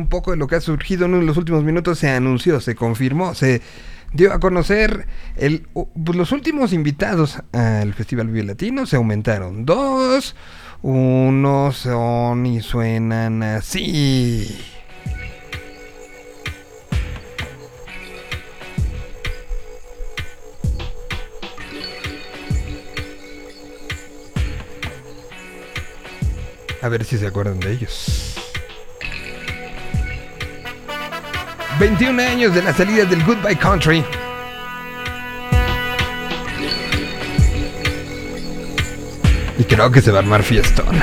[0.00, 3.34] un poco de lo que ha surgido en los últimos minutos, se anunció, se confirmó,
[3.34, 3.60] se
[4.12, 10.34] dio a conocer pues, los últimos invitados al Festival Vive Latino, se aumentaron dos,
[10.82, 14.48] unos son y suenan así.
[26.82, 28.29] A ver si se acuerdan de ellos.
[31.80, 34.04] 21 años de la salida del Goodbye Country.
[39.58, 40.94] Y creo que se va a armar fiestón.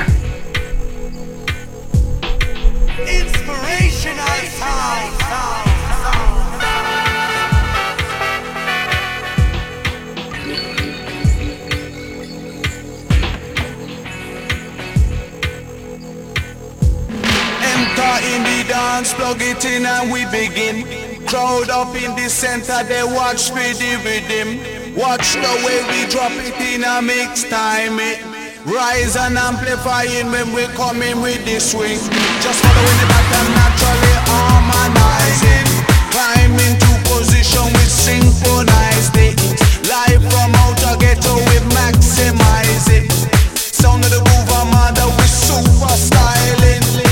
[18.98, 20.82] Dance, plug it in and we begin.
[21.26, 24.58] Crowd up in the center, they watch me the rhythm.
[24.96, 27.98] Watch the way we drop it in a mix time.
[28.00, 28.18] It
[28.66, 32.00] rise and amplifying when we come in with the swing.
[32.42, 35.68] Just following the pattern naturally harmonizing.
[36.10, 39.38] Climb into position with synchronized it.
[39.86, 43.06] Live from outer ghetto we maximize it.
[43.54, 47.07] Sound of the groove, mother with super styling.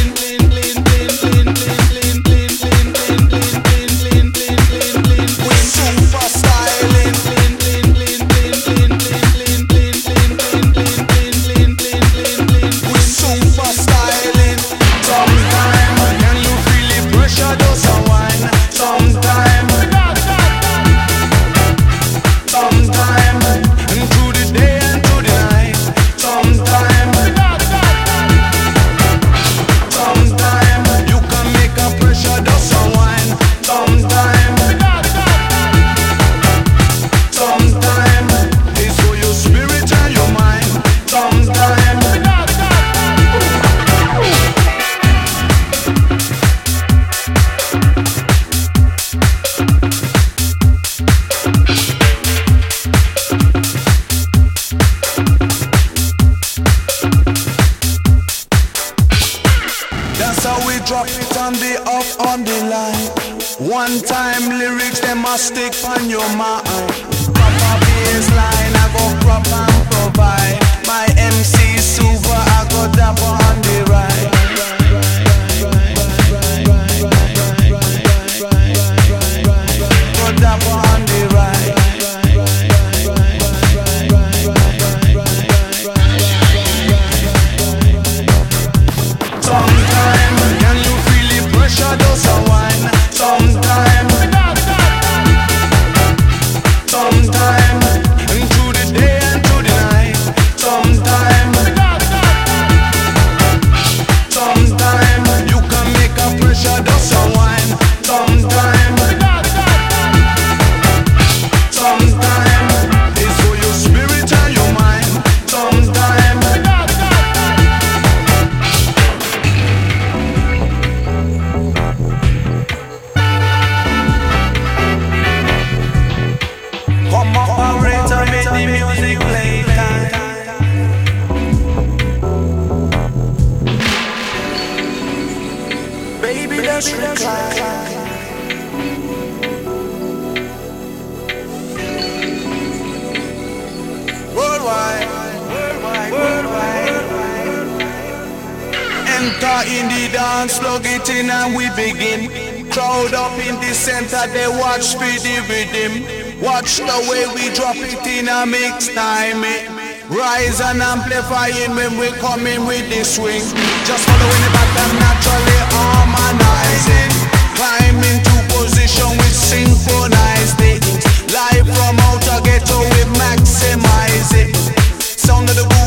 [154.76, 156.04] watch speedy with him.
[156.42, 159.42] Watch the way we drop it in a mix time.
[159.42, 159.64] Eh?
[160.12, 163.41] Rise and amplifying when we coming with the swing.
[163.88, 167.12] Just following the pattern naturally harmonizing.
[167.56, 170.84] Climbing to position with synchronized it.
[171.32, 174.55] Live from outer ghetto we maximize it.
[175.00, 175.86] Sound of the boom.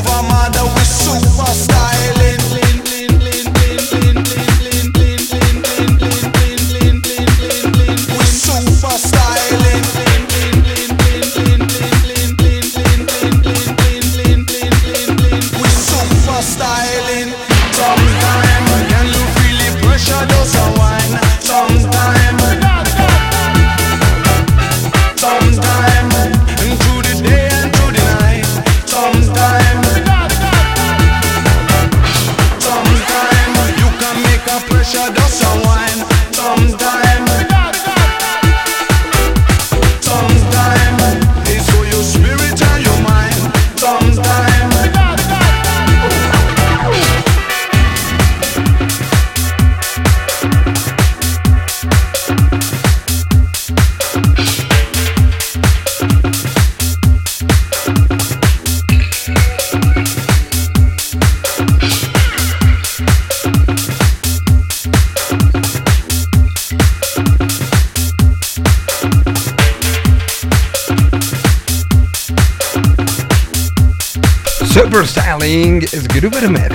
[75.49, 76.71] Es Grubermed.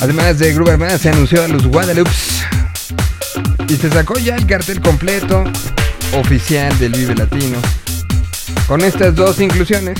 [0.00, 2.10] Además de Grubermed se anunció a los Guadalupe
[3.68, 5.44] y se sacó ya el cartel completo
[6.14, 7.58] oficial del Vive Latino.
[8.66, 9.98] Con estas dos inclusiones.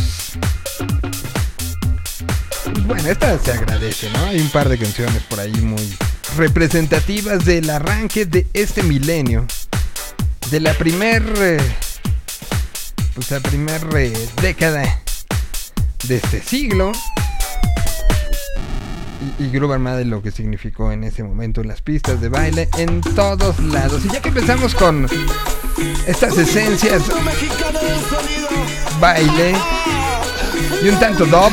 [2.64, 4.24] Pues bueno, esta se agradece, ¿no?
[4.24, 5.96] Hay un par de canciones por ahí muy
[6.38, 9.46] representativas del arranque de este milenio.
[10.50, 11.22] De la primer...
[11.36, 11.58] Eh,
[13.14, 14.99] pues la primer eh, década
[16.04, 16.92] de este siglo.
[19.38, 22.68] Y, y Groove Armada lo que significó en ese momento en las pistas de baile
[22.78, 24.04] en todos lados.
[24.04, 25.06] Y ya que empezamos con
[26.06, 27.02] estas esencias
[29.00, 29.54] baile
[30.82, 31.52] y un tanto dub.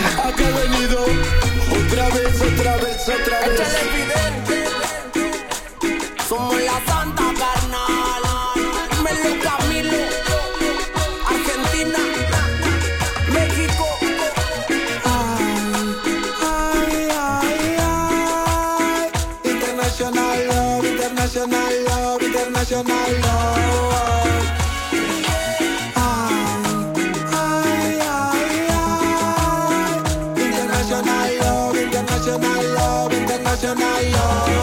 [33.76, 34.57] tonight, alone.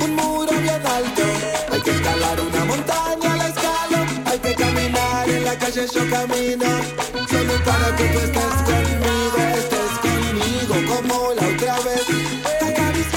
[0.00, 1.22] Un muro bien alto.
[1.72, 3.98] Hay que escalar una montaña al escalo.
[4.26, 6.66] Hay que caminar en la calle yo camino.
[7.28, 12.06] Solo para que tú estés conmigo, estés conmigo como la otra vez.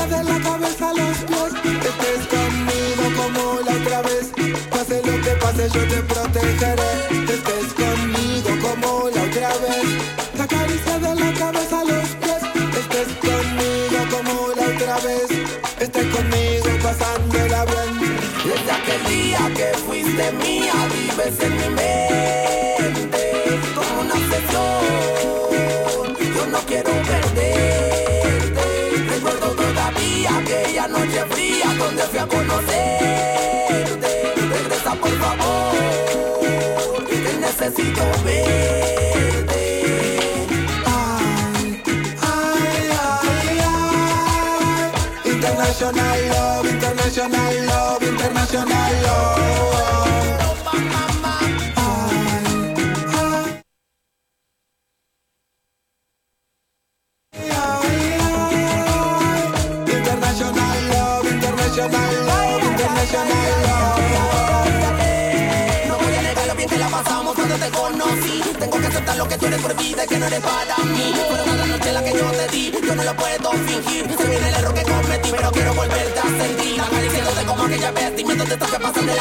[0.09, 1.17] De la cabeza los
[1.61, 1.83] pies.
[1.91, 4.31] Estés conmigo como la otra vez.
[4.69, 7.30] Pase lo que pase, yo te protegeré.
[20.31, 23.21] Mía, vives en mi mente
[23.75, 24.81] como una obsesión.
[26.35, 28.65] Yo no quiero perderte.
[29.09, 34.09] Recuerdo todavía aquella noche fría donde fui a conocerte.
[34.53, 35.75] Regresa por favor,
[37.07, 38.40] que necesito verte.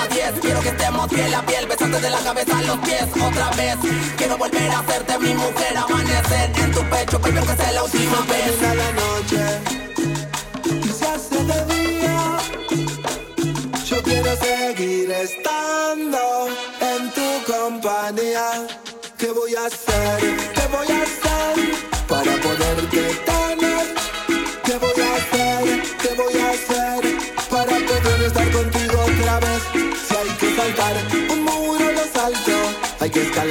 [0.00, 0.40] Las 10.
[0.40, 3.04] Quiero que estemos piel a piel, besándote de la cabeza a los pies.
[3.14, 3.76] Otra vez,
[4.16, 8.20] quiero volver a hacerte mi mujer, amanecer en tu pecho, baby, aunque sea la última
[8.26, 8.60] vez.
[8.60, 9.59] La noche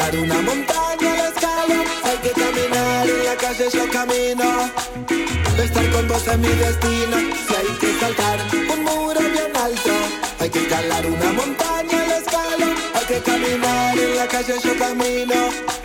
[0.09, 4.71] escalar una montaña la escalo, hay que caminar en la calle yo camino.
[5.63, 7.17] Estar con vos es mi destino.
[7.47, 9.91] Si hay que saltar un muro bien alto,
[10.39, 12.65] hay que escalar una montaña al escalo.
[12.95, 15.35] Hay que caminar en la calle yo camino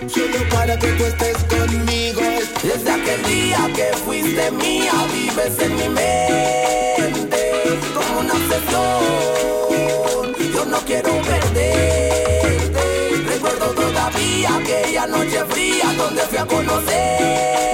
[0.08, 2.20] Solo para que tú estés conmigo
[2.62, 10.78] Desde aquel día que fuiste mía Vives en mi mente Como una obsesión Yo no
[10.80, 12.33] quiero Recuerdo
[14.34, 17.72] todavía aquella noche fría Donde fui a conocerte.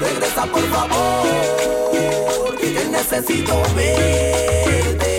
[0.00, 5.14] Regresa por favor Que necesito verte.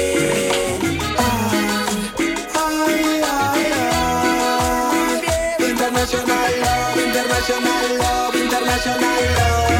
[5.59, 9.76] International love, international love, international love.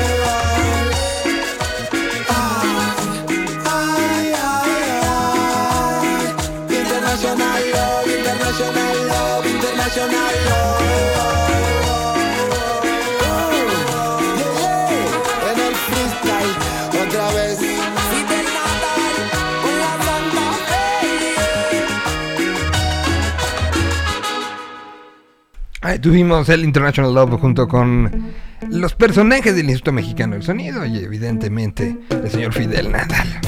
[25.97, 28.31] Ahí tuvimos el International Love junto con
[28.69, 33.41] los personajes del Instituto Mexicano del Sonido y evidentemente el señor Fidel Nadal.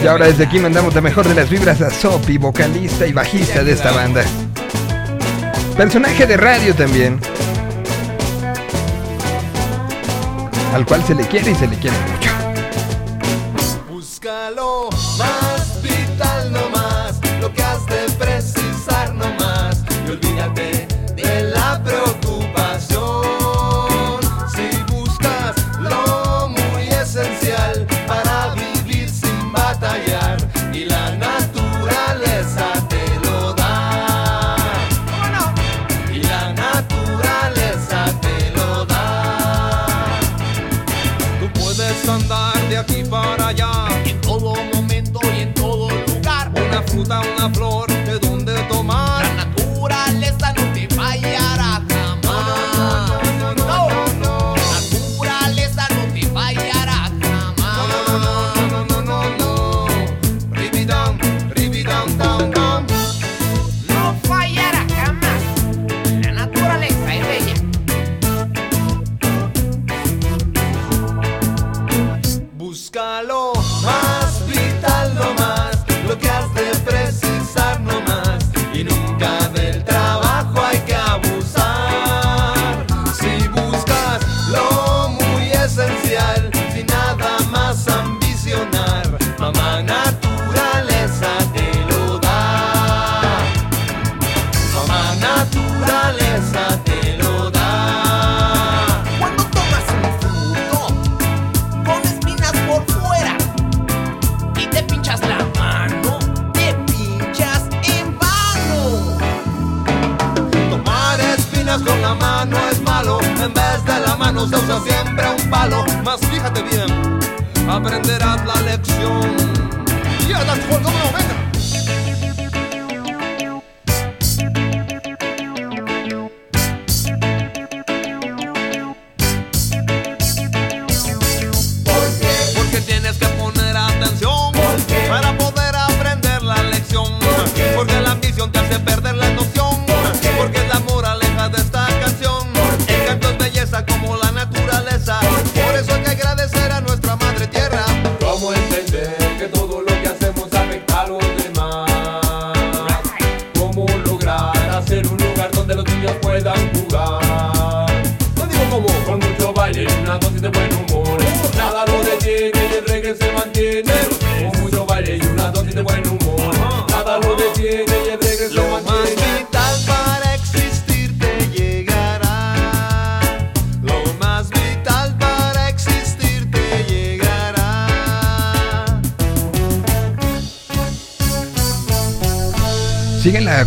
[0.00, 3.64] Y ahora desde aquí mandamos la mejor de las vibras a Sopi, vocalista y bajista
[3.64, 4.24] de esta banda.
[5.82, 7.18] Personaje de radio también.
[10.72, 12.41] Al cual se le quiere y se le quiere mucho.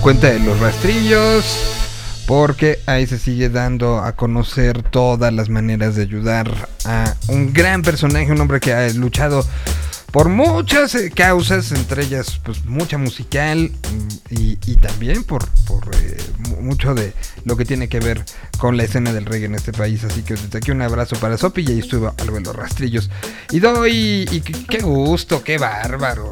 [0.06, 1.44] Cuenta de los rastrillos.
[2.28, 7.82] Porque ahí se sigue dando a conocer todas las maneras de ayudar a un gran
[7.82, 9.44] personaje, un hombre que ha luchado
[10.12, 13.72] por muchas eh, causas, entre ellas pues mucha musical
[14.30, 16.18] y, también por, por eh,
[16.50, 18.24] mu- mucho de lo que tiene que ver
[18.60, 20.04] con la escena del reggae en este país.
[20.04, 23.10] Así que desde aquí un abrazo para Sopi y ahí estuvo algo de los rastrillos.
[23.50, 26.32] Y doy, y qué gusto, qué bárbaro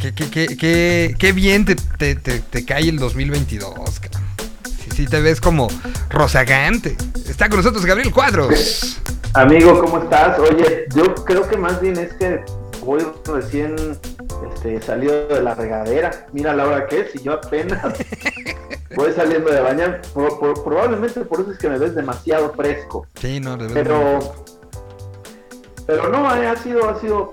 [0.00, 4.22] qué, qué, qué, qué- bien te, te- te- te cae el 2022, cabrón.
[4.64, 5.68] Sí, sí, te ves como
[6.10, 6.96] rozagante.
[7.28, 9.00] Está con nosotros Gabriel Cuadros.
[9.34, 10.38] Amigo, ¿cómo estás?
[10.38, 12.40] Oye, yo creo que más bien es que
[12.84, 13.74] voy recién
[14.54, 16.26] este, salido de la regadera.
[16.32, 17.82] Mira la hora que es y yo apenas
[18.96, 20.02] voy saliendo de bañar.
[20.14, 23.06] Por- por- probablemente por eso es que me ves demasiado fresco.
[23.20, 23.68] Sí, no, de.
[23.74, 24.20] Pero,
[25.86, 27.32] pero no, eh, ha sido, ha sido,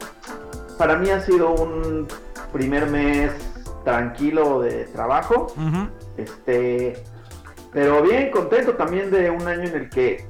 [0.77, 2.07] para mí ha sido un
[2.53, 3.31] primer mes
[3.83, 5.47] tranquilo de trabajo.
[6.17, 6.93] Este,
[7.73, 10.25] pero bien contento también de un año en el que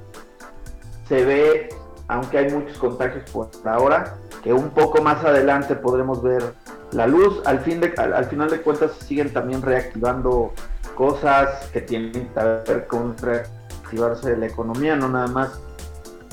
[1.07, 1.69] se ve,
[2.07, 6.55] aunque hay muchos contagios por ahora, que un poco más adelante podremos ver
[6.91, 7.41] la luz.
[7.45, 10.53] Al, fin de, al, al final de cuentas se siguen también reactivando
[10.95, 12.29] cosas que tienen que
[12.67, 15.59] ver con reactivarse la economía, no nada más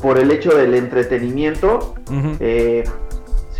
[0.01, 1.95] por el hecho del entretenimiento,
[2.41, 2.85] eh,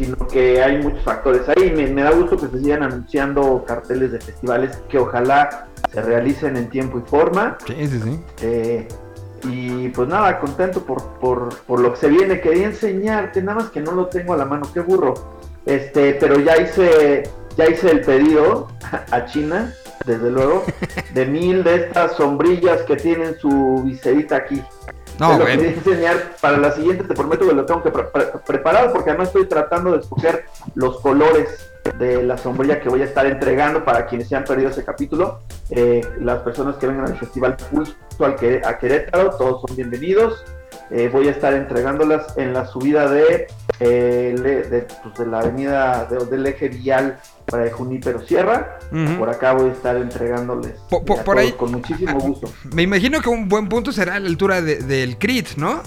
[0.01, 1.71] sino que hay muchos factores ahí.
[1.71, 6.57] Me, me da gusto que se sigan anunciando carteles de festivales que ojalá se realicen
[6.57, 7.59] en tiempo y forma.
[7.67, 8.21] Sí, sí, sí.
[8.41, 8.89] Eh,
[9.45, 12.41] y pues nada, contento por, por, por lo que se viene.
[12.41, 15.13] Quería enseñarte, nada más que no lo tengo a la mano, qué burro.
[15.67, 17.25] Este, pero ya hice,
[17.59, 18.69] ya hice el pedido
[19.11, 19.75] a China,
[20.07, 20.65] desde luego,
[21.13, 24.63] de mil de estas sombrillas que tienen su viserita aquí.
[25.21, 28.27] No, Te lo enseñar para la siguiente, te prometo que lo tengo que pre- pre-
[28.47, 33.05] preparar porque además estoy tratando de escoger los colores de la sombrilla que voy a
[33.05, 35.41] estar entregando para quienes se han perdido ese capítulo.
[35.71, 40.43] Eh, las personas que vengan al festival Pulso al que, a Querétaro, todos son bienvenidos.
[40.91, 43.47] Eh, voy a estar entregándolas en la subida de,
[43.79, 44.35] eh,
[44.71, 47.19] de, pues, de la avenida de- del eje vial
[47.51, 48.79] para el Junípero Sierra.
[49.19, 52.49] Por acá voy a estar entregándoles a por todos ahí- con muchísimo gusto.
[52.75, 55.83] Me imagino que un buen punto será a la altura de- del crit, ¿no?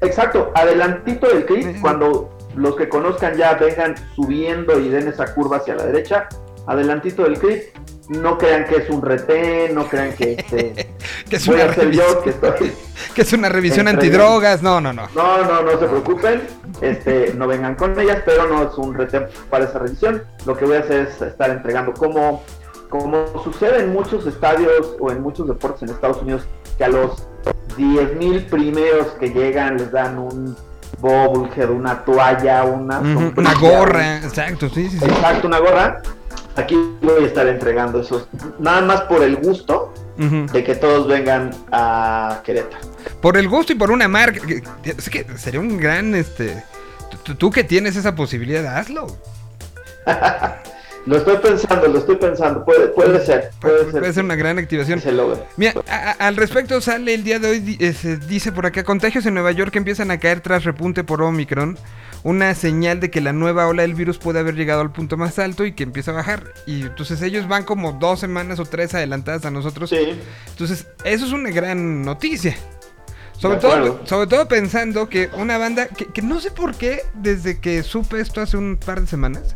[0.00, 5.58] Exacto, adelantito del CRIT, cuando los que conozcan ya vengan subiendo y den esa curva
[5.58, 6.28] hacia la derecha,
[6.66, 7.62] adelantito del CRIT,
[8.08, 10.94] no crean que es un retén, no crean que este,
[11.28, 12.72] Que es una revisión, yo que estoy...
[13.14, 14.62] que es una revisión antidrogas.
[14.62, 15.08] No, no, no.
[15.14, 16.42] No, no, no se preocupen,
[16.80, 20.22] este, no vengan con ellas, pero no es un retén para esa revisión.
[20.44, 22.42] Lo que voy a hacer es estar entregando como,
[22.88, 26.46] como sucede en muchos estadios o en muchos deportes en Estados Unidos,
[26.78, 27.26] que a los
[27.76, 30.56] 10.000 primeros que llegan les dan un
[31.00, 35.04] bobblehead, una toalla, una, Una gorra, exacto, sí, sí, sí.
[35.04, 36.02] Exacto, una gorra.
[36.56, 41.50] Aquí voy a estar entregando esos, nada más por el gusto de que todos vengan
[41.70, 42.86] a Querétaro.
[43.20, 44.40] Por el gusto y por una marca.
[44.82, 46.62] Es que sería un gran, este...
[47.24, 49.06] tú- Tú que tienes esa posibilidad, hazlo.
[51.06, 54.58] Lo estoy pensando, lo estoy pensando, puede, puede ser, puede, Puede, ser, ser una gran
[54.58, 55.00] activación.
[55.00, 55.40] se logre.
[55.56, 59.24] Mira, a- a- al respecto sale el día de hoy, se dice por acá, contagios
[59.24, 61.78] en Nueva York empiezan a caer tras repunte por Omicron,
[62.26, 65.38] una señal de que la nueva ola del virus puede haber llegado al punto más
[65.38, 66.52] alto y que empieza a bajar.
[66.66, 69.90] Y entonces ellos van como dos semanas o tres adelantadas a nosotros.
[69.90, 72.56] Sí, Entonces, eso es una gran noticia.
[73.38, 77.60] Sobre todo, sobre todo pensando que una banda que, que no sé por qué, desde
[77.60, 79.54] que supe esto hace un par de semanas,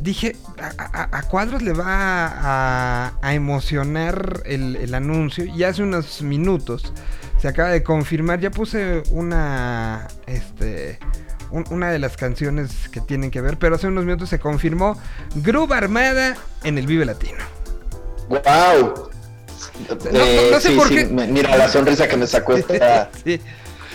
[0.00, 0.66] dije, a,
[1.02, 5.44] a- a Cuadros le va a, a emocionar el, el anuncio.
[5.44, 6.92] Y hace unos minutos
[7.40, 10.98] se acaba de confirmar, ya puse una, este,
[11.50, 14.98] un- una de las canciones que tienen que ver, pero hace unos minutos se confirmó
[15.36, 17.38] Groove Armada en el Vive Latino.
[18.28, 19.10] ¡Wow!
[20.12, 21.04] no- no sé por qué.
[21.06, 23.40] mira la sonrisa que me sacó esta, Sí.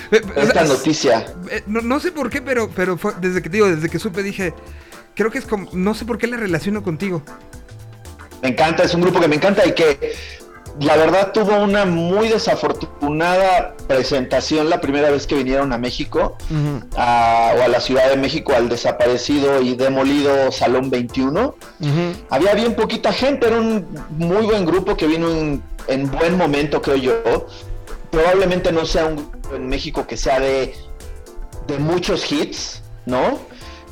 [0.09, 1.25] Pe- o esta sea, noticia.
[1.49, 4.21] Eh, No, no sé por qué, pero, pero fue- desde que digo, desde que supe
[4.23, 4.53] dije,
[5.15, 7.21] creo que es como, no sé por qué la relaciono contigo.
[8.41, 10.13] Me encanta, es un grupo que me encanta y que
[10.79, 16.38] la verdad tuvo una muy desafortunada presentación la primera vez que vinieron a México
[16.95, 21.55] a- o a la Ciudad de México al desaparecido y demolido Salón 21.
[22.29, 23.86] Había bien poquita gente, era un
[24.17, 27.47] muy buen grupo que vino en, en buen momento, creo yo.
[28.10, 30.73] Probablemente no sea un grupo en México que sea de,
[31.67, 33.39] de muchos hits, ¿no?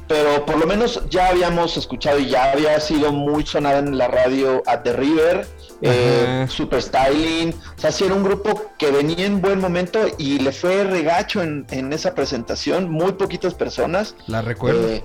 [0.07, 4.07] Pero por lo menos ya habíamos escuchado y ya había sido muy sonada en la
[4.07, 5.47] radio At the River,
[5.81, 6.45] eh.
[6.49, 7.53] Super Styling.
[7.77, 11.41] O sea, sí era un grupo que venía en buen momento y le fue regacho
[11.41, 12.89] en, en esa presentación.
[12.89, 14.15] Muy poquitas personas.
[14.27, 14.87] La recuerdo.
[14.87, 15.03] Eh,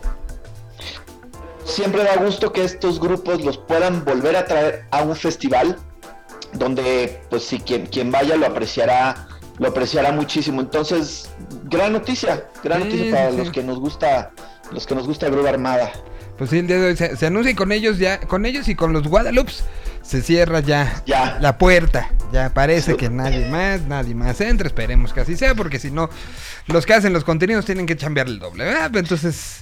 [1.64, 5.76] siempre da gusto que estos grupos los puedan volver a traer a un festival
[6.52, 9.26] donde pues si quien, quien vaya lo apreciará
[9.58, 11.30] lo apreciará muchísimo entonces
[11.64, 14.30] gran noticia gran Sí, noticia para sí, los que nos gusta
[14.72, 15.90] los que nos gusta Grupo Armada
[16.36, 18.68] Pues sí, el día de hoy se, se anuncia y con ellos ya, con ellos
[18.68, 19.64] y con los Guadalupes
[20.04, 21.38] se cierra ya, Ya.
[21.40, 22.10] la puerta.
[22.32, 24.66] Ya parece que nadie más, nadie más entra.
[24.66, 26.10] Esperemos que así sea, porque si no,
[26.66, 28.94] los que hacen los contenidos tienen que chambear el doble, ¿verdad?
[28.96, 29.60] Entonces,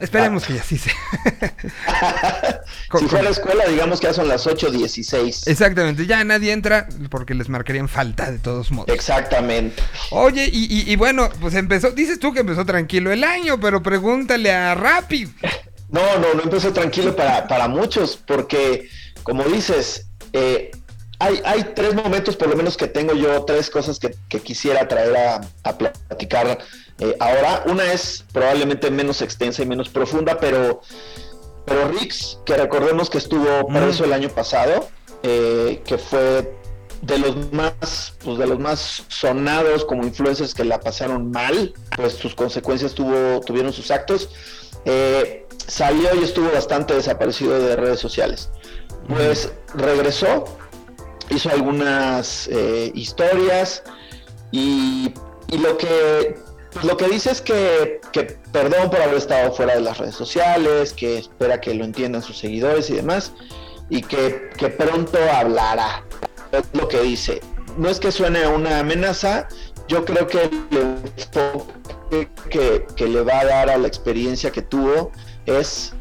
[0.00, 0.92] Esperemos que así sea.
[2.98, 5.46] si fuera escuela, digamos que ya son las 8.16.
[5.48, 8.92] Exactamente, ya nadie entra porque les marcarían falta de todos modos.
[8.92, 9.80] Exactamente.
[10.10, 13.82] Oye, y, y- y bueno, pues empezó, dices tú que empezó tranquilo el año, pero
[13.84, 15.32] pregúntale a Rappi.
[15.90, 18.88] No, no, no empezó tranquilo para, para muchos, porque
[19.24, 20.70] como dices, eh,
[21.18, 24.86] hay, hay tres momentos por lo menos que tengo yo, tres cosas que, que quisiera
[24.86, 26.58] traer a, a platicar
[26.98, 27.64] eh, ahora.
[27.66, 30.82] Una es probablemente menos extensa y menos profunda, pero,
[31.64, 34.88] pero Rix, que recordemos que estuvo preso el año pasado,
[35.22, 36.54] eh, que fue
[37.02, 42.14] de los más pues de los más sonados como influencers que la pasaron mal pues
[42.14, 44.30] sus consecuencias tuvo tuvieron sus actos.
[44.86, 48.50] Eh, salió y estuvo bastante desaparecido de redes sociales
[49.08, 50.44] pues regresó
[51.30, 53.82] hizo algunas eh, historias
[54.50, 55.12] y,
[55.50, 56.36] lo que
[56.72, 60.16] pues lo que dice es que, que perdón por haber estado fuera de las redes
[60.16, 63.32] sociales, que espera que lo entiendan sus seguidores y demás,
[63.88, 66.04] y que, pronto hablará.
[66.50, 67.40] Es lo que dice.
[67.76, 69.46] No es que suene una amenaza,
[69.86, 74.62] yo creo que el enfoque que, que le va a dar a la experiencia que
[74.62, 75.12] tuvo
[75.46, 75.92] es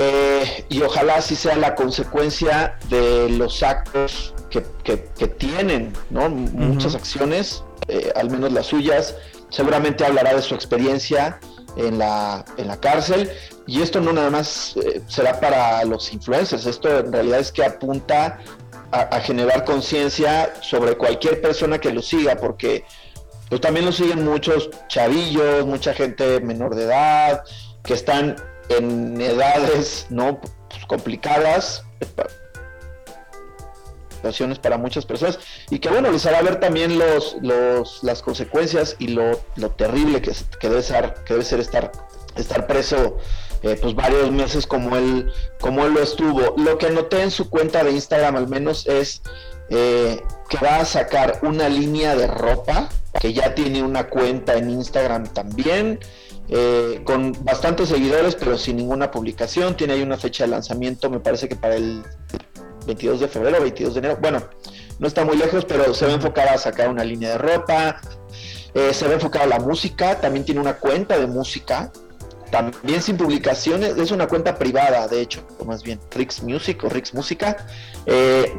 [0.00, 6.28] eh, y ojalá así sea la consecuencia de los actos que, que- que tienen, ¿no?
[6.30, 9.16] Muchas acciones, eh, al menos las suyas.
[9.50, 11.40] Seguramente hablará de su experiencia
[11.76, 13.30] en la, en la cárcel.
[13.66, 17.64] Y esto no nada más eh, será para los influencers, esto en realidad es que
[17.64, 18.38] apunta
[18.92, 22.84] a, a generar conciencia sobre cualquier persona que lo siga, porque
[23.48, 27.42] pues también lo siguen muchos chavillos, mucha gente menor de edad,
[27.82, 28.36] que están
[28.68, 31.82] en edades no Pues, complicadas,
[34.10, 35.38] situaciones para muchas personas,
[35.70, 40.20] y que bueno, les hará ver también los, los, las consecuencias y lo, lo terrible
[40.20, 41.90] que, que debe ser, que debe ser estar,
[42.36, 43.16] estar preso
[43.62, 46.54] eh, pues varios meses como él, como él lo estuvo.
[46.56, 49.22] Lo que noté en su cuenta de Instagram al menos es
[49.70, 52.88] eh, que va a sacar una línea de ropa,
[53.20, 55.98] que ya tiene una cuenta en Instagram también,
[56.48, 59.76] eh, con bastantes seguidores, pero sin ninguna publicación.
[59.76, 62.02] Tiene ahí una fecha de lanzamiento, me parece que para el
[62.86, 64.18] 22 de febrero, 22 de enero.
[64.20, 64.42] Bueno,
[64.98, 68.00] no está muy lejos, pero se va a enfocar a sacar una línea de ropa.
[68.74, 70.20] eh, se va a enfocar a la música.
[70.20, 71.92] También tiene una cuenta de música.
[72.50, 73.96] También sin publicaciones.
[73.98, 77.56] Es una cuenta privada, de hecho, o más bien Rix Music o Rix Música.
[78.06, 78.58] Eh,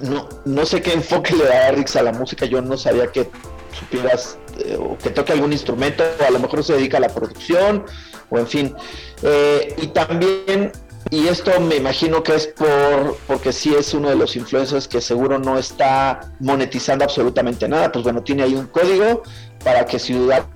[0.00, 2.46] no, no sé qué enfoque le da Rix a la música.
[2.46, 3.28] Yo no sabía que
[3.72, 6.04] supieras eh, o que toque algún instrumento.
[6.20, 7.84] O a lo mejor se dedica a la producción.
[8.30, 8.74] O en fin.
[9.22, 10.72] Eh, y también
[11.10, 15.00] y esto me imagino que es por porque sí es uno de los influencers que
[15.00, 17.90] seguro no está monetizando absolutamente nada.
[17.90, 19.22] Pues bueno, tiene ahí un código
[19.64, 20.14] para que si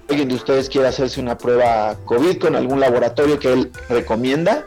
[0.08, 4.66] alguien de ustedes quiere hacerse una prueba COVID con algún laboratorio que él recomienda,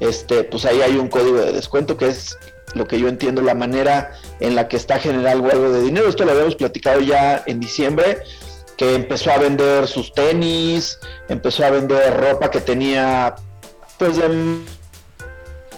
[0.00, 2.36] este, pues ahí hay un código de descuento que es
[2.74, 6.08] lo que yo entiendo la manera en la que está generando algo de dinero.
[6.08, 8.18] Esto lo habíamos platicado ya en diciembre,
[8.76, 13.34] que empezó a vender sus tenis, empezó a vender ropa que tenía
[13.98, 14.28] pues de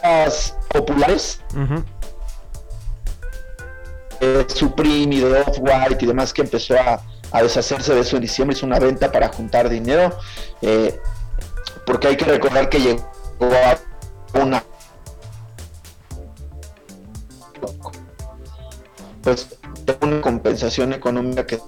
[0.02, 1.40] marcas populares,
[4.20, 8.22] eh, Supreme y de Off-White y demás, que empezó a, a deshacerse de eso en
[8.22, 10.18] diciembre, hizo una venta para juntar dinero,
[10.60, 11.00] eh,
[11.86, 13.04] porque hay que recordar que llegó
[13.40, 13.78] a
[14.38, 14.62] una
[19.22, 19.48] pues
[20.02, 21.58] una compensación económica que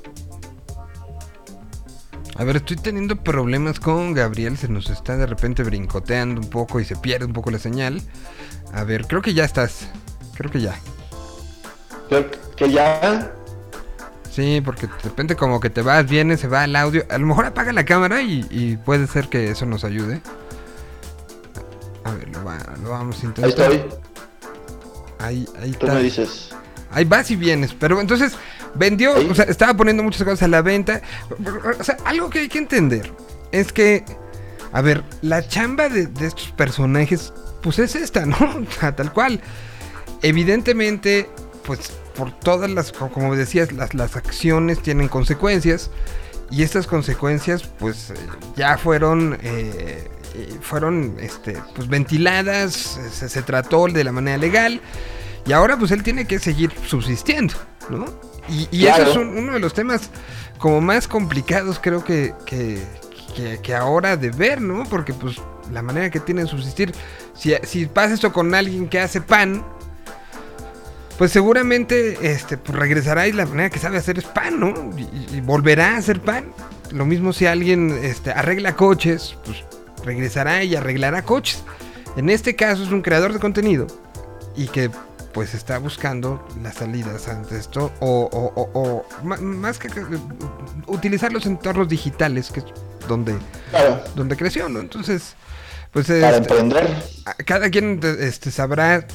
[2.36, 6.80] A ver, estoy teniendo problemas con Gabriel, se nos está de repente brincoteando un poco
[6.80, 8.02] y se pierde un poco la señal.
[8.72, 9.88] A ver, creo que ya estás.
[10.34, 10.74] Creo que ya.
[12.08, 13.32] creo que ya
[14.30, 17.04] Sí, porque de repente como que te vas, vienes, se va el audio.
[17.10, 20.22] A lo mejor apaga la cámara y, y puede ser que eso nos ayude.
[22.04, 23.70] A ver, lo, va- lo vamos a intentar.
[23.70, 23.84] ahí estoy,
[25.18, 25.94] Ahí, ahí tú está.
[25.94, 26.50] me dices.
[26.92, 27.74] Ahí vas y vienes.
[27.74, 28.32] Pero entonces
[28.74, 31.02] vendió, o sea, estaba poniendo muchas cosas a la venta.
[31.78, 33.12] O sea, algo que hay que entender
[33.50, 34.04] es que,
[34.72, 38.36] a ver, la chamba de, de estos personajes, pues es esta, ¿no?
[38.96, 39.40] Tal cual.
[40.22, 41.28] Evidentemente,
[41.64, 45.90] pues por todas las, co- como decías, las, las acciones tienen consecuencias.
[46.50, 48.14] Y estas consecuencias, pues eh,
[48.56, 52.74] ya fueron, eh, eh, fueron, este, pues ventiladas,
[53.10, 54.80] se, se trató de la manera legal.
[55.46, 57.54] Y ahora pues él tiene que seguir subsistiendo,
[57.90, 58.04] ¿no?
[58.48, 59.02] Y, y Claro.
[59.02, 60.10] eso es un- uno de los temas
[60.58, 62.82] como más complicados creo que, que,
[63.36, 64.84] que- que ahora de ver, ¿no?
[64.84, 65.36] Porque pues
[65.72, 66.92] la manera que tiene de subsistir,
[67.34, 69.64] si, si pasa esto con alguien que hace pan,
[71.18, 74.72] pues seguramente este, pues regresará y la manera que sabe hacer es pan, ¿no?
[74.96, 76.52] Y, y- y volverá a hacer pan.
[76.90, 79.58] Lo mismo si alguien este, arregla coches, pues
[80.04, 81.62] regresará y arreglará coches.
[82.16, 83.86] En este caso es un creador de contenido
[84.56, 84.90] y que
[85.32, 90.04] pues está buscando las salidas ante esto o, o- o- o más que que-
[90.86, 92.66] utilizar los entornos digitales que es
[93.08, 93.36] donde
[93.70, 94.80] Claro, donde creció, ¿no?
[94.80, 95.34] Entonces,
[95.92, 97.02] pues para este, emprender.
[97.46, 99.06] cada quien este, sabrá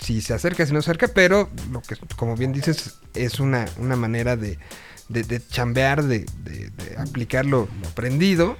[0.00, 3.66] si se acerca, si no se acerca, pero lo que, como bien dices, es una,
[3.78, 4.58] una manera de,
[5.08, 8.56] de, de chambear, de, de- de aplicar lo, lo aprendido.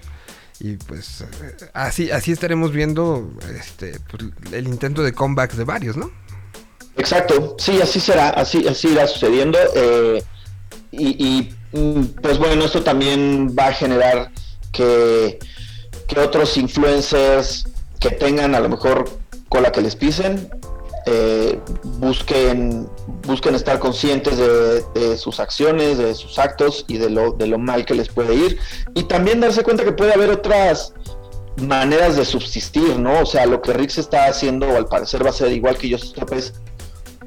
[0.61, 4.23] Y pues eh, así, así estaremos viendo este, pues,
[4.53, 6.11] el intento de comeback de varios, ¿no?
[6.97, 9.59] Exacto, sí, así será, así, así irá sucediendo.
[9.75, 10.23] eh,
[10.95, 14.31] y, mm, pues bueno, esto también va a generar
[14.73, 15.39] que,
[16.07, 17.67] que otros influencers
[17.99, 19.09] que tengan a lo mejor
[19.49, 20.51] cola que les pisen,
[21.07, 22.87] eh, busquen,
[23.27, 27.59] busquen estar conscientes de, de sus acciones, de sus actos y de lo, de lo
[27.59, 28.59] mal que les puede ir.
[28.95, 30.93] Y también darse cuenta que puede haber otras
[31.57, 33.21] maneras de subsistir, ¿no?
[33.21, 35.91] O sea, lo que Rix está haciendo, o al parecer va a ser igual que
[35.91, 36.55] Joseph López,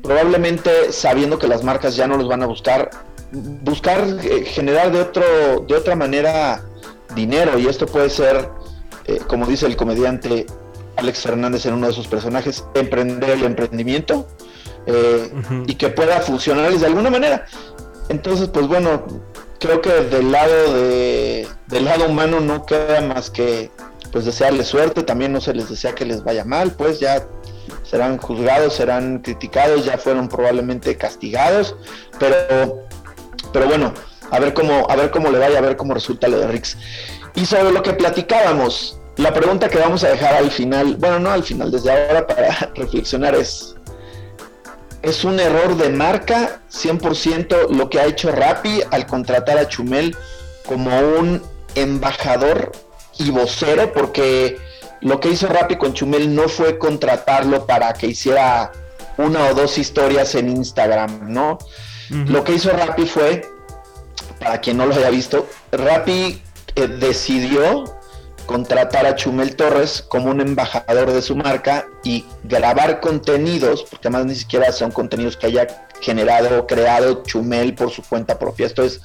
[0.05, 2.89] probablemente sabiendo que las marcas ya no los van a buscar,
[3.31, 5.23] buscar eh, generar de otro,
[5.67, 6.63] de otra manera
[7.15, 8.49] dinero, y esto puede ser,
[9.05, 10.45] eh, como dice el comediante
[10.97, 14.27] Alex Fernández en uno de sus personajes, emprender el emprendimiento
[14.85, 15.31] eh,
[15.67, 17.45] y que pueda funcionarles de alguna manera.
[18.09, 19.05] Entonces, pues bueno,
[19.59, 23.71] creo que del lado de, del lado humano no queda más que
[24.11, 27.27] pues desearles suerte, también no se les desea que les vaya mal, pues ya
[27.89, 31.75] serán juzgados, serán criticados, ya fueron probablemente castigados,
[32.19, 32.85] pero
[33.53, 33.93] pero bueno,
[34.31, 36.77] a ver cómo a ver cómo le vaya, a ver cómo resulta lo de Rix.
[37.35, 41.31] Y sobre lo que platicábamos, la pregunta que vamos a dejar al final, bueno, no
[41.31, 43.75] al final, desde ahora para reflexionar es
[45.05, 50.17] es un error de marca 100% lo que ha hecho Rappi al contratar a Chumel
[50.65, 51.43] como un
[51.75, 52.71] embajador
[53.19, 54.57] y vocero porque
[55.05, 58.71] lo que hizo Rappi con Chumel no fue contratarlo para que hiciera
[59.17, 61.59] una o dos historias en Instagram, ¿no?
[62.09, 63.47] Lo que hizo Rappi fue,
[64.39, 66.41] para quien no lo haya visto, Rappi
[66.75, 67.83] eh, decidió
[68.47, 74.25] contratar a Chumel Torres como un embajador de su marca y grabar contenidos, porque además
[74.25, 78.65] ni siquiera son contenidos que haya generado o creado Chumel por su cuenta propia.
[78.65, 79.01] Esto es,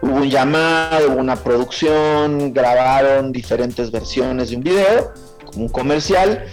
[0.00, 5.12] hubo un llamado, hubo una producción, grabaron diferentes versiones de un video,
[5.56, 6.46] un comercial,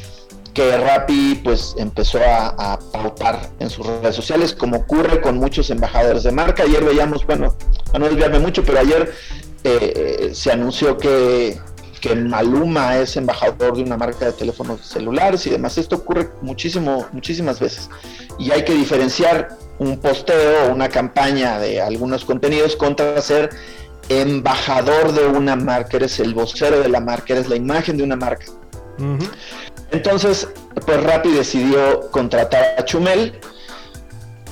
[0.54, 6.24] que Rappi pues empezó a, pautar en sus redes sociales, como ocurre con muchos embajadores
[6.24, 6.64] de marca.
[6.64, 7.56] Ayer veíamos, bueno,
[7.94, 9.14] a no desviarme mucho, pero ayer
[9.64, 11.60] eh, se anunció que,
[12.02, 15.78] que Maluma es embajador de una marca de teléfonos celulares y demás.
[15.78, 17.90] Esto ocurre muchísimo, muchísimas veces.
[18.40, 23.52] Y hay que diferenciar un posteo o una campaña de algunos contenidos contra ser
[24.10, 28.16] embajador de una marca, eres el vocero de la marca, eres la imagen de una
[28.16, 28.46] marca.
[29.92, 30.48] Entonces,
[30.86, 33.40] pues Rappi decidió contratar a Chumel.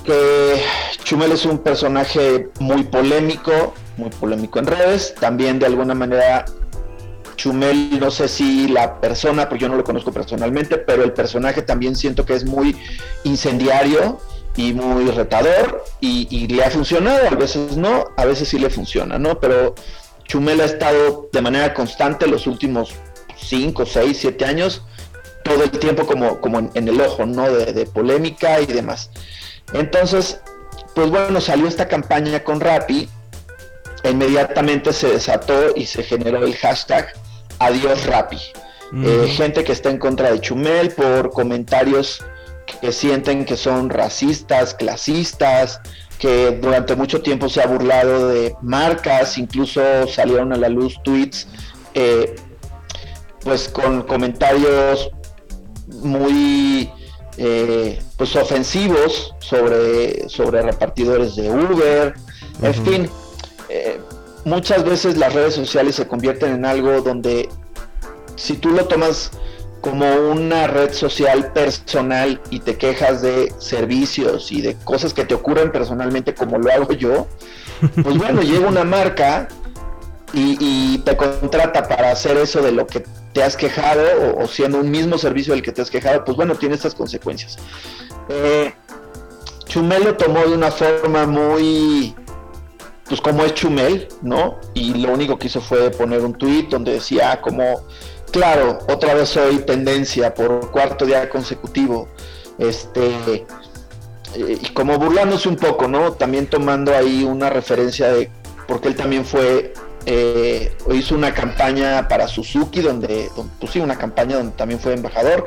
[0.04, 0.62] que
[1.04, 5.16] Chumel es un personaje muy polémico, muy polémico en redes.
[5.20, 6.46] También de alguna manera
[7.36, 11.62] Chumel, no sé si la persona, porque yo no lo conozco personalmente, pero el personaje
[11.62, 12.76] también siento que es muy
[13.24, 14.20] incendiario
[14.56, 18.70] y muy retador y, y le ha funcionado, a veces no, a veces sí le
[18.70, 19.40] funciona, ¿no?
[19.40, 19.76] Pero
[20.24, 22.94] Chumel ha estado de manera constante los últimos
[23.38, 24.82] 5, 6, 7 años,
[25.44, 27.50] todo el tiempo como, como en, en el ojo, ¿no?
[27.52, 29.10] De, de polémica y demás.
[29.74, 30.40] Entonces,
[30.94, 33.10] pues bueno, salió esta campaña con Rappi,
[34.04, 37.14] inmediatamente se desató y se generó el hashtag
[37.60, 38.40] Adiós Rappi.
[39.04, 42.24] Eh, gente que está en contra de Chumel por comentarios
[42.82, 45.82] que sienten que son racistas, clasistas,
[46.20, 51.48] que durante mucho tiempo se ha burlado de marcas, incluso salieron a la luz tweets
[51.94, 52.36] eh,
[53.46, 55.12] pues con comentarios
[56.02, 56.92] muy
[57.38, 62.16] eh, pues ofensivos sobre, sobre repartidores de Uber,
[62.62, 63.10] en fin,
[63.70, 64.00] eh,
[64.46, 67.48] muchas veces las redes sociales se convierten en algo donde
[68.36, 69.32] si tú lo tomas
[69.80, 75.36] como una red social personal y te quejas de servicios y de cosas que te
[75.36, 77.28] ocurren personalmente como lo hago yo,
[78.02, 79.48] pues bueno, llega una marca
[80.36, 84.80] y, y te contrata para hacer eso de lo que te has quejado o, siendo
[84.80, 87.58] un mismo servicio del que te has quejado, pues bueno, tiene estas consecuencias.
[88.30, 88.74] Eh,
[89.66, 92.16] Chumel lo tomó de una forma muy,
[93.08, 94.60] pues como es Chumel, ¿no?
[94.74, 97.82] Y lo único que hizo fue poner un tweet donde decía como,
[98.32, 102.10] claro, otra vez soy tendencia por cuarto día consecutivo,
[102.58, 103.46] este,
[104.36, 106.14] eh, y como burlándose un poco, ¿no?
[106.14, 108.30] También tomando ahí una referencia de,
[108.68, 109.74] porque él también fue
[110.06, 114.94] eh, hizo una campaña para Suzuki, donde, don- pues sí, una campaña donde también fue
[114.94, 115.46] embajador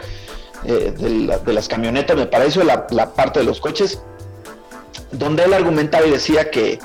[0.64, 4.00] eh, de, la- de las camionetas, me parece, la, la parte de los coches,
[5.12, 6.78] donde él argumentaba y decía que,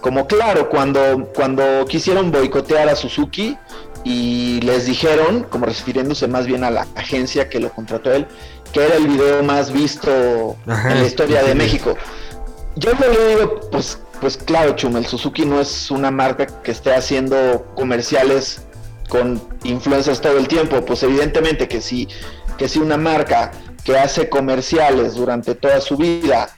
[0.00, 3.56] como claro, cuando, cuando quisieron boicotear a Suzuki
[4.04, 8.26] y les dijeron, como refiriéndose más bien a la agencia que lo contrató él,
[8.72, 11.54] que era el video más visto Ajá, en la historia de.
[11.54, 11.96] México.
[12.76, 17.66] Yo le digo, pues, pues claro, Chumel, Suzuki no es una marca que esté haciendo
[17.74, 18.62] comerciales
[19.08, 20.84] con influencers todo el tiempo.
[20.84, 22.08] Pues evidentemente que si,
[22.58, 23.50] que si una marca
[23.84, 26.50] que hace comerciales durante toda su vida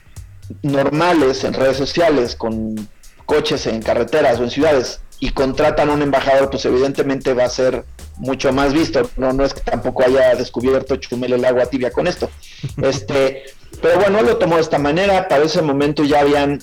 [0.61, 2.89] normales en redes sociales con
[3.25, 7.49] coches en carreteras o en ciudades y contratan a un embajador, pues evidentemente va a
[7.49, 7.85] ser
[8.17, 9.09] mucho más visto.
[9.15, 12.29] No, no es que tampoco haya descubierto Chumel el agua tibia con esto.
[12.81, 13.43] Este,
[13.81, 15.27] pero bueno, él lo tomó de esta manera.
[15.27, 16.59] Para ese momento ya habían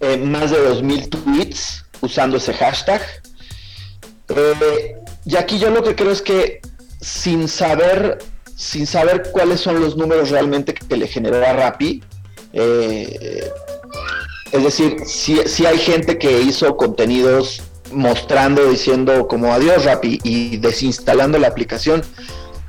[0.00, 3.02] eh, más de 2.000 tweets usando ese hashtag.
[4.28, 6.60] Eh, y aquí yo lo que creo es que
[7.00, 8.18] sin saber,
[8.56, 12.02] sin saber cuáles son los números realmente que, le generó a Rappi,
[12.52, 13.50] eh,
[14.52, 20.56] es decir, si, si hay gente que hizo contenidos mostrando, diciendo como adiós Rappi y
[20.58, 22.02] desinstalando la aplicación,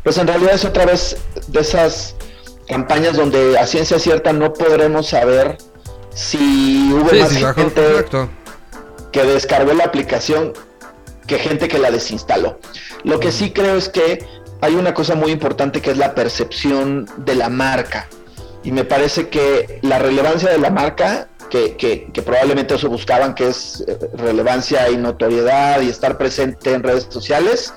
[0.04, 1.17] pues en realidad es otra vez
[1.48, 2.15] de esas
[2.67, 5.58] campañas donde a ciencia cierta no podremos saber
[6.13, 8.06] si hubo Sí, más sí, gente
[9.12, 10.54] que descargó la aplicación
[11.28, 12.60] que gente que la desinstaló.
[13.04, 14.26] Lo que sí creo es que
[14.62, 18.08] hay una cosa muy importante que es la percepción de la marca.
[18.63, 23.34] Y me parece que la relevancia de la marca, que, que- que probablemente eso buscaban,
[23.34, 27.74] que es eh, relevancia y notoriedad y estar presente en redes sociales,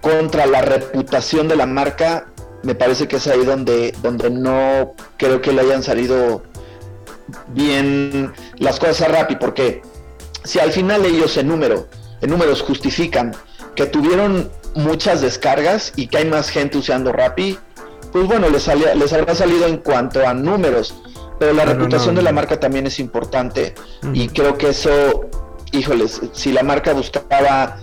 [0.00, 2.26] contra la reputación de la marca,
[2.62, 6.42] me parece que es ahí donde, donde no creo que le hayan salido
[7.48, 9.82] bien las cosas a Rappi, porque
[10.44, 11.88] si al final ellos en número,
[12.20, 13.34] en números justifican
[13.74, 17.58] que tuvieron muchas descargas y que hay más gente usando Rappi,
[18.12, 20.94] pues bueno, les, salía- les habrá salido en cuanto a números,
[21.38, 23.74] pero la Pero reputación no, de la marca también es importante
[24.12, 25.28] y creo que eso,
[25.72, 27.78] híjoles, si la marca buscaba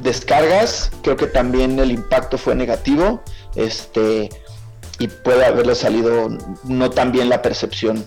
[0.00, 3.22] descargas, creo que también el impacto fue negativo,
[3.56, 4.28] este
[4.98, 6.28] y puede haberle salido
[6.64, 8.06] no tan bien la percepción.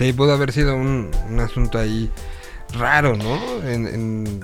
[0.00, 2.10] Sí, pudo haber sido un, un asunto ahí
[2.72, 3.38] raro, ¿no?
[3.68, 4.40] En, en,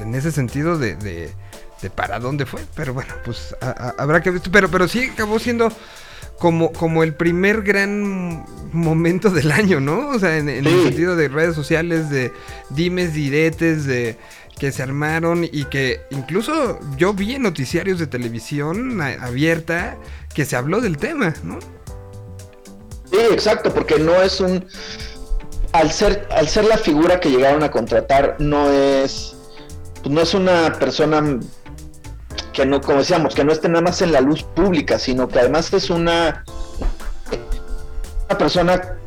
[0.00, 1.32] en ese sentido de, de,
[1.82, 2.60] de para dónde fue.
[2.76, 4.40] Pero bueno, pues a- a- habrá que ver.
[4.52, 5.68] Pero, pero sí acabó siendo
[6.38, 10.10] como, como el primer gran momento del año, ¿no?
[10.10, 12.32] O sea, en, en el sentido de redes sociales, de
[12.70, 14.16] dimes, diretes, de
[14.60, 19.96] que se armaron y que incluso yo vi en noticiarios de televisión abierta
[20.32, 21.58] que se habló del tema, ¿no?
[23.14, 24.64] Sí, exacto, porque no es un
[25.72, 29.34] al ser al ser la figura que llegaron a contratar no es
[30.02, 31.40] pues no es una persona
[32.52, 35.40] que no como decíamos que no esté nada más en la luz pública, sino que
[35.40, 36.44] además es una
[38.26, 38.98] una persona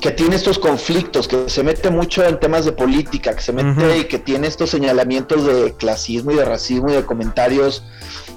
[0.00, 3.98] que tiene estos conflictos, que se mete mucho en temas de política, que se mete
[3.98, 7.82] y que tiene estos señalamientos de clasismo y de racismo y de comentarios,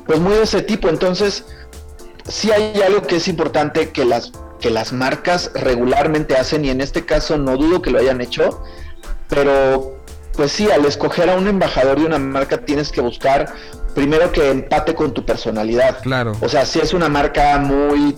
[0.07, 0.89] pues muy de ese tipo.
[0.89, 1.45] Entonces,
[2.31, 6.81] sí hay algo que es importante que las, que las marcas regularmente hacen, y en
[6.81, 8.63] este caso no dudo que lo hayan hecho,
[9.27, 9.97] pero
[10.33, 13.53] pues sí, al escoger a un embajador de una marca tienes que buscar
[13.93, 15.99] primero que empate con tu personalidad.
[16.01, 16.33] Claro.
[16.41, 18.15] O sea, si es una marca muy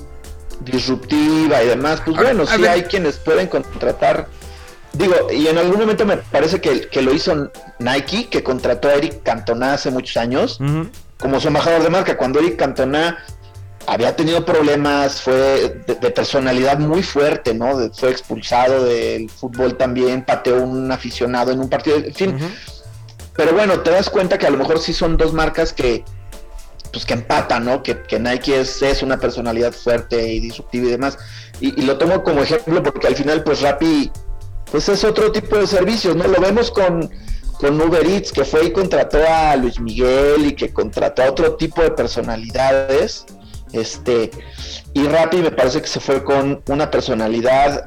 [0.62, 2.70] disruptiva y demás, pues A bueno, sí ver.
[2.70, 4.28] hay quienes pueden contratar.
[4.94, 8.94] Digo, y en algún momento me parece que, que lo hizo Nike, que contrató a
[8.94, 10.60] Eric Cantona hace muchos años
[11.18, 12.16] como su embajador de marca.
[12.16, 13.18] Cuando Eric Cantona
[13.88, 17.78] había tenido problemas, fue de, de personalidad muy fuerte, ¿no?
[17.78, 22.38] De- fue expulsado del fútbol también, pateó un aficionado en un partido, en fin.
[23.36, 26.04] Pero bueno, te das cuenta que a lo mejor sí son dos marcas que
[26.92, 27.82] pues que empatan, ¿no?
[27.82, 31.18] Que, que Nike es, es una personalidad fuerte y disruptiva y demás.
[31.60, 34.12] Y, y lo tomo como ejemplo porque al final pues Rappi
[34.72, 36.28] pues es otro tipo de servicios, ¿no?
[36.28, 37.10] Lo vemos con,
[37.54, 41.56] con Uber Eats, que fue y contrató a Luis Miguel y que contrató a otro
[41.56, 43.26] tipo de personalidades.
[43.74, 44.32] Este,
[44.94, 47.86] y Rappi me parece que se fue con una personalidad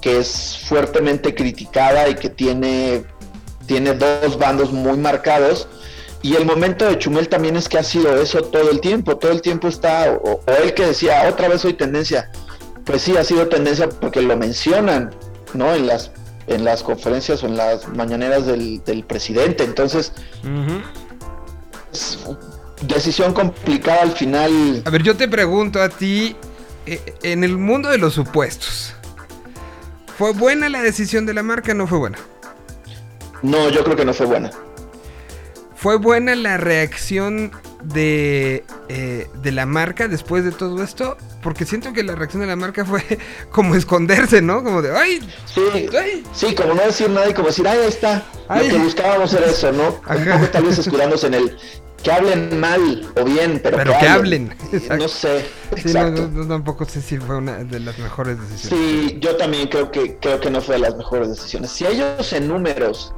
[0.00, 3.04] que es fuertemente criticada y que tiene,
[3.66, 5.68] tiene dos bandos muy marcados.
[6.20, 9.32] Y el momento de Chumel también es que ha sido eso todo el tiempo, todo
[9.32, 12.30] el tiempo está, o, o él que decía, otra vez soy tendencia,
[12.84, 15.10] pues sí ha sido tendencia porque lo mencionan,
[15.54, 15.74] ¿no?
[15.74, 16.12] En las,
[16.46, 19.64] en las conferencias o en las mañaneras del, del presidente.
[19.64, 20.12] Entonces,
[20.44, 20.80] Ujú.
[21.92, 22.18] es
[22.82, 24.82] decisión complicada al final.
[24.84, 26.36] A ver, yo te pregunto a ti,
[26.86, 28.94] eh, en el mundo de los supuestos,
[30.18, 32.18] ¿fue buena la decisión de la marca o no fue buena?
[33.42, 34.50] No, yo creo que no fue buena.
[35.74, 37.50] ¿Fue buena la reacción
[37.82, 41.16] de, eh, de la marca después de todo esto?
[41.42, 43.02] Porque siento que la reacción de la marca fue
[43.50, 44.62] como esconderse, ¿no?
[44.62, 45.28] Como de, ¡ay!
[45.44, 46.22] Sí, ¡ay!
[46.32, 48.24] sí, como no decir nada y como decir, ay, ahí está.
[48.48, 48.68] Ay.
[48.68, 49.88] Lo que buscábamos era eso, ¿no?
[50.08, 50.34] Un Ajá.
[50.38, 51.56] poco tal vez escudándose en el
[52.02, 54.54] que hablen mal o bien, pero, Pero que hablen.
[54.72, 54.96] Exacto.
[55.04, 56.22] No sé, Sí, no, exacto.
[56.22, 58.90] no, no, tampoco sé si fue una de las mejores decisiones.
[59.10, 61.70] Sí, yo también creo que creo que no fue de las mejores decisiones.
[61.70, 63.14] Si a ellos en números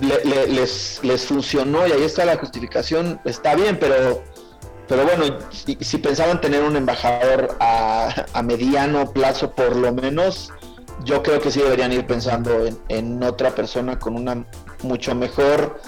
[0.00, 4.22] le- le- les, les funcionó y ahí está la justificación, está bien, pero
[4.86, 10.52] pero bueno, si, si pensaban tener un embajador a, a mediano plazo por lo menos,
[11.04, 14.44] yo creo que sí deberían ir pensando en, en otra persona con una
[14.82, 15.80] mucho mejor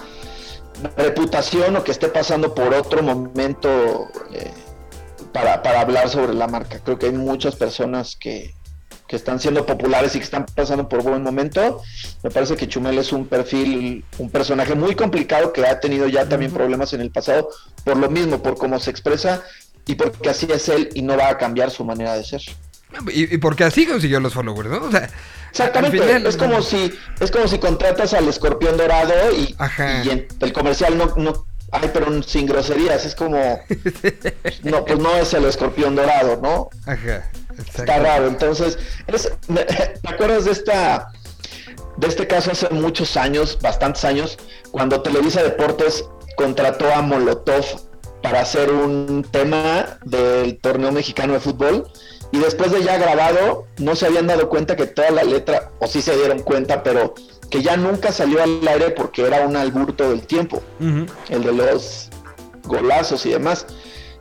[0.95, 4.51] reputación o que esté pasando por otro momento eh,
[5.31, 6.79] para, para hablar sobre la marca.
[6.83, 8.53] Creo que hay muchas personas que,
[9.07, 11.81] que están siendo populares y que están pasando por buen momento.
[12.23, 16.27] Me parece que Chumel es un perfil, un personaje muy complicado que ha tenido ya
[16.27, 17.49] también problemas en el pasado
[17.83, 19.43] por lo mismo, por cómo se expresa
[19.85, 22.41] y porque así es él y no va a cambiar su manera de ser.
[23.13, 24.83] Y, y porque así consiguió los followers, ¿no?
[24.83, 25.09] O sea,
[25.59, 29.55] Exactamente, final- es como si es como si contratas al escorpión dorado y,
[30.09, 33.37] en el comercial no, no ay, pero sin groserías, es como
[34.63, 36.69] no, pues no es el escorpión dorado, ¿no?
[36.85, 37.29] Ajá.
[37.57, 38.77] Está raro, entonces,
[39.07, 39.63] es- me-
[40.01, 41.11] ¿te acuerdas de esta
[41.97, 44.37] de este caso hace muchos años, bastantes años,
[44.71, 46.05] cuando Televisa Deportes
[46.35, 47.65] contrató a Molotov
[48.21, 51.89] para hacer un tema del torneo mexicano de fútbol
[52.31, 55.87] y después de ya grabado no se habían dado cuenta que toda la letra, o
[55.87, 57.13] sí se dieron cuenta, pero
[57.49, 61.53] que ya nunca salió al aire porque era un albur todo el tiempo el de
[61.53, 62.09] los
[62.63, 63.65] golazos y demás.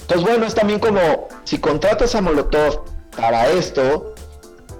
[0.00, 2.84] Entonces, bueno, es también como si contratas a Molotov
[3.16, 4.14] para esto,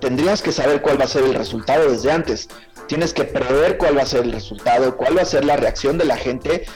[0.00, 2.48] tendrías que saber cuál va a ser el resultado desde antes.
[2.86, 5.98] Tienes que prever cuál va a ser el resultado, cuál va a ser la reacción
[5.98, 6.66] de la gente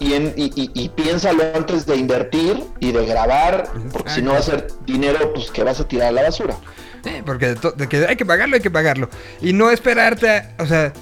[0.00, 4.32] y, en- y, y- y piénsalo antes de invertir y de grabar, porque si no
[4.32, 6.56] va a ser dinero pues que vas a tirar a la basura.
[7.04, 9.08] Eh, porque de, de que hay que pagarlo, hay que pagarlo.
[9.40, 10.92] Y no esperarte a, o sea,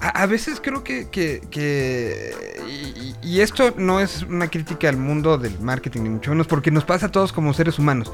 [0.00, 2.32] a, a veces creo que, que,
[2.68, 6.70] y- y esto no es una crítica al mundo del marketing, ni mucho menos, porque
[6.70, 8.12] nos pasa a todos como seres humanos.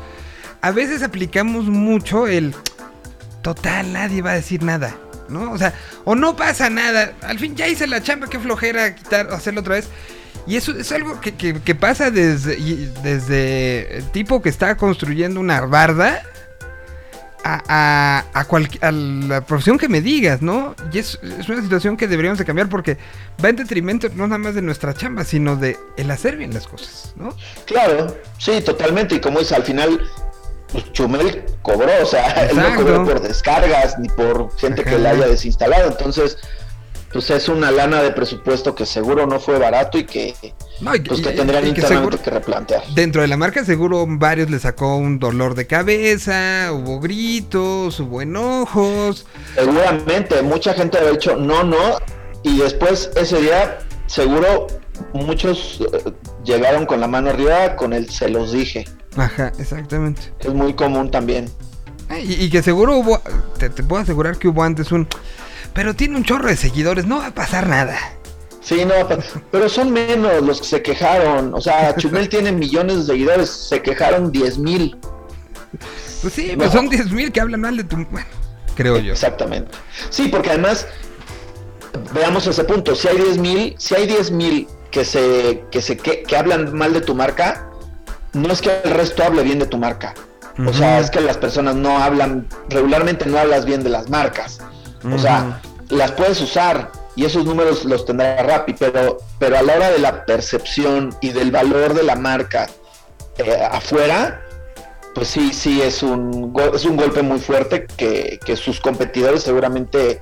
[0.62, 2.54] A veces aplicamos mucho el,
[3.42, 4.96] total, nadie va a decir nada,
[5.28, 5.52] ¿no?
[5.52, 5.74] O sea,
[6.04, 9.74] o no pasa nada, al fin ya hice la chamba, qué flojera quitar, hacerlo otra
[9.74, 9.88] vez.
[10.46, 12.56] Y eso es algo que, que- que pasa desde,
[13.02, 16.22] desde el tipo que está construyendo una barda
[17.44, 20.74] a, a, a, cualqui- a la profesión que me digas, ¿no?
[20.92, 22.96] Y es, es una situación que deberíamos de cambiar porque
[23.44, 26.66] va en detrimento no nada más de nuestra chamba, sino de el hacer bien las
[26.66, 27.36] cosas, ¿no?
[27.66, 29.16] Claro, sí, totalmente.
[29.16, 30.00] Y como dice, al final,
[30.72, 32.82] pues Chumel cobró, o sea, él no Exacto.
[32.84, 35.88] cobró por descargas ni por gente que la haya desinstalado.
[35.90, 36.38] Entonces,
[37.16, 40.34] pues es una lana de presupuesto que seguro no fue barato y que,
[40.80, 42.82] No, y- pues, que y- tendrían y que internamente seguro- que replantear.
[42.94, 48.20] Dentro de la marca seguro varios le sacó un dolor de cabeza, hubo gritos, hubo
[48.22, 49.26] enojos.
[49.54, 51.98] Seguramente, mucha gente ha dicho no, no,
[52.42, 54.66] y después ese día, seguro
[55.12, 56.12] muchos eh,
[56.44, 58.84] llegaron con la mano arriba con el se los dije,
[59.16, 60.32] Ajá, exactamente.
[60.40, 61.50] es muy común también.
[62.10, 63.20] Eh, Y, y que seguro hubo,
[63.58, 65.08] te, te puedo asegurar que hubo antes un...
[65.76, 67.96] Pero tiene un chorro de seguidores, no va a pasar nada.
[68.62, 68.94] Sí, no,
[69.52, 71.54] pero son menos los que se quejaron.
[71.54, 74.96] O sea, Chumel tiene millones de seguidores, se quejaron 10 mil.
[76.22, 76.58] Pues sí, No.
[76.58, 77.96] pues son 10 mil que hablan mal de tu...
[77.96, 78.26] Bueno,
[78.74, 79.12] creo yo.
[79.12, 79.70] Exactamente.
[80.10, 80.86] Sí, porque además,
[82.12, 82.96] veamos ese punto.
[82.96, 86.74] Si hay 10 mil, si hay 10 mil que se, que se que, que hablan
[86.74, 87.68] mal de tu marca,
[88.32, 90.14] no es que el resto hable bien de tu marca.
[90.66, 94.58] O sea, es que las personas no hablan, regularmente no hablas bien de las marcas.
[95.12, 99.74] O sea, las puedes usar y esos números los tendrá Rappi, pero, pero a la
[99.74, 102.68] hora de la percepción y del valor de la marca
[103.38, 104.42] eh, afuera,
[105.14, 110.20] pues sí, sí es un, es un golpe muy fuerte que, que sus competidores seguramente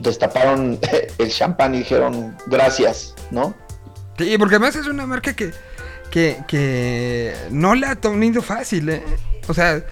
[0.00, 0.78] destaparon
[1.18, 3.54] el champán y dijeron gracias, ¿no?
[4.18, 5.52] Sí, porque además es una marca que,
[6.10, 9.04] que, que no la ha tenido fácil, ¿eh?
[9.46, 9.84] O sea,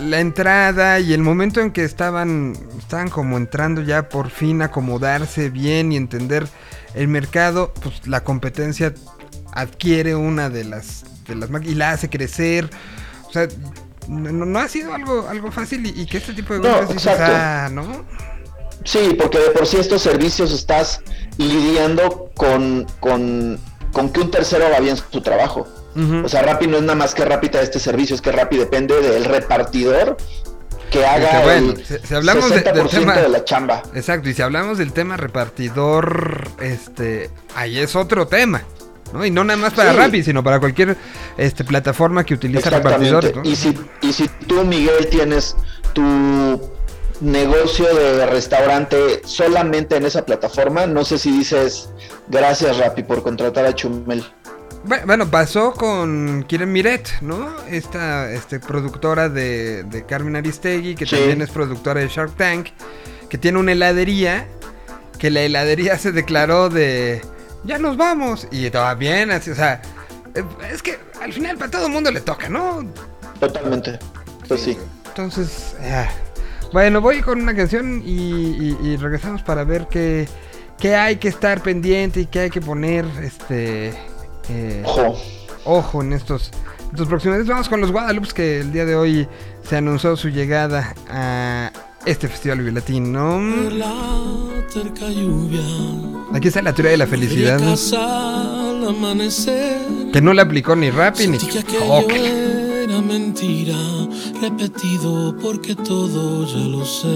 [0.00, 4.66] la entrada y el momento en que estaban, estaban como entrando ya por fin a
[4.66, 6.46] acomodarse bien y entender
[6.94, 8.94] el mercado, pues la competencia
[9.52, 12.70] adquiere una de las, de las y la hace crecer.
[13.28, 13.48] O sea,
[14.08, 16.68] no, no- no ha sido algo, algo fácil y, y que este tipo de No,
[16.76, 18.04] golpes dices, ah, ¿no?
[18.84, 21.00] Sí, porque de por sí estos servicios estás
[21.38, 23.58] lidiando con, con,
[23.92, 25.66] con que un tercero haga bien su trabajo.
[26.24, 29.00] O sea, Rappi no es nada más que Rappi este servicio, es que Rappi depende
[29.00, 30.16] del repartidor
[30.90, 33.82] que haga bueno, el si- si hablamos de- del 60% tema- de la chamba.
[33.94, 38.62] Exacto, y si hablamos del tema repartidor, este, ahí es otro tema,
[39.12, 39.24] ¿no?
[39.24, 39.98] Y no nada más para Sí.
[39.98, 40.96] Rappi, sino para cualquier
[41.36, 43.34] este, plataforma que utiliza repartidores.
[43.36, 43.42] ¿no?
[43.44, 45.56] Y si, y si tú, Miguel, tienes
[45.94, 46.60] tu
[47.20, 51.88] negocio de restaurante solamente en esa plataforma, no sé si dices
[52.28, 54.24] gracias Rappi por contratar a Chumel.
[55.06, 57.48] Bueno, pasó con Kiren Miret, ¿no?
[57.70, 61.16] Esta este, productora de, de Carmen Aristegui, que Sí.
[61.16, 62.68] también es productora de Shark Tank,
[63.30, 64.46] que tiene una heladería,
[65.18, 67.22] que la heladería se declaró de,
[67.64, 69.80] ya nos vamos, y todo bien, así, o sea,
[70.34, 72.84] eh, es que al final para todo el mundo le toca, ¿no?
[73.40, 73.98] Totalmente.
[74.46, 74.76] Pues sí.
[75.06, 76.08] Entonces, ah.
[76.74, 80.28] bueno, voy con una canción y, y- y regresamos para ver qué,
[80.78, 83.94] qué hay que estar pendiente y qué hay que poner, este,
[84.48, 85.16] eh, Ojo.
[85.64, 86.50] ojo en estos,
[86.90, 87.48] estos próximos días.
[87.48, 89.28] Vamos con los Guadalupe, que el día de hoy
[89.68, 91.72] se anunció su llegada a
[92.06, 93.40] este festival violatino.
[93.70, 93.92] la
[94.72, 95.62] terca lluvia.
[96.34, 99.78] Aquí está la teoría de la felicidad, Llegué a casa al amanecer.
[100.12, 101.38] que no la aplicó ni Rappi ni
[102.84, 103.76] era mentira,
[104.42, 107.08] repetido porque todo ya lo sé.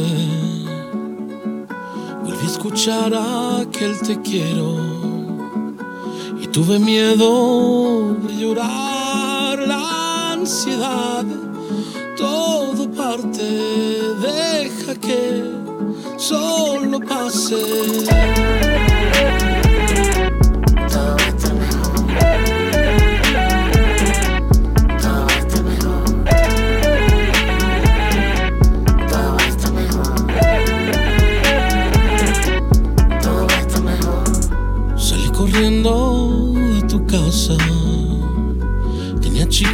[2.24, 5.17] Volví a escuchar aquel te quiero
[6.58, 11.24] tuve miedo de llorar la ansiedad.
[12.16, 13.44] Todo parte,
[14.20, 15.44] deja que
[16.16, 17.62] solo pase.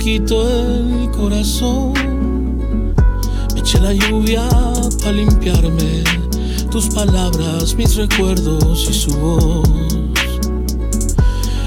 [0.05, 1.95] Chiquito el corazón.
[3.55, 4.47] Me eché la lluvia
[4.99, 6.05] para limpiarme.
[6.71, 9.67] Tus palabras, mis recuerdos y su voz.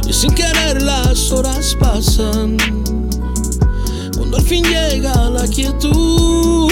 [0.08, 2.58] Y sin querer las horas pasan.
[4.16, 6.72] Cuando al fin llega la quietud.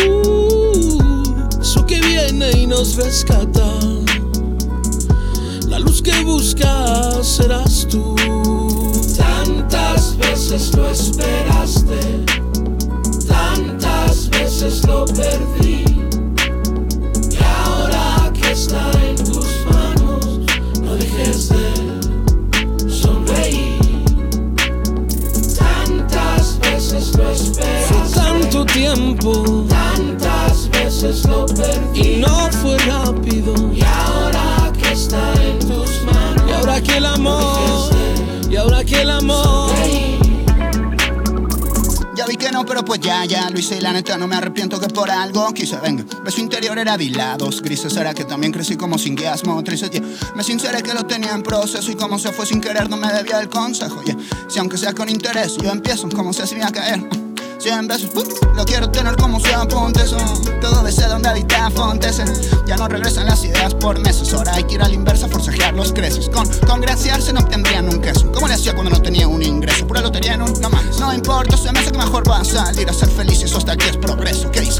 [1.59, 3.65] Eso que viene y nos rescata.
[5.67, 8.15] La luz que buscas serás tú.
[10.17, 11.99] Tantas veces lo esperaste,
[13.27, 15.83] tantas veces lo perdí.
[17.31, 20.39] Y ahora que está en tus manos,
[20.81, 23.79] no dejes de sonreír.
[25.57, 31.99] Tantas veces lo esperaste, tanto tiempo, tantas veces lo perdí.
[31.99, 33.53] Y no fue rápido.
[33.73, 37.94] Y ahora que está en tus manos, y ahora que el amor,
[38.55, 39.75] y ahora que el amor.
[42.15, 44.37] Ya vi que no, pero pues ya, ya lo hice y la neta no me
[44.37, 46.05] arrepiento que por algo quise, venga.
[46.23, 50.01] Beso interior era de lados grises, era que también crecí como sin guiasmo, tristes, yeah.
[50.35, 53.11] Me sinceré que lo tenía en proceso y como se fue sin querer no me
[53.11, 54.15] debía el consejo, yeah.
[54.47, 57.05] Si aunque sea con interés, yo empiezo como se hacía caer.
[57.65, 61.69] Uh, Cien veces, uh, lo quiero tener como si apuntes uh, Todo desde donde habita
[61.71, 62.19] Fontes.
[62.19, 62.25] Eh.
[62.67, 64.33] Ya no regresan las ideas por meses.
[64.33, 66.29] Ahora hay que ir a la inversa, forcejear los creces.
[66.29, 68.31] Con congraciarse no obtendrían un queso.
[68.31, 69.87] ¿Cómo le hacía cuando no tenía un ingreso?
[69.87, 72.43] Pura lotería en un no mames No importa, se me hace que mejor va a
[72.45, 73.41] salir a ser feliz.
[73.41, 74.79] Eso hasta aquí es progreso, ¿qué dice?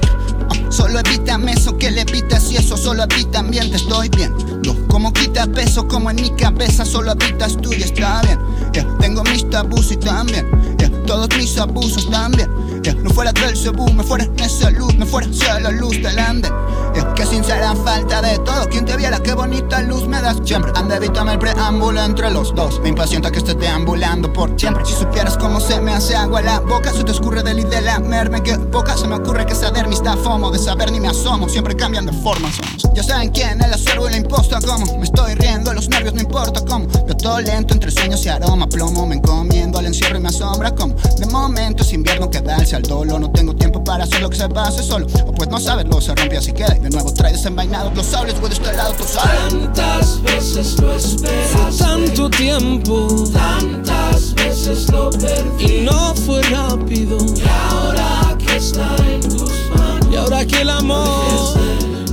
[0.50, 4.10] Uh, Solo evítame eso que le evitas y eso solo a ti también te estoy
[4.10, 8.40] viendo Como quita peso como en mi cabeza solo habitas tú y está bien.
[8.74, 10.50] Yeah, Tengo mis tabús y también.
[10.78, 14.96] Yeah, Todos mis abusos también yeah, No fuera del cebú, me fuera en esa luz
[14.96, 16.50] Me fuera hacia la luz del ande
[16.96, 20.38] yeah, Que sincera falta de todo Quien te viera qué bonita luz me das.
[20.44, 22.80] Siempre Anda, evítame el preámbulo entre los dos.
[22.82, 24.86] Me impacienta que estés deambulando por siempre.
[24.86, 27.82] Si supieras cómo se me hace agua la boca Se te escurre del y de
[27.82, 31.00] la merme que poca Se me ocurre que saber mi está fomo De saber ni
[31.00, 32.94] me asomo, siempre cambian de forma somos.
[32.94, 34.98] Ya saben quién, el acervo y la imposta Como.
[34.98, 36.88] Me estoy riendo, los nervios no importa cómo.
[37.06, 40.74] Veo todo lento entre sueños y aroma Plomo, me encomiendo al encierro y me asombra
[40.74, 40.96] como.
[40.96, 43.20] De momento es invierno que darse al dolo.
[43.20, 45.08] No tengo tiempo para hacer lo que se pase solo.
[45.26, 48.54] O pues no saberlo, se rompe así queda de nuevo trae desenvainado los sables, güey,
[48.54, 55.80] tú sabes Tantas veces lo esperaste, tanto tiempo, tantas veces lo perdí.
[55.80, 57.18] Y no fue rápido.
[57.36, 61.58] Y ahora que está en tus manos, y ahora que el amor,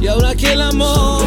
[0.01, 1.23] y ahora que el amor.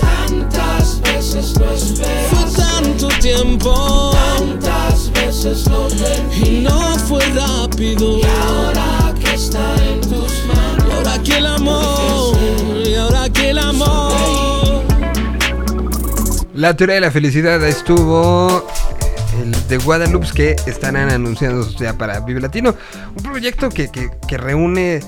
[0.00, 2.26] Tantas veces lo esperé.
[2.32, 6.48] Fue tanto tiempo, tantas veces lo perdí.
[6.48, 8.18] Y no fue rápido.
[8.18, 10.61] Y ahora que está en tus manos,
[11.20, 12.36] el amor.
[16.54, 18.66] La teoría de la felicidad estuvo
[19.40, 22.74] el de Guadalupe que estarán anunciados ya para Vive Latino.
[23.16, 25.00] Un proyecto que, que- que reúne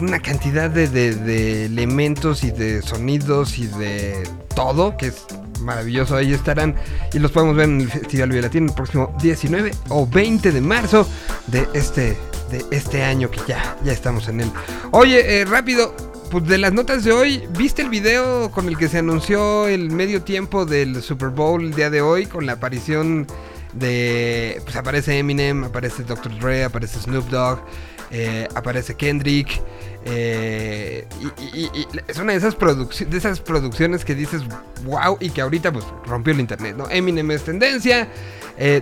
[0.00, 5.24] una cantidad de, de- de elementos y de sonidos y de todo que es
[5.60, 6.16] maravilloso.
[6.16, 6.74] Ahí estarán
[7.12, 10.60] y los podemos ver en el Festival Vive Latino el próximo 19 o 20 de
[10.60, 11.06] marzo
[11.48, 12.16] de este,
[12.50, 14.50] de este año que ya, ya estamos en él.
[14.90, 15.94] Oye, eh, rápido,
[16.30, 19.90] pues de las notas de hoy, ¿viste el video con el que se anunció el
[19.90, 23.26] medio tiempo del Super Bowl el día de hoy con la aparición
[23.72, 24.60] de...
[24.64, 26.38] Pues aparece Eminem, aparece Dr.
[26.38, 27.60] Dre, aparece Snoop Dogg,
[28.10, 29.60] eh, aparece Kendrick.
[30.04, 31.06] eh,
[31.52, 31.70] y,
[32.06, 34.42] es una de esas, de esas producciones que dices
[34.84, 36.90] wow y que ahorita pues rompió el internet, ¿no?
[36.90, 38.08] Eminem es tendencia,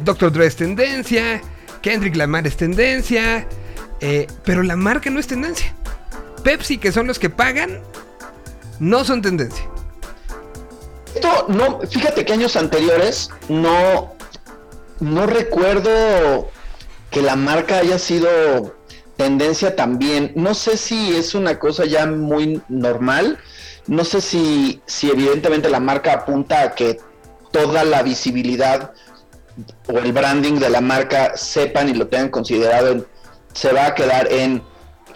[0.04, 0.32] Dr.
[0.32, 1.40] Dre es tendencia,
[1.82, 3.46] Kendrick Lamar es tendencia,
[4.00, 5.74] eh, pero la marca no es tendencia.
[6.42, 7.80] Pepsi, que son los que pagan,
[8.78, 9.64] no son tendencia.
[11.14, 14.14] Esto no, fíjate que años anteriores no,
[15.00, 16.50] no recuerdo
[17.10, 18.74] que la marca haya sido
[19.16, 20.32] tendencia también.
[20.34, 23.38] No sé si es una cosa ya muy normal.
[23.86, 27.00] No sé si, si evidentemente la marca apunta a que
[27.50, 28.92] toda la visibilidad
[29.88, 32.88] o el branding de la marca sepan y lo tengan considerado.
[32.92, 33.06] en-
[33.54, 34.62] se va a quedar en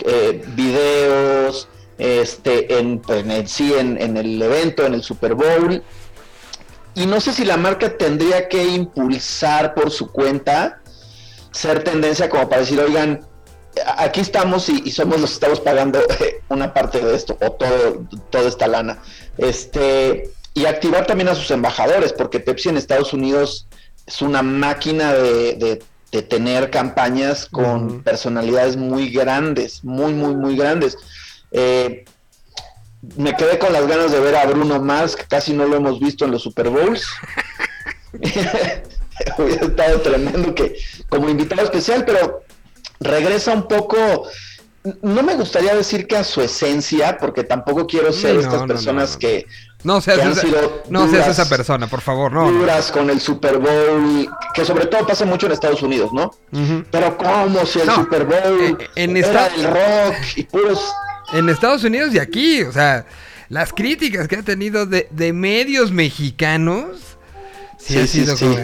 [0.04, 5.82] eh, videos, este, en, en el, sí, en, el evento, en el Super Bowl.
[6.94, 10.80] Y no sé si la marca tendría que impulsar por su cuenta,
[11.50, 13.26] ser tendencia como para decir, oigan,
[13.96, 16.00] aquí estamos y, y somos los que estamos pagando
[16.50, 18.98] una parte de esto o todo, toda esta lana.
[19.38, 23.66] Este, y activar también a sus embajadores, porque Pepsi en Estados Unidos
[24.06, 25.82] es una máquina de, de-
[26.12, 30.96] de tener campañas con personalidades muy grandes, muy, muy, muy grandes.
[31.50, 32.04] Eh,
[33.16, 35.98] me quedé con las ganas de ver a Bruno Mars, que casi no lo hemos
[36.00, 37.04] visto en los Super Bowls.
[39.38, 40.76] Hubiera estado tremendo que
[41.08, 42.42] como invitado especial, pero
[43.00, 44.28] regresa un poco.
[45.02, 49.08] No me gustaría decir que a su esencia, porque tampoco quiero ser No, estas personas
[49.10, 49.18] no, no.
[49.18, 49.46] que,
[49.84, 50.46] No seas, esa,
[50.88, 52.50] no seas esa persona, por favor, no.
[52.50, 56.32] duras con el Super Bowl, que sobre todo pasa mucho en Estados Unidos, ¿no?
[56.90, 60.80] Pero ¿cómo si el No, Super Bowl en era esta- el rock y puros
[61.34, 63.06] En Estados Unidos y aquí, o sea,
[63.48, 66.86] las críticas que ha tenido de, de medios mexicanos,
[67.78, 68.44] sí, Sí, ha sido sí.
[68.46, 68.58] como,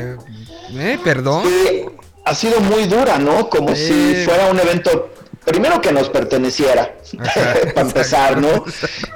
[0.80, 1.44] eh, perdón.
[1.44, 1.82] Sí,
[2.24, 3.48] ha sido muy dura, ¿no?
[3.48, 5.11] Como si fuera un evento,
[5.44, 8.64] primero que nos perteneciera, Ajá, para empezar, ¿no?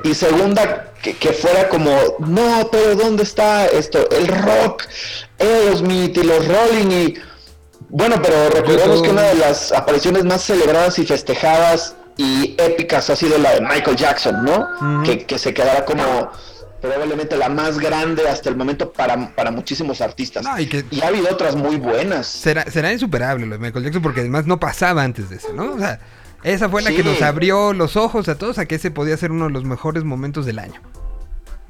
[0.04, 4.08] Y segunda, que, que fuera como, no, pero ¿dónde está esto?
[4.10, 4.84] El rock,
[5.38, 7.14] Aerosmith y los Rolling y...
[7.88, 13.16] Bueno, pero recordemos que una de las apariciones más celebradas y festejadas y épicas ha
[13.16, 15.04] sido la de Michael Jackson, ¿no?
[15.04, 16.32] Que, que se quedará como
[16.80, 20.44] probablemente la más grande hasta el momento para, para muchísimos artistas.
[20.44, 22.26] No, y que Y ha habido otras muy buenas.
[22.26, 25.74] será, será insuperable lo de Michael Jackson porque además no pasaba antes de eso, ¿no?
[25.74, 26.00] O sea,
[26.42, 26.96] esa fue la Sí.
[26.96, 29.64] que nos abrió los ojos a todos a que ese podía ser uno de los
[29.64, 30.80] mejores momentos del año.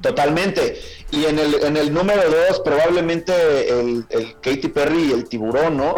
[0.01, 0.77] Totalmente.
[1.11, 3.33] Y en el, en el número dos, probablemente
[3.69, 5.95] el, el Katy Perry y el tiburón, ¿no?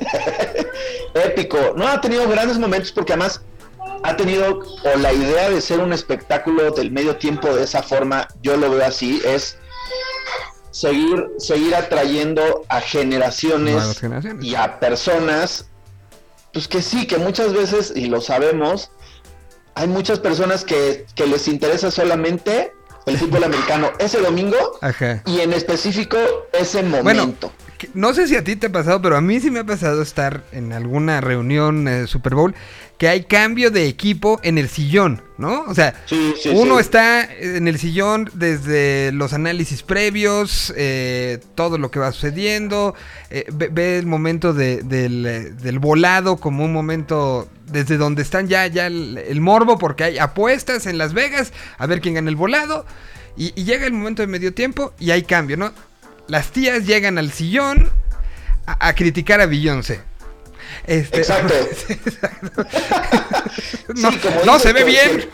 [1.14, 1.74] Épico.
[1.76, 3.42] No, ha tenido grandes momentos porque además
[4.02, 8.28] ha tenido, o la idea de ser un espectáculo del medio tiempo de esa forma,
[8.42, 9.58] yo lo veo así, es
[10.70, 14.00] seguir, seguir atrayendo a generaciones,
[14.40, 15.68] y a personas,
[16.52, 18.90] pues que sí, que muchas veces, y lo sabemos,
[19.74, 22.72] hay muchas personas que, que les interesa solamente
[23.06, 25.22] el fútbol americano ese domingo Ajá.
[25.24, 26.18] y en específico
[26.52, 27.52] ese momento.
[27.94, 30.02] no sé si a ti te ha pasado, pero a mí sí me ha pasado
[30.02, 32.54] estar en alguna reunión eh, Super Bowl
[32.98, 35.64] que hay cambio de equipo en el sillón, ¿no?
[35.68, 36.80] O sea, Sí, sí, uno sí.
[36.80, 42.94] está en el sillón desde los análisis previos, eh, todo lo que va sucediendo,
[43.30, 48.22] eh, ve, ve el momento de- del, eh, del volado como un momento desde donde
[48.22, 52.14] están ya, ya el, el morbo, porque hay apuestas en Las Vegas a ver quién
[52.14, 52.86] gana el volado,
[53.36, 55.72] y, y llega el momento de medio tiempo y hay cambio, ¿no?
[56.28, 57.90] Las tías llegan al sillón
[58.64, 60.00] a, a criticar a Beyoncé.
[60.86, 61.54] Este, Exacto.
[63.94, 65.28] No Sí, como no dices se ve bien.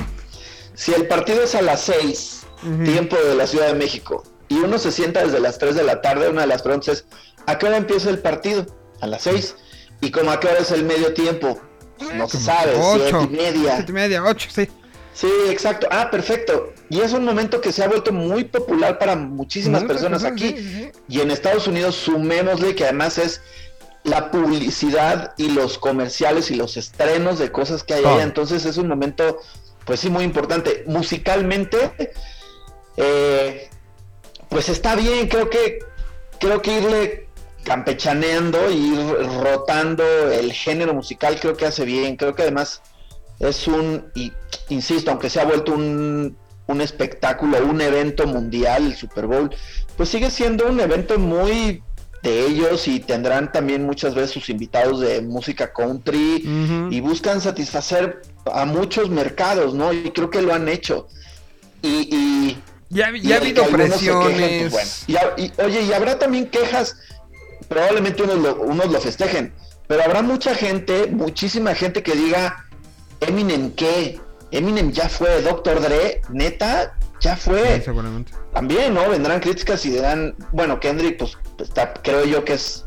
[0.74, 2.85] Si, el partido es a las 6, Ujú.
[2.85, 6.01] tiempo de la Ciudad de México, y uno se sienta desde las 3 de la
[6.01, 7.05] tarde, una de las preguntas es,
[7.47, 8.66] ¿a qué hora empieza el partido?
[9.01, 9.57] A las 6.
[10.01, 11.61] ¿Y como a qué hora es el medio tiempo?
[12.14, 13.28] No se sabe, siete Ocho.
[13.30, 13.76] y media.
[13.76, 14.68] Siete y media, ocho, sí.
[15.14, 15.87] Sí, exacto.
[15.91, 16.72] Ah, perfecto.
[16.89, 20.49] Y es un momento que se ha vuelto muy popular para muchísimas personas aquí.
[20.49, 20.91] sí, sí, sí.
[21.09, 23.41] Y en Estados Unidos, sumémosle que además es
[24.05, 28.14] la publicidad y los comerciales y los estrenos de cosas que hay Todo.
[28.14, 28.24] allá.
[28.24, 29.38] Entonces es un momento,
[29.84, 30.84] pues sí, muy importante.
[30.86, 32.11] Musicalmente,
[32.96, 33.70] eh,
[34.48, 35.28] pues está bien.
[35.28, 35.78] Creo que,
[36.38, 37.28] creo que irle
[37.64, 38.98] campechaneando y ir
[39.40, 42.82] rotando el género musical, creo que hace bien, creo que además
[43.38, 44.32] es un, y,
[44.68, 46.36] insisto, aunque se ha vuelto un,
[46.66, 49.55] un espectáculo, un evento mundial, el Super Bowl,
[49.96, 51.82] pues sigue siendo un evento muy
[52.23, 58.23] de ellos y tendrán también muchas veces sus invitados de música country y buscan satisfacer
[58.53, 59.93] a muchos mercados, ¿no?
[59.93, 61.09] Y creo que lo han hecho.
[61.83, 64.70] Y, y Ya, ya ha habido quejen, presiones.
[64.73, 65.31] pues, bueno.
[65.37, 66.97] Y oye, y habrá también quejas,
[67.68, 69.53] probablemente unos lo, unos lo festejen,
[69.89, 72.66] pero habrá mucha gente, muchísima gente que diga,
[73.20, 74.20] Eminem, ¿qué?
[74.53, 75.81] Eminem ya fue, Dr.
[75.81, 77.77] Dre, neta, ya fue.
[77.79, 78.33] Sí, seguramente.
[78.53, 79.09] También, ¿no?
[79.09, 82.84] Vendrán críticas y dirán, bueno, Kendrick, pues está, creo yo que es,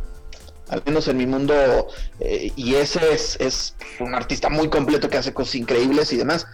[0.70, 1.88] al menos en mi mundo,
[2.20, 6.46] eh, y ese es, es un artista muy completo que hace cosas increíbles y demás.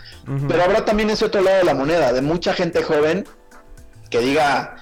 [0.48, 3.28] Pero habrá también ese otro lado de la moneda, de mucha gente joven
[4.10, 4.76] que diga,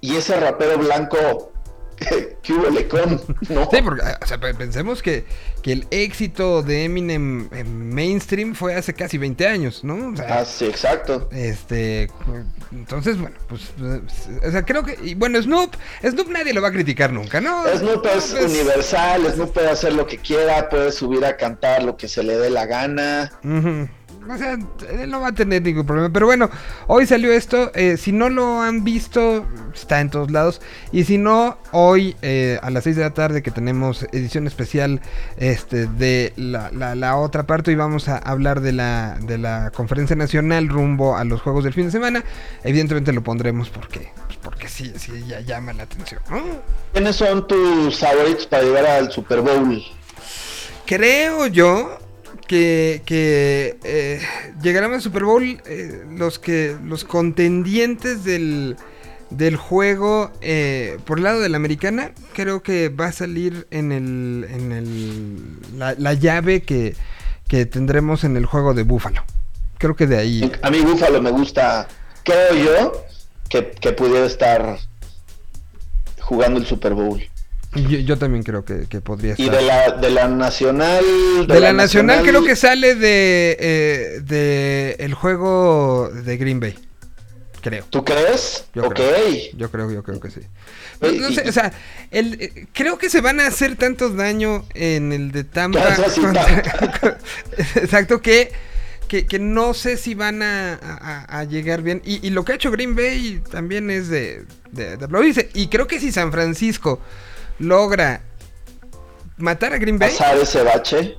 [0.00, 1.52] y ese rapero blanco,
[2.42, 3.20] ¿qué con?
[3.48, 3.68] ¿No?
[3.70, 5.24] Sí, porque o sea, pe- pensemos que,
[5.62, 10.12] que el éxito de Eminem en mainstream fue hace casi 20 años, ¿no?
[10.12, 11.28] O sea, Ah, sí, exacto.
[11.32, 12.08] Este,
[12.72, 13.62] entonces, bueno, pues,
[14.46, 17.64] o sea, creo que, y bueno, Snoop, Snoop nadie lo va a criticar nunca, ¿no?
[17.76, 22.08] Snoop es universal, Snoop puede hacer lo que quiera, puede subir a cantar lo que
[22.08, 23.32] se le dé la gana.
[24.34, 24.52] O sea,
[24.90, 26.10] él no va a tener ningún problema.
[26.12, 26.50] Pero bueno,
[26.86, 27.70] hoy salió esto.
[27.74, 30.60] eh, si no lo han visto, está en todos lados.
[30.92, 35.00] Y si no, hoy eh, a las 6 de la tarde que tenemos edición especial
[35.36, 39.70] este, de la, la- la otra parte, y vamos a hablar de la, de la
[39.74, 42.24] conferencia nacional rumbo a los Juegos del fin de semana.
[42.64, 46.20] Evidentemente lo pondremos porque, pues porque sí, sí, ya llama la atención.
[46.30, 46.42] ¿no?
[46.92, 49.82] ¿Quiénes son tus favoritos para llegar al Super Bowl?
[50.86, 51.98] Creo yo
[52.46, 54.20] que, que eh,
[54.62, 58.76] llegarán al Super Bowl eh, los que los contendientes del,
[59.30, 62.12] del juego eh, por el lado de la americana.
[62.34, 66.94] Creo que va a salir en el, en el la, la llave que,
[67.48, 69.24] que tendremos en el juego de Búfalo.
[69.78, 70.52] Creo que de ahí.
[70.62, 71.86] A mí Búfalo me gusta,
[72.24, 73.04] creo yo,
[73.48, 74.78] que, que pudiera estar
[76.20, 77.22] jugando el Super Bowl.
[77.76, 79.46] Yo, yo también creo que, que podría estar.
[79.46, 81.04] Y de la, de la Nacional...
[81.46, 86.74] De la Nacional creo que sale de, eh, de el juego de Green Bay.
[87.62, 87.84] Creo.
[87.90, 88.64] ¿Tú crees?
[88.74, 88.94] Yo ok.
[88.94, 89.08] creo.
[89.56, 90.40] Yo creo, yo creo que sí.
[91.00, 91.72] No, no sé, o sea,
[92.10, 95.96] el, eh, creo que se van a hacer tantos daño en el de Tampa.
[96.14, 97.18] Contra-
[97.76, 98.52] exacto, que,
[99.08, 102.02] que, que no sé si van a, a- a llegar bien.
[102.04, 105.50] Y, y lo que ha hecho Green Bay también es de, de, de aplaudirse.
[105.54, 107.00] Y creo que si San Francisco
[107.58, 108.22] logra
[109.36, 111.16] matar a Green Bay, Pasar ese bache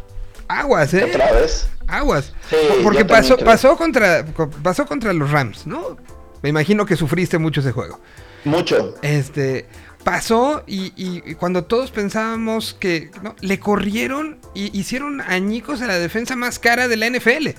[0.48, 1.04] aguas, ¿eh?
[1.04, 1.68] otra vez.
[1.88, 2.34] Aguas.
[2.50, 3.46] Sí, Porque pasó, creo.
[3.46, 5.98] pasó, contra, co- pasó contra los Rams, ¿no?
[6.42, 8.00] Me imagino que sufriste mucho ese juego.
[8.46, 8.96] Mucho.
[9.02, 9.68] Este,
[10.04, 13.36] pasó y, y- y cuando todos pensábamos que ¿no?
[13.42, 17.50] le corrieron y hicieron añicos a la defensa más cara de la NFL.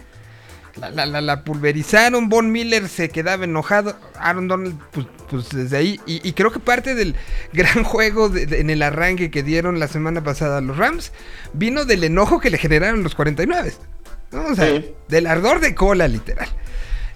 [0.77, 5.77] La, la- la- la pulverizaron, Von Miller se quedaba enojado, Aaron Donald, pues, pues, desde
[5.77, 6.01] ahí.
[6.07, 7.17] Y, y creo que parte del
[7.53, 11.13] gran juego de- de- en el arranque que dieron la semana pasada a los Rams
[11.53, 13.73] vino del enojo que le generaron los 49.
[14.33, 14.45] ¿no?
[14.47, 14.95] O sea, Sí.
[15.09, 16.49] del ardor de cola, literal.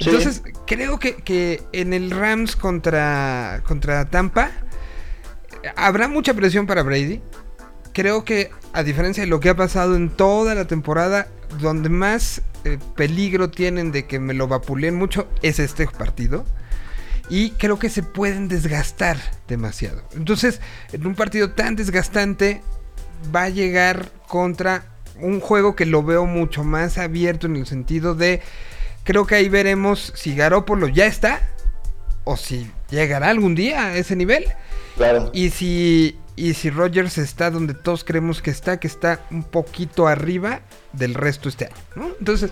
[0.00, 0.08] Sí.
[0.08, 4.50] Entonces, creo que, que en el Rams contra, contra Tampa
[5.76, 7.20] habrá mucha presión para Brady.
[7.92, 11.28] Creo que, a diferencia de lo que ha pasado en toda la temporada,
[11.60, 16.44] donde más eh, peligro tienen de que me lo vapuleen mucho es este partido.
[17.28, 19.16] Y creo que se pueden desgastar
[19.48, 20.02] demasiado.
[20.14, 20.60] Entonces,
[20.92, 22.60] en un partido tan desgastante,
[23.34, 24.84] va a llegar contra
[25.20, 28.40] un juego que lo veo mucho más abierto en el sentido de.
[29.04, 31.48] Creo que ahí veremos si Garópolo ya está.
[32.24, 34.46] O si llegará algún día a ese nivel.
[34.96, 35.30] Claro.
[35.32, 40.06] Y si, y si Rogers está donde todos creemos que está, que está un poquito
[40.08, 40.60] arriba
[40.92, 42.08] del resto este año, ¿no?
[42.18, 42.50] Entonces,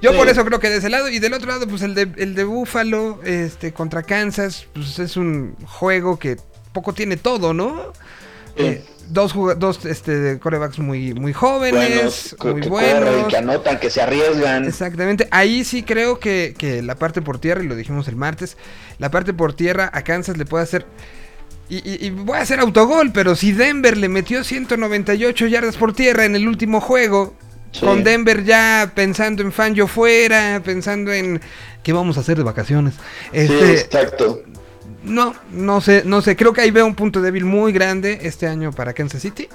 [0.00, 0.16] yo Sí.
[0.16, 1.08] por eso creo que de ese lado.
[1.08, 5.16] Y del otro lado, pues el de, el de Buffalo este, contra Kansas, pues es
[5.16, 6.36] un juego que
[6.72, 7.92] poco tiene todo, ¿no?
[8.56, 8.64] Sí.
[8.64, 13.28] Eh, dos dos este, corebacks muy, muy jóvenes, Buenos, que- muy que buenos.
[13.28, 14.64] que anotan, que se arriesgan.
[14.64, 18.56] Exactamente, ahí sí creo que, que la parte por tierra, y lo dijimos el martes,
[18.98, 20.86] la parte por tierra a Kansas le puede hacer...
[21.72, 25.94] Y, y- y voy a hacer autogol, pero si Denver le metió 198 yardas por
[25.94, 27.34] tierra en el último juego,
[27.72, 27.80] Sí.
[27.86, 31.40] con Denver ya pensando en Fangio fuera, pensando en
[31.82, 32.92] qué vamos a hacer de vacaciones.
[32.94, 32.98] Sí,
[33.32, 34.42] Este, exacto.
[35.02, 36.36] no, no sé, no sé.
[36.36, 39.48] Creo que ahí veo un punto débil muy grande este año para Kansas City.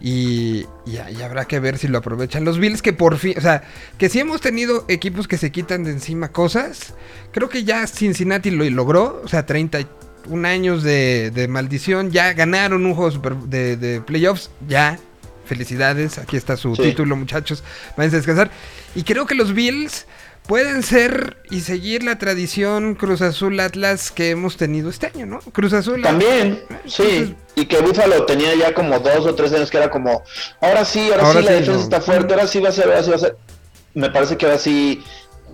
[0.00, 3.40] Y, y, y habrá que ver si lo aprovechan los Bills, que por fin, o
[3.40, 3.62] sea,
[3.96, 6.94] que si hemos tenido equipos que se quitan de encima cosas,
[7.30, 9.78] creo que ya Cincinnati lo logró, o sea, 30,
[10.28, 14.98] un año de, de maldición, ya ganaron un juego super- de, de playoffs, ya.
[15.46, 16.82] Felicidades, aquí está su Sí.
[16.82, 17.62] título, muchachos.
[17.96, 18.50] Váyanse a descansar.
[18.94, 20.06] Y creo que los Bills
[20.46, 25.40] pueden ser y seguir la tradición Cruz Azul Atlas que hemos tenido este año, ¿no?
[25.40, 27.34] Cruz Azul También, sí.
[27.56, 30.22] Y que Buffalo tenía ya como dos o tres años que era como,
[30.62, 31.80] ahora sí, ahora, Ahora sí, la defensa no.
[31.82, 33.36] está fuerte, ahora sí va a ser, ahora sí va a ser.
[33.94, 35.02] Me parece que ahora sí,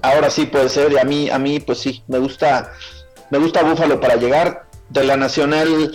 [0.02, 0.92] ahora sí puede ser.
[0.92, 2.72] Y a mí, a mí, pues sí, me gusta,
[3.30, 4.66] me gusta Buffalo para llegar.
[4.88, 5.92] De la Nacional,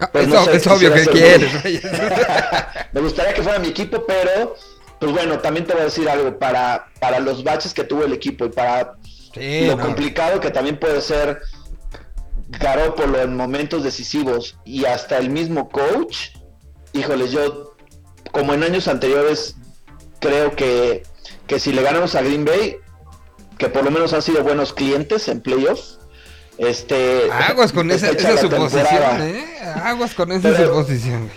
[0.00, 1.52] Ah, Pues es, no ob- sé, es obvio que quieres.
[2.92, 4.56] me gustaría que fuera mi equipo, pero
[4.98, 8.12] pues bueno, también te voy a decir algo, para, para los baches que tuvo el
[8.12, 8.94] equipo y para
[9.34, 9.82] Sí, lo no.
[9.84, 11.40] complicado que también puede ser
[12.48, 16.28] Garópolo en momentos decisivos y hasta el mismo coach,
[16.92, 17.74] híjoles, yo
[18.32, 19.56] como en años anteriores
[20.20, 21.02] creo que,
[21.46, 22.76] que si le ganamos a Green Bay,
[23.58, 25.98] que por lo menos han sido buenos clientes en playoffs,
[26.58, 29.28] este Aguas con esa, suposición, temporada.
[29.28, 29.44] ¿eh?
[29.82, 31.30] Aguas con esa Pero- suposición.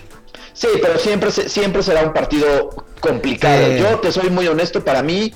[0.54, 3.64] Sí, pero siempre, siempre será un partido complicado.
[3.68, 3.78] Sí.
[3.78, 5.32] Yo te soy muy honesto, para mí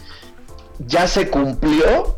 [0.80, 2.18] ya se cumplió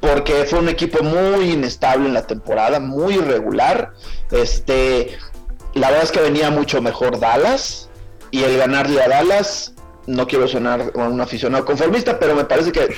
[0.00, 3.94] porque fue un equipo muy inestable en la temporada, muy irregular.
[4.30, 5.18] Este,
[5.74, 7.88] la verdad es que venía mucho mejor Dallas
[8.30, 9.72] y el ganarle a Dallas,
[10.08, 12.88] no quiero sonar un aficionado conformista, pero me parece que,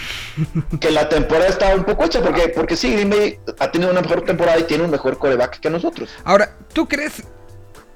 [0.81, 4.01] que la temporada está un poco hecha porque, porque sí, Green Bay ha tenido una
[4.01, 6.09] mejor temporada y tiene un mejor coreback que nosotros.
[6.25, 7.25] Ahora, ¿tú crees,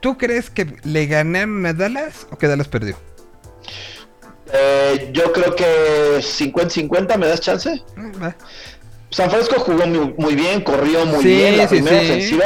[0.00, 2.96] ¿tú crees que le ganaron a Dallas o que Dallas perdió?
[4.52, 7.82] Eh, yo creo que 50-50, ¿me das chance?
[8.22, 8.36] Va.
[9.10, 11.56] San Francisco jugó muy, muy bien, corrió muy Sí, bien.
[11.56, 12.04] La sí, primera sí.
[12.06, 12.44] ofensiva,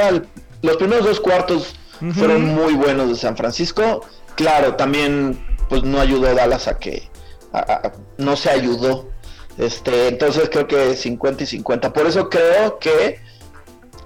[0.62, 1.75] los primeros dos cuartos
[2.14, 4.05] fueron muy buenos de San Francisco.
[4.37, 7.09] Claro, también pues no ayudó Dallas a que
[7.53, 9.09] a- a- no se ayudó.
[9.57, 11.93] Este, entonces creo que 50 y 50.
[11.93, 13.19] Por eso creo que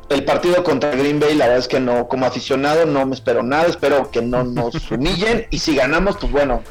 [0.09, 3.43] el partido contra Green Bay, la verdad es que no, como aficionado no me espero
[3.43, 6.63] nada, espero que no nos humillen y si ganamos, pues bueno,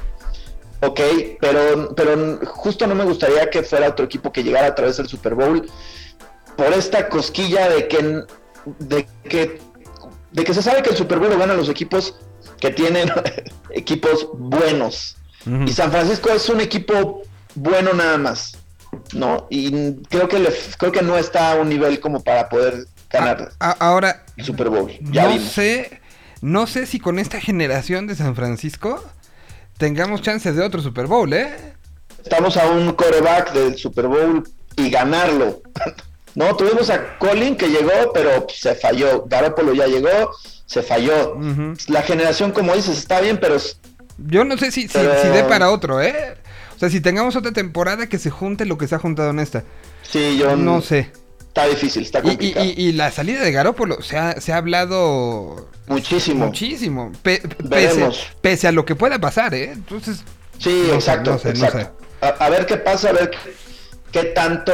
[0.82, 1.00] ok,
[1.39, 5.08] pero, pero justo no me gustaría que fuera otro equipo que llegara a través del
[5.08, 5.70] Super Bowl
[6.56, 8.24] por esta cosquilla de que,
[8.80, 9.60] de que,
[10.32, 12.16] de que se sabe que el Super Bowl lo ganan los equipos
[12.62, 13.12] que tienen
[13.72, 15.18] equipos buenos.
[15.68, 17.24] Y San Francisco es un equipo
[17.55, 18.57] bueno nada más,
[19.14, 19.47] ¿no?
[19.49, 23.51] Y creo que le, creo que no está a un nivel como para poder ganar
[23.59, 24.91] A- ahora, el Super Bowl.
[25.01, 25.51] Ya no vimos.
[25.51, 25.99] sé,
[26.41, 29.03] no sé si con esta generación de San Francisco
[29.78, 31.74] tengamos chances de otro Super Bowl, ¿eh?
[32.24, 34.47] Estamos a un coreback del Super Bowl
[34.78, 35.62] y ganarlo.
[36.34, 39.26] No, tuvimos a Colin que llegó, pero se falló.
[39.28, 40.32] Garoppolo ya llegó,
[40.72, 41.38] se falló.
[41.88, 43.57] La generación, como dices, está bien, pero
[44.17, 46.36] Yo no sé si, si, Pero- si dé para otro, ¿eh?
[46.76, 49.39] O sea, si tengamos otra temporada que se junte lo que se ha juntado en
[49.39, 49.63] esta.
[50.03, 51.11] sí, yo No sé.
[51.49, 52.65] Está difícil, está y- complicado.
[52.65, 56.45] y- y la salida de Garópolo se ha, se ha hablado Muchísimo.
[56.45, 57.11] muchísimo.
[57.22, 57.41] Pe-
[58.41, 59.72] pese, a lo que pueda pasar, ¿eh?
[59.74, 60.24] Entonces,
[60.59, 61.97] Sí, No sé, exacto, no sé, no exacto.
[62.22, 63.38] A, a ver qué pasa, a ver qué,
[64.11, 64.72] qué tanto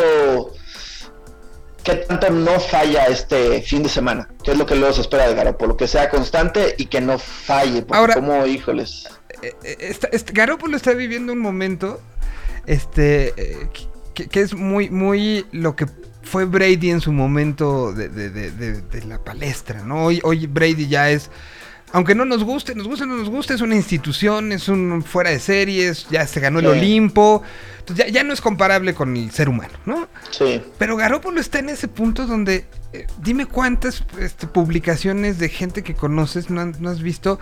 [1.83, 5.27] qué tanto no falla este fin de semana, que es lo que luego se espera
[5.27, 9.07] de Garoppolo, que sea constante y que no falle, porque Ahora- como, híjoles,
[9.41, 12.01] eh, eh, esta- este, Garoppolo está viviendo un momento
[12.65, 13.67] este eh,
[14.13, 15.85] que, que es muy muy lo que
[16.23, 20.05] fue Brady en su momento de, de- de- de- de la palestra, ¿no?
[20.05, 21.29] Hoy, hoy Brady ya es,
[21.93, 25.03] aunque no nos guste, nos guste o no nos guste, es una institución, es un
[25.03, 26.71] fuera de series, ya se ganó el Sí.
[26.71, 27.43] Olimpo,
[27.79, 30.07] entonces ya, ya no es comparable con el ser humano, ¿no?
[30.31, 35.83] sí, Pero Garópolo está en ese punto donde, eh, dime cuántas este, publicaciones de gente
[35.83, 37.39] que conoces no, han- no has visto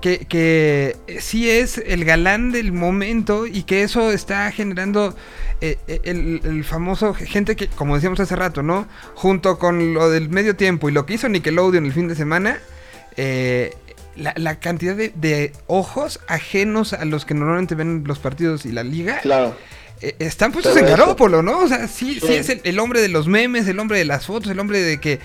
[0.00, 5.16] que, que eh, sí es el galán del momento y que eso está generando
[5.60, 8.86] eh, el, el famoso gente que, como decíamos hace rato, ¿no?
[9.16, 12.60] Junto con lo del medio tiempo y lo que hizo Nickelodeon el fin de semana,
[13.16, 13.74] eh,
[14.18, 18.72] la, la cantidad de, de ojos ajenos a los que normalmente ven los partidos y
[18.72, 19.56] la liga claro.
[20.00, 20.90] eh, están puestos Todo en.
[20.90, 21.60] Garópolo, ¿no?
[21.60, 22.34] O sea, sí, sí, Sí.
[22.34, 25.00] es el, el hombre de los memes, el hombre de las fotos, el hombre de
[25.00, 25.20] que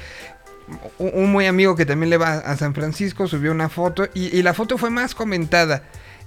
[0.98, 4.36] un, un muy amigo que también le va a San Francisco subió una foto y,
[4.38, 5.84] y la foto fue más comentada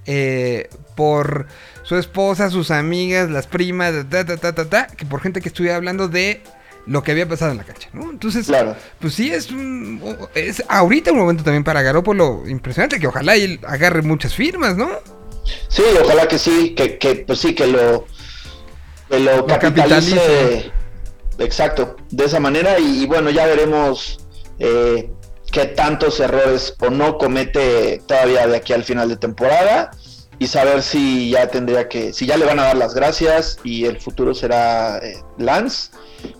[0.06, 1.46] eh, por
[1.82, 5.48] su esposa, sus amigas, las primas, ta, ta, ta, ta, ta, que por gente que
[5.48, 6.42] estuviera hablando de
[6.86, 8.10] lo que había pasado en la cancha, ¿no?
[8.10, 8.76] Entonces, Claro.
[9.00, 10.00] pues sí, es un,
[10.34, 14.88] es ahorita un momento también para Garópolo impresionante, que ojalá él agarre muchas firmas, ¿no?
[15.68, 18.06] Sí, ojalá que sí, que, que pues sí, que lo,
[19.08, 20.16] que lo Lo capitalice.
[20.16, 20.72] capitalice.
[21.38, 22.78] Exacto, de esa manera.
[22.78, 24.20] Y, y bueno, ya veremos
[24.58, 25.10] eh,
[25.52, 29.90] qué tantos errores o no comete todavía de aquí al final de temporada.
[30.38, 33.86] Y saber si ya tendría que, si ya le van a dar las gracias y
[33.86, 35.90] el futuro será eh, Lance,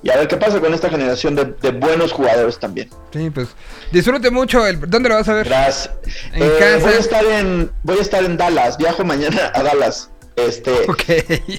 [0.03, 2.91] y a ver qué pasa con esta generación de, de buenos jugadores también.
[3.12, 3.49] Sí, pues
[3.93, 4.66] disfrute mucho.
[4.66, 5.47] El, ¿Dónde lo vas a ver?
[5.47, 5.91] Gracias.
[6.32, 6.78] En Eh, casa.
[6.87, 8.76] Voy a estar en, voy a estar en Dallas.
[8.78, 10.11] Viajo mañana a Dallas.
[10.37, 11.03] Este, Ok.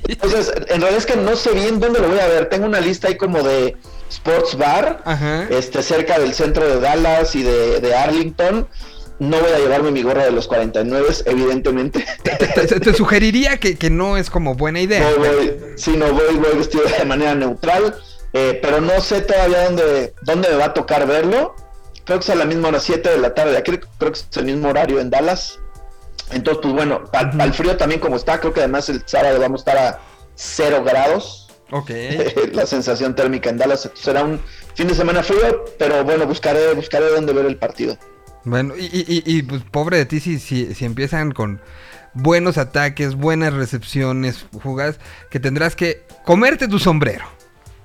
[0.07, 2.47] entonces, en realidad es que no sé bien dónde lo voy a ver.
[2.49, 3.75] Tengo una lista ahí como de
[4.09, 5.47] sports bar, Ajá.
[5.49, 8.67] este, cerca del centro de Dallas y de, de Arlington.
[9.19, 12.05] No voy a llevarme mi gorra de los 49, evidentemente.
[12.21, 12.35] Te,
[12.67, 15.09] te- te sugeriría que, que no es como buena idea.
[15.17, 17.95] Voy, voy, sí, no voy, voy vestido de manera neutral,
[18.33, 21.55] eh, pero no sé todavía dónde, dónde me va a tocar verlo.
[22.05, 23.57] Creo que es a la misma hora, 7 de la tarde.
[23.57, 25.59] Aquí creo que es el mismo horario en Dallas.
[26.31, 27.03] Entonces, pues bueno,
[27.41, 29.99] el frío también como está, creo que además el sábado vamos a estar a
[30.35, 31.49] 0 grados.
[31.71, 31.89] Ok.
[32.53, 34.39] la sensación térmica en Dallas será un
[34.75, 37.97] fin de semana frío, pero bueno, buscaré, buscaré dónde ver el partido.
[38.43, 41.59] Bueno, y, y- y- y, pues pobre de ti si, si, si empiezan con
[42.13, 44.99] buenos ataques, buenas recepciones, jugadas,
[45.29, 47.25] que tendrás que comerte tu sombrero.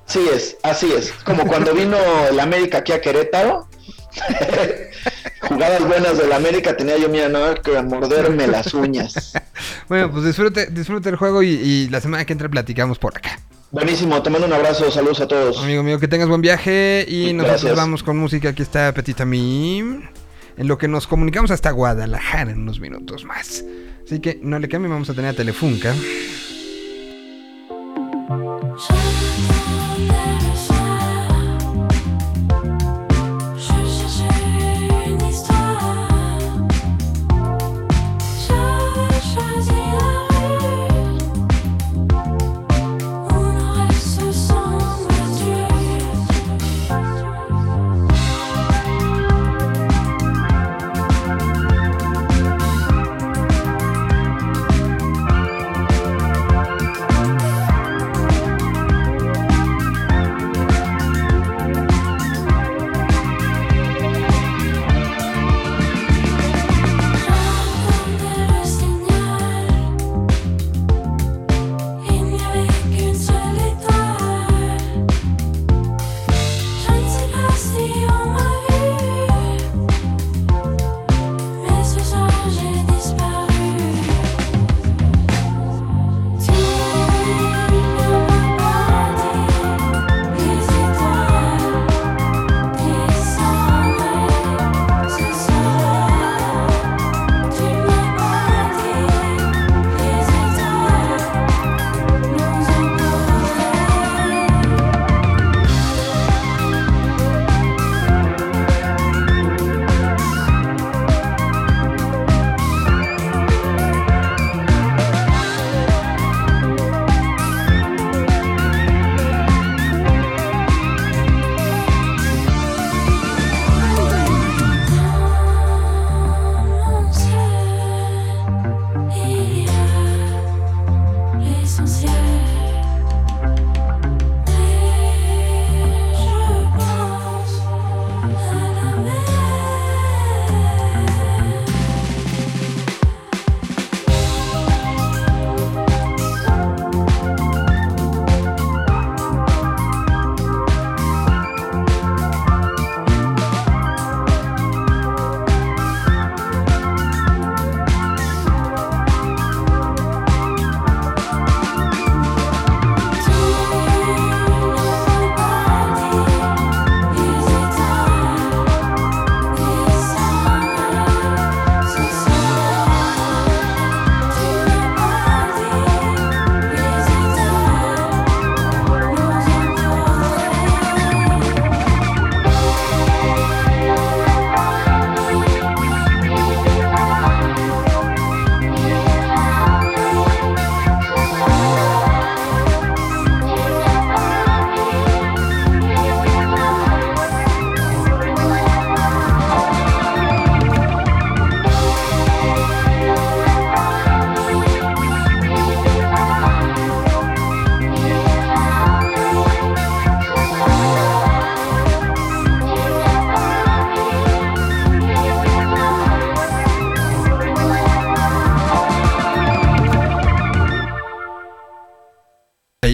[0.06, 1.12] Así es, así es.
[1.24, 1.96] Como cuando vino
[2.30, 3.66] el América aquí a Querétaro.
[5.40, 9.32] Jugadas buenas del América tenía yo, mira, no que morderme las uñas.
[9.88, 13.38] Bueno, pues disfrute, disfrute el juego y, y la semana que entra platicamos por acá.
[13.70, 15.58] Buenísimo, te mando un abrazo, saludos a todos.
[15.58, 17.76] Amigo mío, que tengas buen viaje y nosotros Gracias.
[17.76, 18.50] vamos con música.
[18.50, 20.02] Aquí está Petita Mim.
[20.58, 23.64] En lo que nos comunicamos hasta Guadalajara en unos minutos más.
[24.04, 25.94] Así que no le cambien, vamos a tener a Telefunca.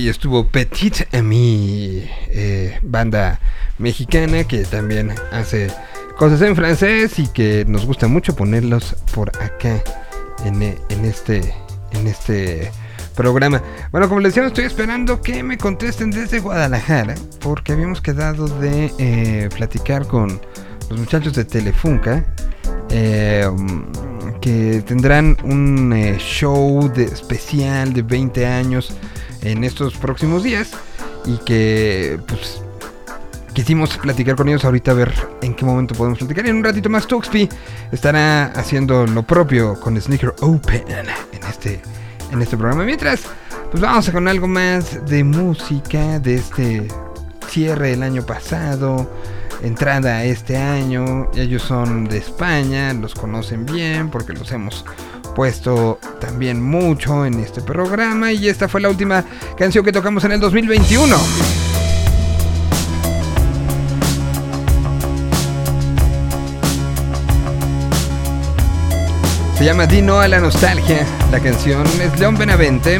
[0.06, 3.40] Estuvo Petit Ami, eh, banda
[3.78, 5.68] mexicana que también hace
[6.16, 9.82] cosas en francés y que nos gusta mucho ponerlos por acá
[10.44, 11.40] en, e- en este
[11.92, 12.70] en este
[13.16, 13.62] programa.
[13.90, 18.92] Bueno, como les decía, estoy esperando que me contesten desde Guadalajara, porque habíamos quedado de
[18.98, 20.40] eh, platicar con
[20.90, 22.24] los muchachos de Telefunca,
[22.90, 23.48] eh,
[24.40, 28.92] que tendrán un eh, show de especial de 20 años
[29.48, 30.70] en estos próximos días
[31.24, 32.62] y que pues
[33.54, 36.46] quisimos platicar con ellos ahorita a ver en qué momento podemos platicar.
[36.46, 37.48] Y en un ratito más Tuxpi
[37.90, 41.80] estará haciendo lo propio con Sneaker Open en este,
[42.30, 42.84] en este programa.
[42.84, 43.22] Mientras,
[43.70, 46.88] pues vamos con algo más de música de este
[47.48, 49.10] cierre del año pasado.
[49.62, 54.84] Entrada este año, ellos son de España, los conocen bien porque los hemos
[55.38, 59.24] puesto también mucho en este programa y esta fue la última
[59.56, 61.16] canción que tocamos en el 2021.
[69.56, 71.06] Se llama Dino a la nostalgia.
[71.30, 72.98] La canción es León Benavente.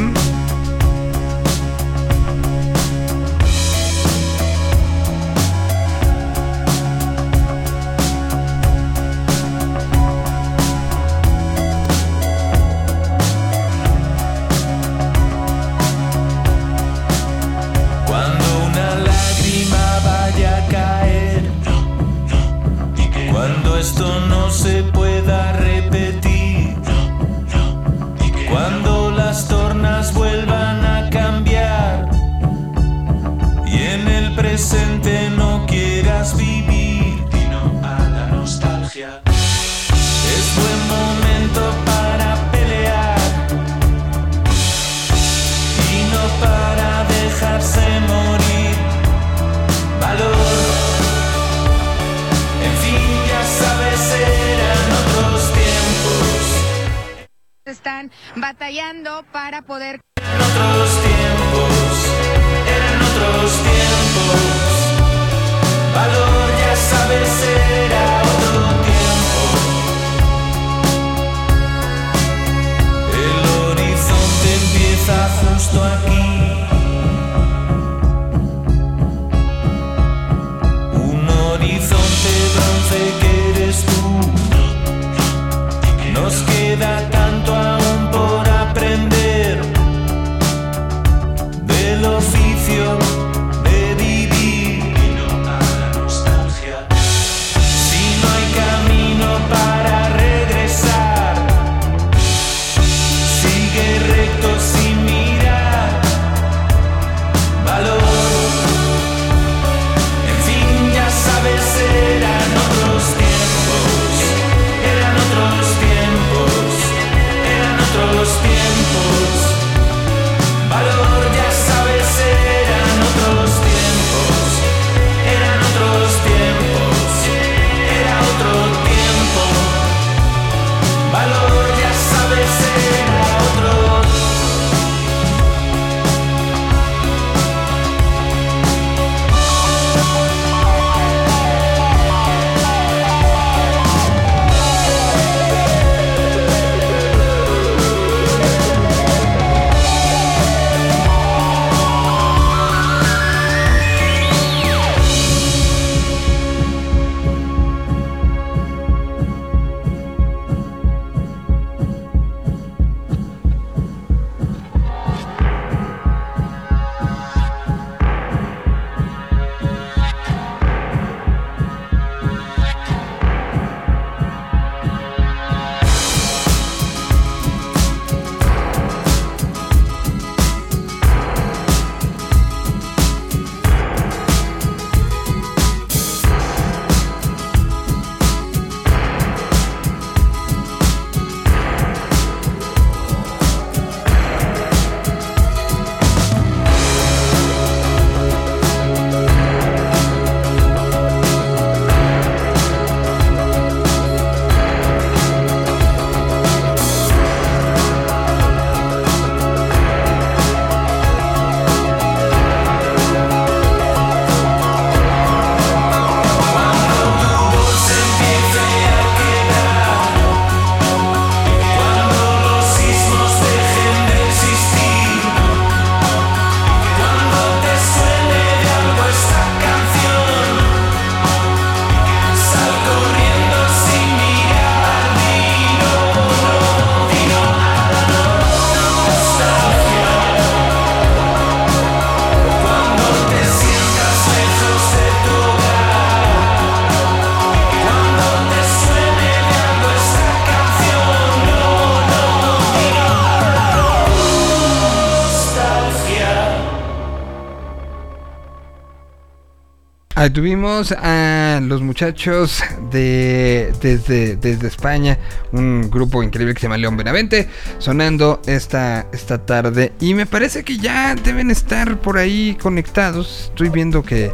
[260.28, 265.16] Ahí tuvimos a los muchachos de desde, desde España,
[265.52, 267.48] un grupo increíble que se llama León Benavente,
[267.78, 269.94] sonando esta, esta tarde.
[270.00, 273.44] Y me parece que ya deben estar por ahí conectados.
[273.52, 274.30] Estoy viendo que,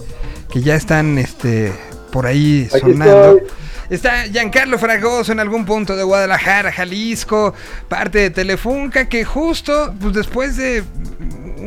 [0.51, 1.73] que ya están este,
[2.11, 3.37] por ahí Aquí sonando.
[3.37, 3.49] estoy.
[3.91, 7.55] Está Giancarlo Fragoso en algún punto de Guadalajara, Jalisco,
[7.89, 10.83] parte de Telefunca, que justo pues, después de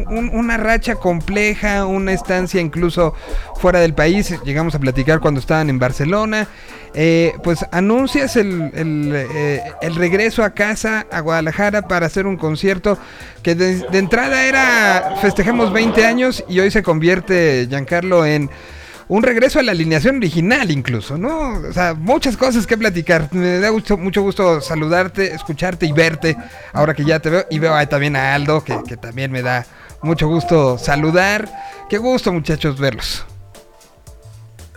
[0.09, 3.13] un- una racha compleja, una estancia incluso
[3.59, 6.47] fuera del país, llegamos a platicar cuando estaban en Barcelona,
[6.93, 12.97] eh, pues anuncias el, eh, el regreso a casa, a Guadalajara, para hacer un concierto
[13.43, 18.49] que de, entrada era festejemos 20 años y hoy se convierte, Giancarlo, en
[19.09, 21.59] un regreso a la alineación original incluso, ¿no?
[21.69, 23.29] O sea, muchas cosas que platicar.
[23.31, 26.35] Me da gusto- mucho gusto saludarte, escucharte y verte
[26.73, 27.45] ahora que ya te veo.
[27.49, 29.65] Y veo ahí también a Aldo, que, que también me da
[30.01, 31.49] mucho gusto saludar.
[31.89, 33.25] Qué gusto, muchachos, verlos.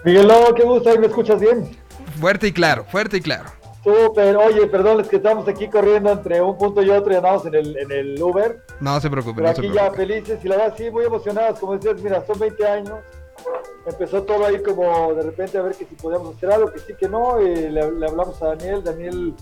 [0.04, 1.70] Miguelón, qué gusto, ahí me escuchas bien.
[2.18, 3.50] Fuerte y claro, fuerte y claro.
[3.82, 7.46] Súper, oye, perdón, es que estamos aquí corriendo entre un punto y otro y andamos
[7.46, 8.62] en el, en el Uber.
[8.80, 11.58] No se preocupe, Pero no se aquí ya felices y la verdad sí, muy emocionados.
[11.58, 12.98] Como decías, mira, son 20 años.
[13.86, 16.92] Empezó todo ahí como de repente a ver que si podíamos hacer algo, que sí,
[16.94, 17.40] que no.
[17.40, 19.34] y le, le hablamos a Daniel, Daniel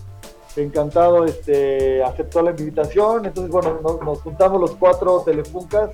[0.55, 3.25] encantado este, aceptó la invitación.
[3.25, 5.89] Entonces, bueno, nos, nos juntamos los cuatro telefuncas.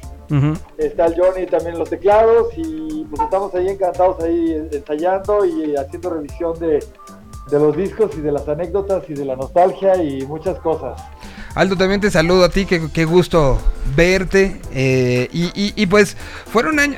[0.78, 5.76] Está el Johnny también en los teclados y pues estamos ahí encantados ahí ensayando y
[5.76, 6.84] haciendo revisión de,
[7.52, 11.02] de los discos y de las anécdotas y de la nostalgia y muchas cosas.
[11.54, 13.58] Aldo, también te saludo a ti, qué, qué gusto
[13.96, 14.60] verte.
[14.74, 16.18] eh, y, y- y pues
[16.48, 16.98] fueron años...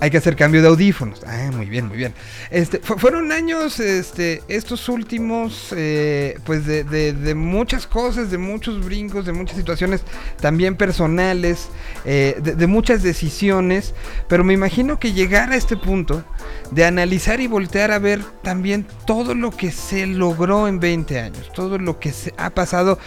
[0.00, 1.22] hay que hacer cambio de audífonos.
[1.26, 2.12] Ah, muy bien, muy bien.
[2.50, 8.38] Este, fu- fueron años, este, estos últimos, eh, pues de, de- de muchas cosas, de
[8.38, 10.02] muchos brincos, de muchas situaciones
[10.40, 11.68] también personales,
[12.04, 13.94] eh, de, de muchas decisiones.
[14.28, 16.24] Pero me imagino que llegar a este punto
[16.70, 21.50] de analizar y voltear a ver también todo lo que se logró en 20 años,
[21.54, 22.98] todo lo que se ha pasado,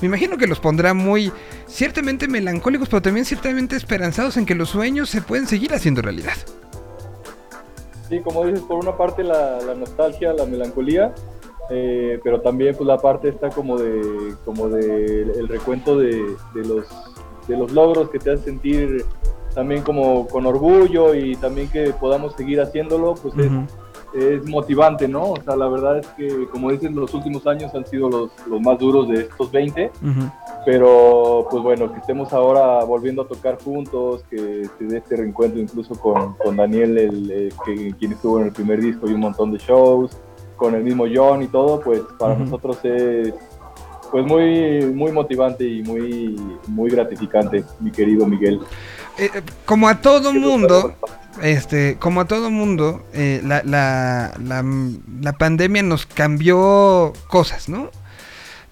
[0.00, 1.32] me imagino que los pondrá muy
[1.66, 6.34] ciertamente melancólicos, pero también ciertamente esperanzados en que los sueños se pueden seguir haciendo realidad.
[8.08, 11.12] Sí, como dices, por una parte la, la nostalgia, la melancolía,
[11.70, 16.22] eh, pero también pues la parte está como de como de el recuento de,
[16.54, 16.86] de los
[17.48, 19.04] de los logros que te hacen sentir
[19.56, 23.50] también como con orgullo y también que podamos seguir haciéndolo, pues es,
[24.16, 25.32] es motivante, ¿no?
[25.32, 28.60] O sea, la verdad es que como dices, los últimos años han sido los, los
[28.60, 29.90] más duros de estos 20,
[30.64, 35.60] pero pues bueno, que estemos ahora volviendo a tocar juntos, que se dé este reencuentro
[35.60, 39.20] incluso con, con Daniel, el, eh, que, quien estuvo en el primer disco y un
[39.20, 40.16] montón de shows,
[40.56, 42.44] con el mismo John y todo, pues para Ujú.
[42.44, 43.34] nosotros es
[44.10, 48.60] pues muy, muy motivante y muy, muy gratificante, mi querido Miguel.
[49.18, 50.94] Eh, eh, como a todo mundo,
[51.42, 54.34] este, como a todo mundo, eh, la, la,
[55.20, 57.90] la, pandemia nos cambió cosas, ¿no?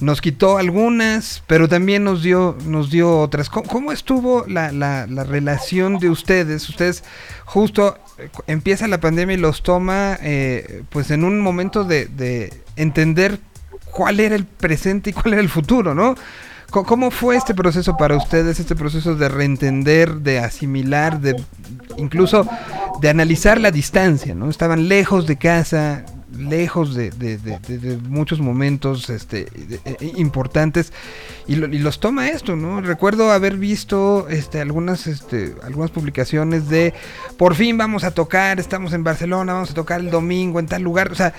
[0.00, 3.48] Nos quitó algunas, pero también nos dio, nos dio otras.
[3.48, 6.68] ¿Cómo, cómo estuvo la, la, la relación de ustedes?
[6.68, 7.04] Ustedes
[7.44, 12.52] justo eh, empieza la pandemia y los toma eh, pues en un momento de, de
[12.76, 13.38] entender
[13.84, 16.16] cuál era el presente y cuál era el futuro, ¿no?
[16.82, 21.36] ¿Cómo fue este proceso para ustedes, este proceso de reentender, de asimilar, de
[21.96, 22.46] incluso
[23.00, 24.50] de analizar la distancia, ¿no?
[24.50, 26.04] Estaban lejos de casa,
[26.36, 30.92] lejos de, de- de- de- muchos momentos este, de- eh, importantes
[31.46, 32.80] y, lo- y los toma esto, ¿no?
[32.80, 36.92] Recuerdo haber visto este, algunas, este, algunas publicaciones de
[37.36, 40.82] por fin vamos a tocar, estamos en Barcelona, vamos a tocar el domingo en tal
[40.82, 41.34] lugar, o sea,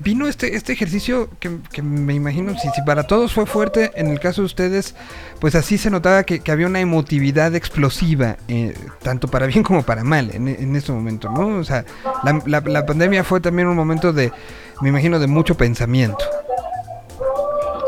[0.00, 4.08] vino este, este ejercicio que, que me imagino, si, si para todos fue fuerte, en
[4.08, 4.94] el caso de ustedes,
[5.40, 9.82] pues así se notaba que, que había una emotividad explosiva, eh, tanto para bien como
[9.82, 11.58] para mal en, en este momento, ¿no?
[11.58, 11.84] O sea,
[12.24, 14.32] la, la- la pandemia fue también un momento de,
[14.80, 16.24] me imagino, de mucho pensamiento.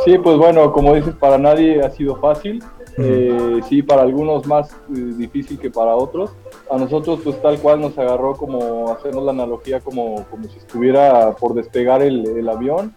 [0.04, 2.62] Sí, pues bueno, como dices, para nadie ha sido fácil.
[2.98, 6.30] Eh, sí, para algunos más eh, difícil que para otros.
[6.72, 11.32] A nosotros, pues tal cual nos agarró como hacernos la analogía como, como si estuviera
[11.36, 12.94] por despegar el, el avión.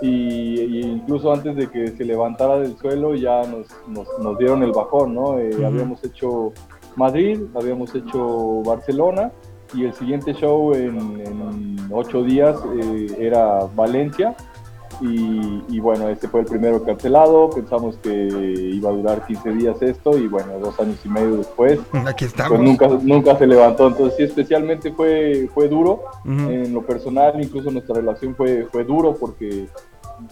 [0.00, 4.62] Y, y incluso antes de que se levantara del suelo ya nos, nos, nos dieron
[4.62, 5.38] el bajón, ¿no?
[5.38, 5.50] Eh.
[5.62, 6.54] Habíamos hecho
[6.96, 9.30] Madrid, habíamos hecho Barcelona
[9.74, 14.34] y el siguiente show en, en ocho días eh, era Valencia.
[15.00, 19.80] Y, y bueno, este fue el primero cancelado, pensamos que iba a durar 15 días
[19.80, 22.58] esto y bueno, dos años y medio después, Aquí estamos.
[22.58, 26.50] pues nunca, nunca se levantó, entonces sí, especialmente fue, fue duro, Ujú.
[26.50, 29.66] en lo personal, incluso nuestra relación fue, fue duro porque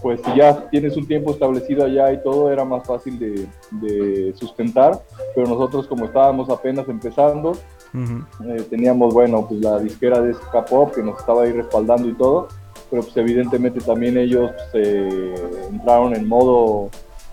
[0.02, 4.34] pues si ya tienes un tiempo establecido allá y todo era más fácil de, de
[4.36, 5.00] sustentar,
[5.34, 7.52] pero nosotros como estábamos apenas empezando,
[7.94, 8.22] Ujú.
[8.44, 12.12] Eh, teníamos, bueno, pues la disquera de Ska Pop que nos estaba ahí respaldando y
[12.12, 12.48] todo,
[12.90, 15.34] pero pues evidentemente también ellos pues, eh,
[15.70, 16.88] entraron en modo,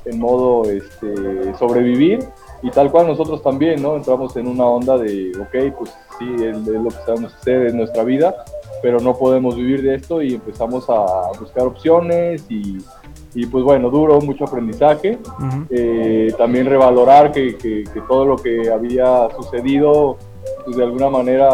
[0.05, 2.19] en modo este, sobrevivir
[2.61, 3.95] y tal cual nosotros también, ¿no?
[3.95, 7.77] Entramos en una onda de, ok, pues sí, es, es lo que sabemos hacer en
[7.77, 8.35] nuestra vida,
[8.81, 11.05] pero no podemos vivir de esto y empezamos a
[11.39, 12.77] buscar opciones y,
[13.35, 15.17] y pues bueno, duro, mucho aprendizaje.
[15.37, 15.65] Ujú.
[15.69, 20.17] Eh, también revalorar que, que- que todo lo que había sucedido,
[20.63, 21.49] pues de alguna manera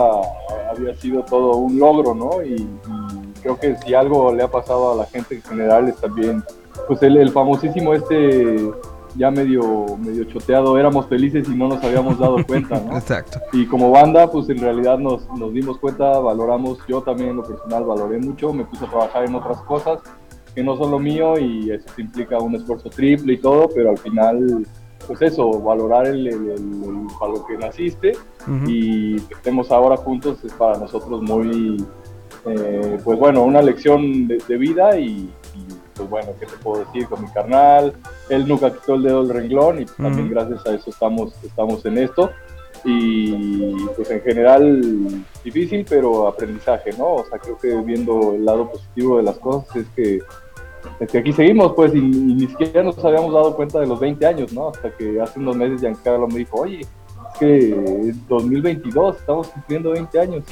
[0.69, 2.41] había sido todo un logro, ¿no?
[2.43, 3.10] Y, y
[3.41, 6.43] creo que si algo le ha pasado a la gente en general es también,
[6.87, 8.71] pues el, el famosísimo este
[9.17, 12.97] ya medio, medio choteado, éramos felices y no nos habíamos dado cuenta, ¿no?
[12.97, 13.39] Exacto.
[13.51, 17.43] Y como banda, pues en realidad nos, nos dimos cuenta, valoramos, yo también en lo
[17.43, 19.99] personal valoré mucho, me puse a trabajar en otras cosas
[20.55, 23.97] que no son lo mío y eso implica un esfuerzo triple y todo, pero al
[23.97, 24.65] final,
[25.07, 28.13] pues eso, valorar el, el- el- para lo que naciste
[28.43, 28.65] Ujú.
[28.67, 31.85] y que estemos ahora juntos es para nosotros muy,
[32.45, 35.65] eh, pues bueno, una lección de, de vida y, y,
[35.95, 37.93] pues bueno, ¿qué te puedo decir con mi carnal?
[38.29, 41.97] Él nunca quitó el dedo del renglón y también gracias a eso estamos, estamos en
[41.97, 42.31] esto
[42.83, 47.15] y pues en general difícil pero aprendizaje, ¿no?
[47.15, 50.19] O sea, creo que viendo el lado positivo de las cosas es que,
[50.99, 53.99] es que aquí seguimos pues y, y ni siquiera nos habíamos dado cuenta de los
[53.99, 54.69] 20 años, ¿no?
[54.69, 56.81] Hasta que hace unos meses Giancarlo me dijo, oye,
[57.41, 60.43] que es 2022, estamos cumpliendo 20 años.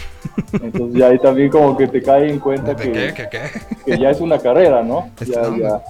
[0.54, 3.76] Entonces ya ahí también como que te cae en cuenta ¿De que, qué, qué, qué?
[3.86, 5.10] que ya es una carrera, ¿no?
[5.20, 5.82] Este, Ya, no, ya.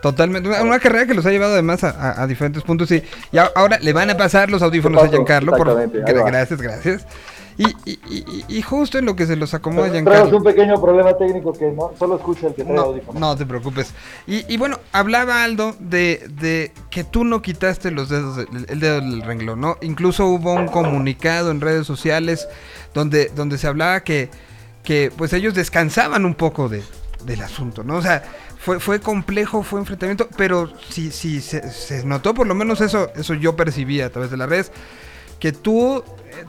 [0.00, 0.48] Totalmente.
[0.48, 2.90] Una, una carrera que los ha llevado además a, a- a diferentes puntos.
[2.92, 3.02] Y,
[3.32, 5.52] y ahora le van a pasar los audífonos a Giancarlo.
[5.52, 5.90] Por,
[6.26, 7.06] gracias, gracias.
[7.58, 10.36] Y, y- y- y justo en lo que se los acomoda Giancarlo.
[10.36, 13.20] un pequeño problema técnico que no solo escucha el que trae No, audífonos.
[13.20, 13.92] no te preocupes.
[14.28, 18.78] Y, y bueno, hablaba Aldo de, de que tú no quitaste los dedos, del- el,
[18.78, 19.76] dedo del renglón, ¿no?
[19.82, 22.46] Incluso hubo un comunicado en redes sociales
[22.94, 24.30] donde, donde se hablaba que,
[24.84, 26.84] que pues ellos descansaban un poco de,
[27.24, 27.96] del asunto, ¿no?
[27.96, 28.22] O sea,
[28.60, 33.10] fue, fue complejo, fue enfrentamiento, pero sí, sí, se, se notó, por lo menos eso,
[33.16, 34.70] eso yo percibí a través de las redes,
[35.40, 36.02] que tú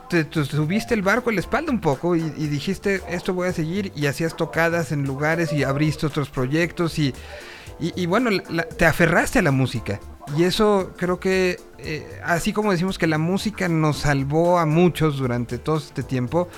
[0.08, 3.52] te, te subiste el barco a la espalda un poco y, dijiste, esto voy a
[3.52, 7.14] seguir, y hacías tocadas en lugares y abriste otros proyectos y,
[7.78, 8.30] y, bueno,
[8.76, 10.00] te aferraste a la música.
[10.36, 15.18] Y eso creo que, eh, así como decimos que la música nos salvó a muchos
[15.18, 16.48] durante todo este tiempo,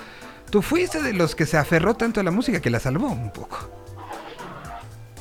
[0.51, 3.31] tú fuiste de los que se aferró tanto a la música que la salvó un
[3.31, 3.71] poco.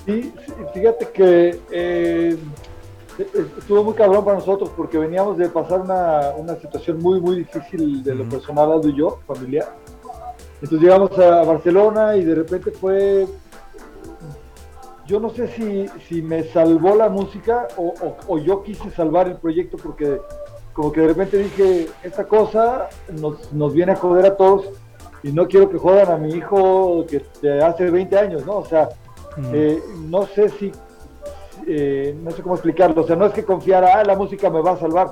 [0.06, 2.38] Sí, sí, fíjate que eh,
[3.19, 8.03] estuvo muy cabrón para nosotros porque veníamos de pasar una, una situación muy, muy difícil
[8.03, 9.67] de lo personal, Aldo y yo, familiar.
[10.61, 13.27] Entonces llegamos a Barcelona y de repente fue,
[15.07, 19.27] yo no sé si, si me salvó la música o, o- o yo quise salvar
[19.27, 20.19] el proyecto porque
[20.73, 22.88] como que de repente dije, esta cosa
[23.19, 24.65] nos, nos viene a joder a todos
[25.23, 27.21] y no quiero que jodan a mi hijo que
[27.61, 28.57] hace 20 años, ¿no?
[28.59, 28.89] O sea,
[29.53, 30.71] eh, no sé si,
[31.67, 34.61] eh, no sé cómo explicarlo, o sea, no es que confiara, ah, la música me
[34.61, 35.11] va a salvar,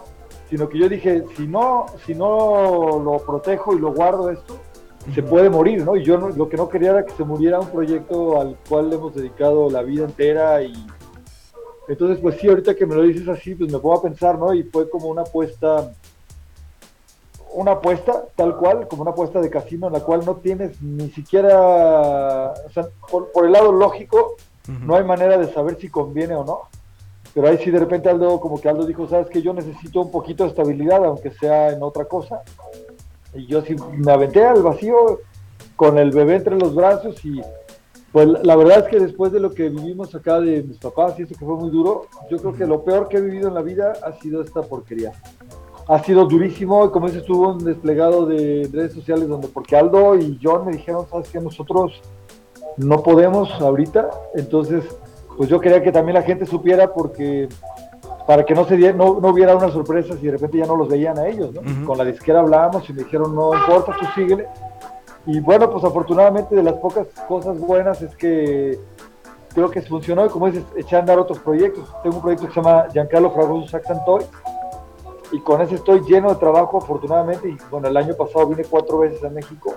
[0.49, 4.57] sino que yo dije, si no, si no lo protejo y lo guardo esto,
[5.13, 5.95] se puede morir, ¿no?
[5.95, 8.89] Y yo no- lo que no quería era que se muriera un proyecto al cual
[8.89, 10.73] le hemos dedicado la vida entera y
[11.87, 14.53] entonces, pues sí, ahorita que me lo dices así, pues me a pensar, ¿no?
[14.53, 15.91] Y fue como una apuesta,
[17.53, 21.09] una apuesta tal cual, como una apuesta de casino en la cual no tienes ni
[21.09, 24.35] siquiera, o sea, por, por el lado lógico,
[24.67, 26.59] no hay manera de saber si conviene o no.
[27.33, 30.11] Pero ahí sí de repente Aldo, como que Aldo dijo, sabes que yo necesito un
[30.11, 32.41] poquito de estabilidad, aunque sea en otra cosa.
[33.33, 35.19] Y yo sí me aventé al vacío
[35.75, 37.41] con el bebé entre los brazos y
[38.11, 41.23] pues la- verdad es que después de lo que vivimos acá de mis papás y
[41.23, 43.61] eso que fue muy duro, yo creo que lo peor que he vivido en la
[43.61, 45.11] vida ha sido esta porquería.
[45.87, 50.15] Ha sido durísimo y como dices, tuvo un desplegado de redes sociales donde porque Aldo
[50.17, 52.01] y John me dijeron, sabes que nosotros
[52.77, 54.83] no podemos ahorita, entonces
[55.37, 57.47] pues yo quería que también la gente supiera porque
[58.27, 60.75] para que no se die- no, no hubiera una sorpresa si de repente ya no
[60.75, 61.61] los veían a ellos, ¿no?
[61.85, 64.47] Con la disquera hablamos y me dijeron, no importa, tú síguele.
[65.25, 68.77] Y bueno, pues afortunadamente de las pocas cosas buenas es que
[69.53, 71.85] creo que funcionó y como dices, eché a andar otros proyectos.
[72.03, 74.27] Tengo un proyecto que se llama Giancarlo Fragoso Sax and Toys
[75.31, 78.99] y con ese estoy lleno de trabajo afortunadamente y bueno, el año pasado vine cuatro
[78.99, 79.75] veces a México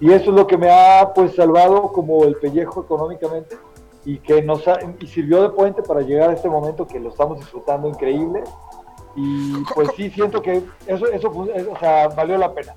[0.00, 3.56] y eso es lo que me ha pues salvado como el pellejo económicamente
[4.04, 7.08] y que nos ha- y sirvió de puente para llegar a este momento que lo
[7.08, 8.42] estamos disfrutando increíble
[9.16, 12.74] y pues sí siento que eso eso eso, o sea, valió la pena.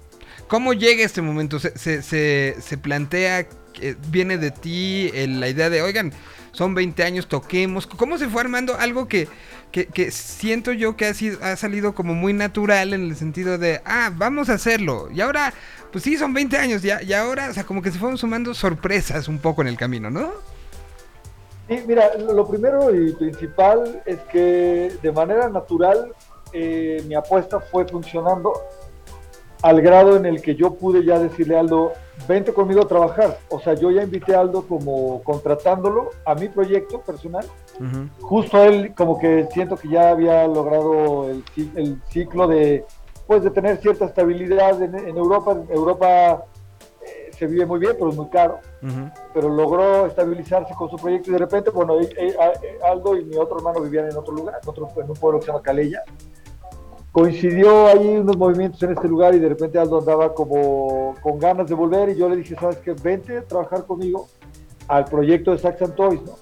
[0.48, 1.60] ¿Cómo llega este momento?
[1.60, 6.14] ¿Se, se, se- se plantea, que viene de ti el- la idea de, oigan,
[6.57, 7.85] son 20 años, toquemos.
[7.85, 9.27] ¿Cómo se fue armando algo que,
[9.71, 13.79] que, siento yo que ha, sido, ha salido como muy natural en el sentido de,
[13.85, 15.07] ah, vamos a hacerlo?
[15.13, 15.53] Y ahora,
[15.91, 18.55] pues sí, son 20 años, ya, y ahora, o sea, como que se fueron sumando
[18.55, 20.31] sorpresas un poco en el camino, ¿no?
[21.67, 26.11] Sí, mira, lo lo primero y principal es que de manera natural
[26.53, 28.53] eh, mi apuesta fue funcionando
[29.61, 31.93] al grado en el que yo pude ya decirle a Aldo,
[32.27, 33.38] vente conmigo a trabajar.
[33.49, 37.45] O sea, yo ya invité a Aldo como contratándolo a mi proyecto personal.
[38.21, 41.43] Justo él como que siento que ya había logrado el,
[41.75, 42.85] el ciclo de,
[43.25, 45.51] pues, de tener cierta estabilidad en, en Europa.
[45.51, 46.45] En Europa
[47.05, 48.59] eh, se vive muy bien, pero es muy caro
[49.34, 53.35] pero logró estabilizarse con su proyecto y de repente, bueno, eh, eh, Aldo y mi
[53.38, 56.03] otro hermano vivían en otro lugar, en, otro, en un pueblo que se llama Calella.
[57.11, 61.67] Coincidió ahí unos movimientos en este lugar y de repente Aldo andaba como con ganas
[61.67, 62.93] de volver y yo le dije, ¿sabes qué?
[62.93, 64.27] Vente a trabajar conmigo
[64.88, 66.35] al proyecto de Sax and Toys, ¿no?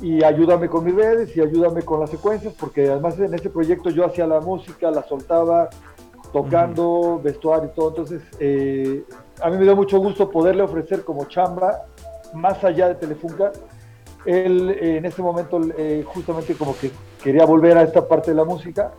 [0.00, 3.90] Y ayúdame con mis redes y ayúdame con las secuencias, porque además en ese proyecto
[3.90, 5.68] yo hacía la música, la soltaba,
[6.32, 7.90] tocando, vestuario y todo.
[7.90, 9.04] Entonces, eh,
[9.42, 11.82] a mí me dio mucho gusto poderle ofrecer como chamba,
[12.32, 13.52] más allá de Telefunca.
[14.24, 16.90] Él eh, en ese momento eh, justamente como que
[17.22, 18.92] quería volver a esta parte de la música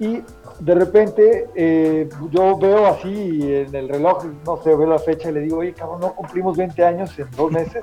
[0.00, 0.22] y
[0.60, 5.32] de repente eh, yo veo así en el reloj, no sé, veo la fecha y
[5.32, 7.82] le digo, oye, cabrón, no cumplimos 20 años en dos meses.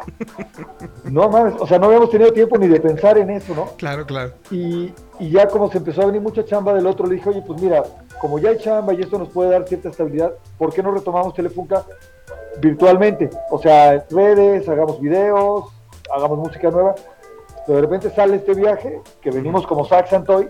[1.04, 3.66] no mames, o sea, no habíamos tenido tiempo ni de pensar en eso, ¿no?
[3.78, 4.32] Claro, claro.
[4.50, 7.44] Y, y ya como se empezó a venir mucha chamba del otro, le dije, oye,
[7.46, 7.84] pues mira,
[8.20, 11.34] como ya hay chamba y esto nos puede dar cierta estabilidad, ¿por qué no retomamos
[11.34, 11.84] Telefunca
[12.62, 13.30] virtualmente?
[13.52, 15.66] O sea, redes, hagamos videos,
[16.14, 16.96] hagamos música nueva.
[17.66, 20.48] Pero de repente sale este viaje, que venimos como Sax and Toys,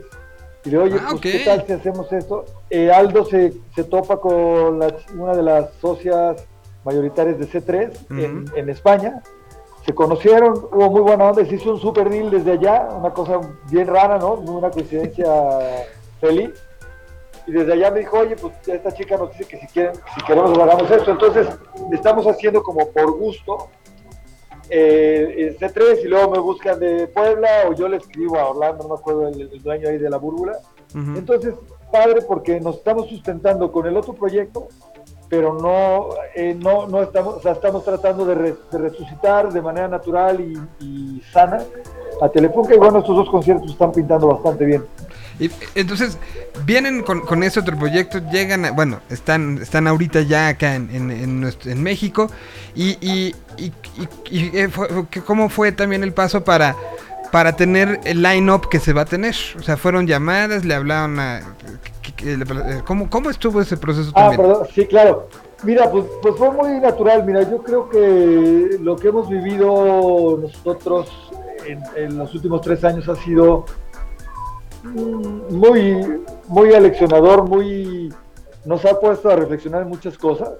[0.65, 1.21] y le oye, Ah, pues.
[1.21, 2.45] ¿qué tal si hacemos esto?
[2.69, 6.43] Eh, Aldo se, se topa con la- una de las socias
[6.83, 9.21] mayoritarias de C3 en, en España.
[9.85, 13.39] Se conocieron, hubo muy buena onda se hizo un super deal desde allá, una cosa
[13.69, 14.33] bien rara, ¿no?
[14.33, 15.25] Una coincidencia
[16.19, 16.49] feliz.
[17.47, 20.25] Y desde allá me dijo, oye, pues esta chica nos dice que si quieren, si
[20.25, 21.11] queremos hagamos esto.
[21.11, 21.47] Entonces,
[21.91, 23.67] estamos haciendo como por gusto
[24.69, 28.83] eh, en C3 y luego me buscan de Puebla o yo le escribo a Orlando,
[28.83, 30.57] no me acuerdo el, el dueño ahí de la búrbula.
[31.17, 31.53] Entonces,
[31.91, 34.67] padre, porque nos estamos sustentando con el otro proyecto,
[35.29, 39.61] pero no, eh, no, no estamos, o sea, estamos tratando de, re- de resucitar de
[39.61, 41.63] manera natural y, y sana
[42.21, 44.85] a Telefunca y bueno, estos dos conciertos están pintando bastante bien.
[45.39, 46.17] Y, entonces,
[46.65, 50.89] vienen con, con ese otro proyecto, llegan, a- bueno, están, están ahorita ya acá en,
[50.93, 52.29] en, en nuestro- en México.
[52.73, 53.71] Y, y, y,
[54.29, 54.87] y- eh, fue-
[55.25, 56.75] ¿cómo fue también el paso para,
[57.31, 59.35] para tener el line-up que se va a tener?
[59.59, 61.41] O sea, fueron llamadas, le hablaron a...
[62.85, 64.41] ¿Cómo, ¿Cómo estuvo ese proceso Ah, también?
[64.41, 65.27] perdón, sí, claro.
[65.63, 67.25] Mira, pues, pues fue muy natural.
[67.25, 71.09] Mira, yo creo que lo que hemos vivido nosotros
[71.65, 73.65] en, en los últimos tres años ha sido
[74.93, 78.13] muy, muy aleccionador, muy
[78.65, 80.51] nos ha puesto a reflexionar en muchas cosas.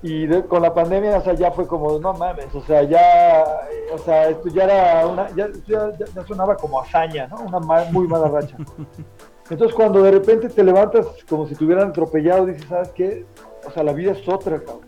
[0.00, 3.42] Y de- con la pandemia, o sea, ya fue como, no mames, o sea, ya,
[3.42, 7.40] eh, o sea, esto ya era una, ya, ya- ya- sonaba como hazaña, ¿no?
[7.40, 7.58] Una
[7.90, 8.56] muy mala racha.
[9.50, 13.24] Entonces, cuando de repente te levantas como si te hubieran atropellado, dices, ¿sabes qué?
[13.66, 14.86] O sea, la vida es otra, cabrón.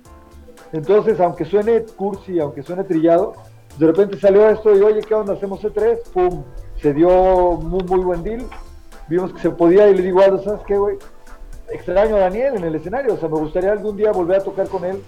[0.72, 3.32] Entonces, aunque suene cursi, aunque suene trillado,
[3.78, 5.32] de repente salió esto y, oye, ¿qué onda?
[5.32, 6.44] Hacemos C3, pum,
[6.80, 7.08] se dio
[7.56, 8.46] muy, muy buen deal.
[9.10, 10.96] Vimos que se podía y le digo, Aldo, ¿sabes qué, güey?
[11.68, 14.68] Extraño a Daniel en el escenario, o sea, me gustaría algún día volver a tocar
[14.68, 15.02] con él.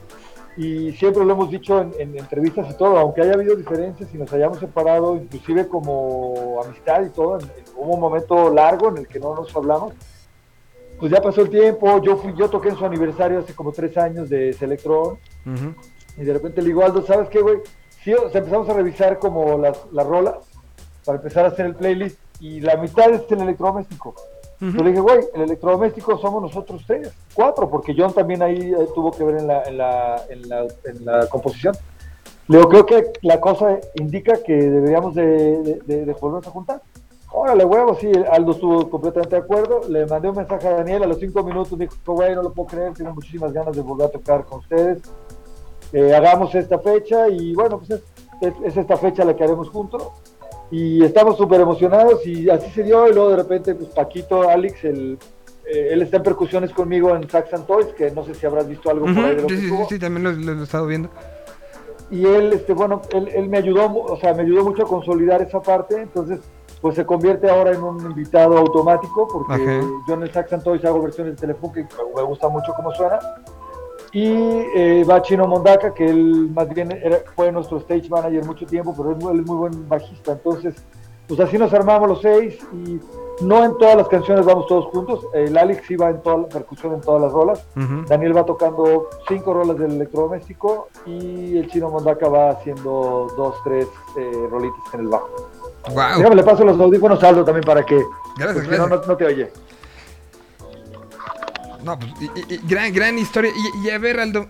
[0.56, 4.18] Y siempre lo hemos dicho en, en entrevistas y todo, aunque haya habido diferencias y
[4.18, 8.98] nos hayamos separado, inclusive como amistad y todo, en- en- hubo un momento largo en
[8.98, 9.94] el que no nos hablamos,
[10.98, 13.96] pues ya pasó el tiempo, yo fui, yo toqué en su aniversario hace como tres
[13.96, 15.16] años de Selectron,
[15.46, 15.74] Ujú.
[16.18, 17.58] y de repente le digo, Aldo, ¿sabes qué, güey?
[18.04, 20.34] Sí, o sea, empezamos a revisar como las, las rolas
[21.06, 24.14] para empezar a hacer el playlist y la mitad es el electrodoméstico.
[24.60, 28.86] Yo le dije, güey, el electrodoméstico somos nosotros tres, cuatro, porque John también ahí eh,
[28.94, 31.74] tuvo que ver en la, en la, en la, en la composición.
[32.48, 36.50] Le digo, creo que la cosa indica que deberíamos de, de, de- de volvernos a
[36.50, 36.82] juntar.
[37.32, 39.80] Órale, huevo, sí, Aldo estuvo completamente de acuerdo.
[39.88, 42.68] Le mandé un mensaje a Daniel a los cinco minutos, dijo, güey, no lo puedo
[42.68, 45.00] creer, tengo muchísimas ganas de volver a tocar con ustedes.
[45.92, 48.02] Eh, hagamos esta fecha y bueno, pues es,
[48.42, 50.08] es- es esta fecha la que haremos juntos.
[50.70, 53.08] Y estamos súper emocionados y así se dio.
[53.08, 55.18] Y luego de repente, pues Paquito, Alex, el,
[55.66, 58.66] eh, él está en percusiones conmigo en Sax and Toys, que no sé si habrás
[58.68, 60.54] visto algo por ahí de lo Ujú, que Sí, sí, sí, sí, también lo, lo-
[60.54, 61.08] lo he estado viendo.
[62.10, 65.40] y él, este, bueno, él, él me ayudó, o sea, me ayudó mucho a consolidar
[65.42, 66.40] esa parte, entonces,
[66.82, 69.80] pues se convierte ahora en un invitado automático, porque Ajá.
[70.08, 72.92] yo en el Sax and Toys hago versiones de Telefunken, que me gusta mucho cómo
[72.94, 73.18] suena,
[74.12, 78.66] Y eh, va Chino Mondaka, que él más bien era- fue nuestro stage manager mucho
[78.66, 80.32] tiempo, pero él es muy buen bajista.
[80.32, 80.74] Entonces,
[81.26, 83.00] pues así nos armamos los seis y
[83.42, 85.26] no en todas las canciones vamos todos juntos.
[85.32, 87.66] El Alex va en toda la percusión en todas las rolas.
[87.74, 88.04] Ujú.
[88.06, 93.86] Daniel va tocando cinco rolas del electrodoméstico y el Chino Mondaka va haciendo dos, tres
[94.18, 95.30] eh, rolitas en el bajo.
[95.90, 96.18] Guau.
[96.18, 97.96] Déjame le paso los audífonos a Aldo también para que.
[98.36, 99.06] Gracias, porque si no, gracias.
[99.06, 99.52] no, no te oye.
[101.84, 102.12] No, pues,
[102.48, 103.50] y- gran, gran historia.
[103.82, 104.46] Y, y a ver, Aldo,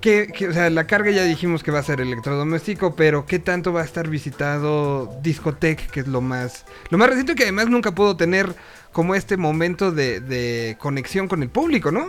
[0.00, 3.38] ¿qué, qué- o sea, la carga ya dijimos que va a ser electrodoméstico, pero ¿qué
[3.38, 7.68] tanto va a estar visitado Discotech, que es lo más, lo más reciente que además
[7.68, 8.54] nunca pudo tener
[8.92, 12.06] como este momento de, de conexión con el público, ¿no?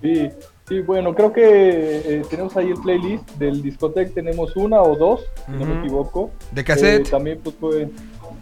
[0.00, 0.30] Sí,
[0.68, 5.20] sí, bueno, creo que eh, tenemos ahí el playlist del discotec, tenemos una o dos,
[5.46, 6.30] si no me equivoco.
[6.50, 7.06] De cassette.
[7.06, 7.88] Eh, también, pues, fue,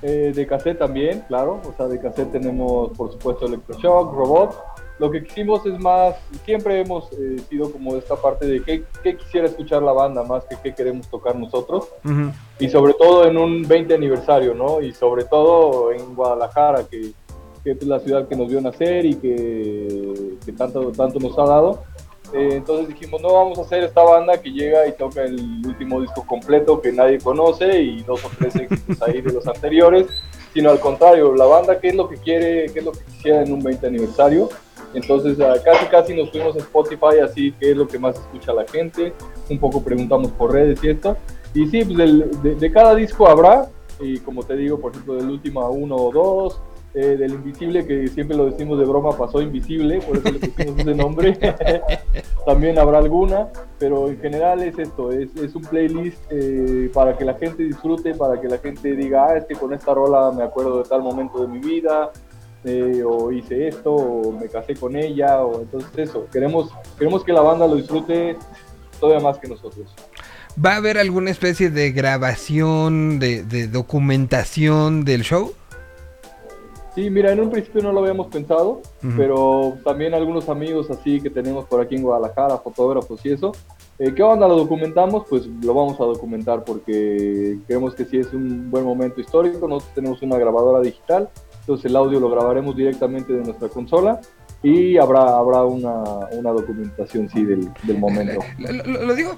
[0.03, 4.57] eh, de cassette también, claro, o sea, de cassette tenemos, por supuesto, Electroshock, Robot.
[4.99, 6.15] Lo que quisimos es más,
[6.45, 10.45] siempre hemos eh, sido como esta parte de qué, qué quisiera escuchar la banda más
[10.45, 11.89] que qué queremos tocar nosotros
[12.59, 14.83] y sobre todo en un 20 aniversario, ¿no?
[14.83, 17.13] Y sobre todo en Guadalajara, que,
[17.65, 21.45] que es la ciudad que nos vio nacer y que, que tanto, tanto nos ha
[21.45, 21.83] dado.
[22.33, 26.01] Eh, entonces dijimos, no vamos a hacer esta banda que llega y toca el último
[26.01, 30.07] disco completo que nadie conoce y dos o tres éxitos ahí de los anteriores,
[30.55, 33.43] sino al contrario, la banda qué es lo que quiere, qué es lo que quisiera
[33.43, 34.49] en un 20 aniversario.
[34.95, 38.53] Entonces ah, casi casi nos fuimos a Spotify, así qué es lo que más escucha
[38.53, 39.13] la gente,
[39.49, 41.17] un poco preguntamos por redes y esto.
[41.55, 43.69] Y sí, pues del- de, de cada disco habrá,
[44.01, 46.61] y como te digo, por ejemplo, del último uno o dos,
[46.93, 50.79] eh, del Invisible, que siempre lo decimos de broma, pasó Invisible, por eso le pusimos
[50.81, 51.39] ese nombre.
[52.47, 53.49] También habrá alguna,
[53.79, 58.15] pero en general es esto, es, es un playlist eh, para que la gente disfrute,
[58.15, 61.03] para que la gente diga, ah, es que con esta rola me acuerdo de tal
[61.03, 62.11] momento de mi vida,
[62.65, 67.33] eh, o hice esto, o me casé con ella, o entonces eso, queremos, queremos que
[67.33, 68.37] la banda lo disfrute
[68.99, 69.95] todavía más que nosotros.
[70.63, 75.55] ¿Va a haber alguna especie de grabación, de, de documentación del show?
[76.95, 78.81] Sí, mira, en un principio no lo habíamos pensado,
[79.17, 83.53] pero también algunos amigos así que tenemos por aquí en Guadalajara, fotógrafos y eso,
[84.01, 84.49] eh, ¿qué onda?
[84.49, 85.25] ¿Lo documentamos?
[85.29, 89.69] Pues lo vamos a documentar porque creemos que sí es un buen momento histórico.
[89.69, 91.29] Nosotros tenemos una grabadora digital,
[91.61, 94.21] entonces el audio lo grabaremos directamente de nuestra consola
[94.63, 98.41] y habrá, habrá una, una documentación, sí, del, del momento.
[98.59, 99.35] Lo, lo- lo digo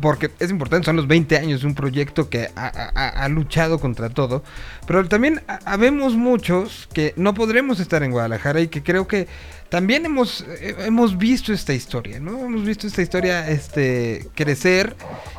[0.00, 3.28] porque es importante, son los 20 años de un proyecto que ha, ha- ha- ha
[3.28, 4.42] luchado contra todo,
[4.86, 9.28] pero también ha- habemos muchos que no podremos estar en Guadalajara y que creo que
[9.70, 12.38] también hemos, eh, hemos visto esta historia, ¿no?
[12.44, 14.96] Hemos visto esta historia este, crecer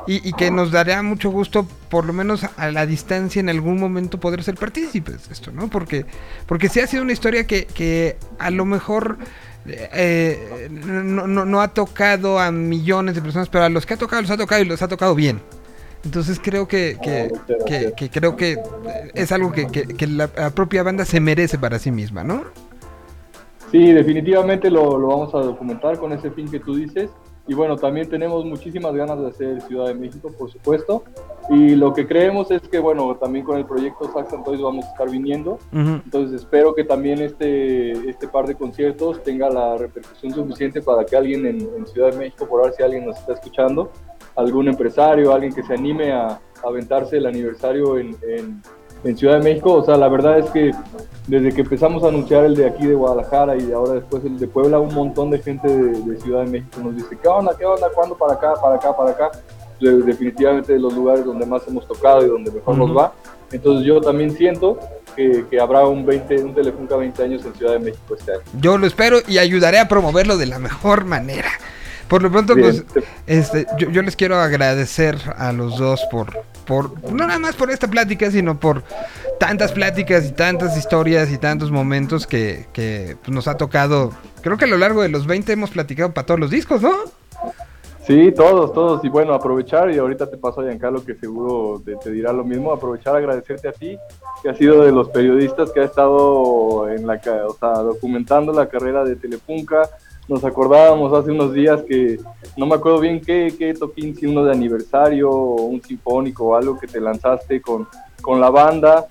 [0.07, 3.79] y, y que nos dará mucho gusto, por lo menos a la distancia, en algún
[3.79, 5.67] momento poder ser partícipes de esto, ¿no?
[5.69, 6.05] Porque,
[6.47, 9.17] porque sí ha sido una historia que, que a lo mejor
[9.67, 13.97] eh, no, no- no ha tocado a millones de personas, pero a los que ha
[13.97, 15.41] tocado los ha tocado y los ha tocado bien.
[16.03, 17.29] Entonces creo que, que,
[17.67, 18.57] que- que creo que
[19.13, 22.45] es algo que, la propia banda se merece para sí misma, ¿no?
[23.71, 27.09] Sí, definitivamente lo, lo vamos a documentar con ese fin que tú dices.
[27.47, 31.03] Y bueno, también tenemos muchísimas ganas de hacer Ciudad de México, por supuesto.
[31.49, 34.89] Y lo que creemos es que, bueno, también con el proyecto Sax Toys vamos a
[34.91, 35.53] estar viniendo.
[35.73, 36.01] Ujú.
[36.05, 41.17] Entonces espero que también este, este par de conciertos tenga la repercusión suficiente para que
[41.17, 43.91] alguien en, en Ciudad de México, por ver si alguien nos está escuchando,
[44.35, 48.61] algún empresario, alguien que se anime a, a aventarse el aniversario en, en-
[49.03, 49.73] en Ciudad de México.
[49.73, 50.71] O sea, la verdad es que
[51.27, 54.47] desde que empezamos a anunciar el de aquí de Guadalajara y ahora después el de
[54.47, 57.55] Puebla, un montón de gente de, de Ciudad de México nos dice, ¿qué onda?
[57.57, 57.87] ¿Qué onda?
[57.93, 58.53] ¿Cuándo para acá?
[58.61, 58.95] ¿Para acá?
[58.95, 59.31] ¿Para acá?
[59.79, 62.87] De- definitivamente de los lugares donde más hemos tocado y donde mejor Ujú.
[62.87, 63.13] nos va.
[63.51, 64.77] Entonces yo también siento
[65.15, 68.41] que, que habrá un 20, un Telefunca 20 años en Ciudad de México este año.
[68.59, 71.49] Yo lo espero y ayudaré a promoverlo de la mejor manera.
[72.07, 72.85] Por lo pronto, Bien.
[72.93, 76.43] pues, este, yo, yo les quiero agradecer a los dos por,
[76.79, 78.83] no nada más por esta plática, sino por
[79.39, 84.11] tantas pláticas y tantas historias y tantos momentos que, que nos ha tocado.
[84.41, 86.91] Creo que a lo largo de los 20 hemos platicado para todos los discos, ¿no?
[88.05, 89.03] Sí, todos, todos.
[89.05, 92.71] Y bueno, aprovechar, y ahorita te paso a Giancarlo que seguro te, dirá lo mismo,
[92.71, 93.97] aprovechar, agradecerte a ti,
[94.41, 98.67] que has sido de los periodistas que ha estado en la, o sea, documentando la
[98.67, 99.83] carrera de Telefunca.
[100.31, 102.17] Nos acordábamos hace unos días que,
[102.55, 106.55] no me acuerdo bien qué, qué toquín, si uno de aniversario o un sinfónico o
[106.55, 107.85] algo que te lanzaste con,
[108.21, 109.07] con la banda,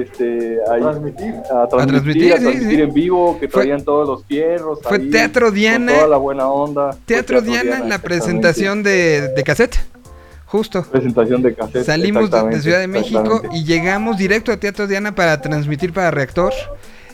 [0.00, 1.34] este, ahí- Transmitir.
[1.50, 2.82] a transmitir, a transmitir, sí, transmitir sí.
[2.82, 4.78] en vivo, que Fue- traían todos los fierros.
[4.80, 5.92] fue ahí, Teatro con Diana.
[5.92, 6.96] Toda la buena onda.
[7.04, 7.98] Teatro Diana, la exactamente.
[8.06, 9.76] presentación de, de cassette.
[10.46, 10.84] Justo.
[10.84, 11.84] Presentación de cassette.
[11.84, 16.52] Salimos de, Ciudad de México y llegamos directo a Teatro Diana para transmitir para Reactor.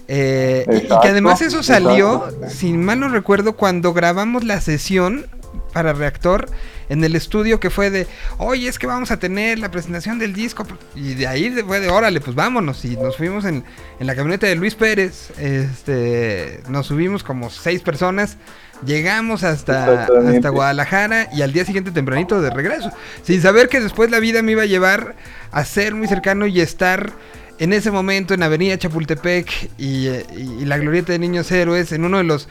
[0.08, 2.50] Eh, y- que además eso salió, exacto.
[2.50, 5.26] si mal no recuerdo, cuando grabamos la sesión
[5.72, 6.48] para Reactor
[6.88, 8.06] en el estudio que fue de,
[8.38, 10.64] oye, es que vamos a tener la presentación del disco.
[10.94, 12.84] Y de ahí fue de, órale, pues vámonos.
[12.84, 13.64] Y nos fuimos en,
[13.98, 15.30] en la camioneta de Luis Pérez.
[15.38, 18.36] Este, nos subimos como seis personas.
[18.84, 22.92] Llegamos hasta, hasta Guadalajara y al día siguiente tempranito de regreso.
[23.22, 25.16] Sin saber que después la vida me iba a llevar
[25.50, 27.10] a ser muy cercano y estar
[27.58, 31.92] en ese momento en Avenida Chapultepec y, eh, y- y la Glorieta de Niños Héroes
[31.92, 32.48] en uno de los,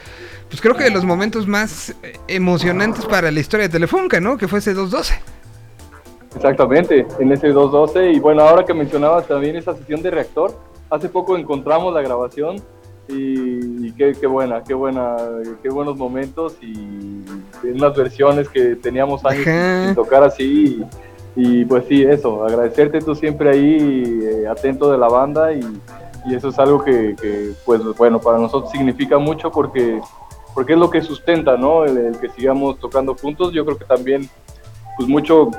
[0.48, 4.36] pues creo que de los momentos más eh, emocionantes para la historia de Telefunca, ¿no?
[4.36, 5.14] Que fue ese 212.
[6.34, 8.12] Exactamente, en ese 212.
[8.12, 10.58] Y bueno, ahora que mencionabas también esa sesión de reactor,
[10.90, 12.56] hace poco encontramos la grabación
[13.08, 15.16] y, y qué, qué buena, qué buena,
[15.62, 17.22] qué buenos momentos y
[17.64, 19.44] unas versiones que teníamos años
[19.86, 20.44] sin tocar así.
[20.44, 20.84] Y,
[21.36, 25.60] y, pues sí, eso, agradecerte tú siempre ahí, eh, atento de la banda y,
[26.26, 30.00] y eso es algo que, que, pues bueno, para nosotros significa mucho porque,
[30.54, 31.84] porque es lo que sustenta, ¿no?
[31.84, 33.52] El, el que sigamos tocando juntos.
[33.52, 34.28] Yo creo que también,
[34.96, 35.50] pues mucho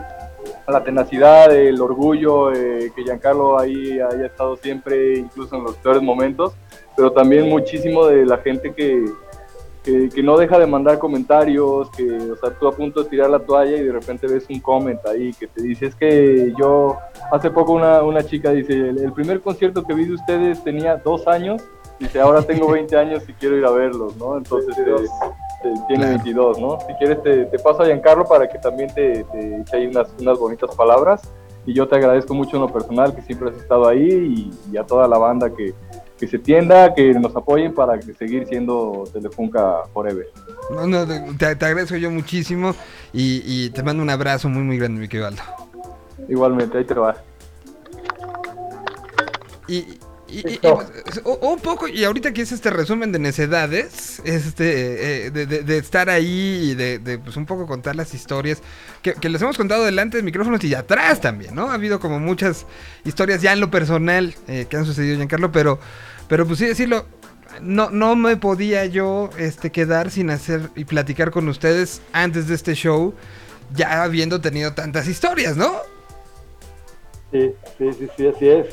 [0.67, 6.01] la tenacidad, el orgullo, eh, que Giancarlo ahí haya estado siempre, incluso en los peores
[6.01, 6.53] momentos,
[6.95, 9.05] pero también muchísimo de la gente que,
[9.88, 13.30] que, que no deja de mandar comentarios, que, o sea, tú a punto de tirar
[13.30, 16.97] la toalla y de repente ves un comment ahí que te dice, es que yo,
[17.31, 20.97] hace poco una, una chica dice, el, el primer concierto que vi de ustedes tenía
[20.97, 21.61] dos años,
[21.99, 24.38] dice, ahora tengo 20 años y quiero ir a verlos, ¿no?
[24.38, 26.80] Entonces, eh, tiene 22, ¿no?
[26.81, 30.14] Si quieres te, te paso a Giancarlo para que también te, te eche ahí unas,
[30.19, 31.22] unas bonitas palabras.
[31.65, 34.77] Y yo te agradezco mucho en lo personal que siempre has estado ahí y, y
[34.77, 35.73] a toda la banda que,
[36.19, 40.27] que se tienda, que nos apoyen para seguir siendo Telefunca Forever.
[40.72, 42.73] No, no, te, te agradezco yo muchísimo
[43.14, 45.30] y, y te mando un abrazo muy, muy grande, mi querido.
[46.27, 47.15] Igualmente, ahí te va.
[49.68, 54.21] Y, y- y- y, pues, un poco, y ahorita que es este resumen de necedades,
[54.25, 58.13] este, eh, de, de- de estar ahí y de, de, pues un poco contar las
[58.13, 58.61] historias
[59.01, 61.69] que, que les hemos contado delante de micrófonos y atrás también, ¿no?
[61.69, 62.65] Ha habido como muchas
[63.05, 65.79] historias ya en lo personal eh, que han sucedido, Giancarlo, pero,
[66.27, 67.05] pero pues sí decirlo,
[67.61, 72.55] no, no me podía yo este, quedar sin hacer y platicar con ustedes antes de
[72.55, 73.13] este show,
[73.73, 75.73] ya habiendo tenido tantas historias, ¿no?
[77.31, 78.65] Sí, sí, sí, sí, así es.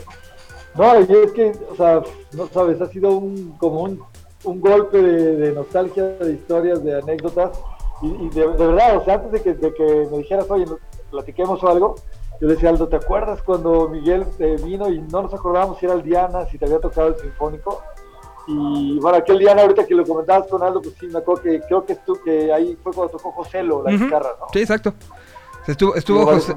[0.74, 2.02] No, y es que, o sea,
[2.32, 4.02] no sabes, ha sido un, como un,
[4.44, 7.58] un golpe de, de nostalgia, de historias, de anécdotas.
[8.02, 10.66] Y, y de, de verdad, o sea, antes de que, de que me dijeras, oye,
[10.66, 10.78] nos
[11.10, 11.94] platiquemos o algo,
[12.40, 15.86] yo le decía, Aldo, ¿te acuerdas cuando Miguel eh, vino y no nos acordábamos si
[15.86, 17.80] era el Diana, si te había tocado el Sinfónico?
[18.48, 21.60] Y bueno, aquel Diana, ahorita que lo comentabas con Aldo, pues sí, me acuerdo que
[21.60, 24.46] creo que, tú, que ahí fue cuando tocó Joselo, la guitarra, ¿no?
[24.52, 24.92] Sí, exacto.
[25.66, 26.54] Estuvo, estuvo, José,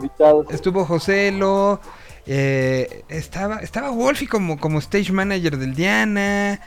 [0.49, 1.79] estuvo Joselo,
[2.27, 6.59] eh, estaba, estaba Wolfie como, como stage manager del Diana.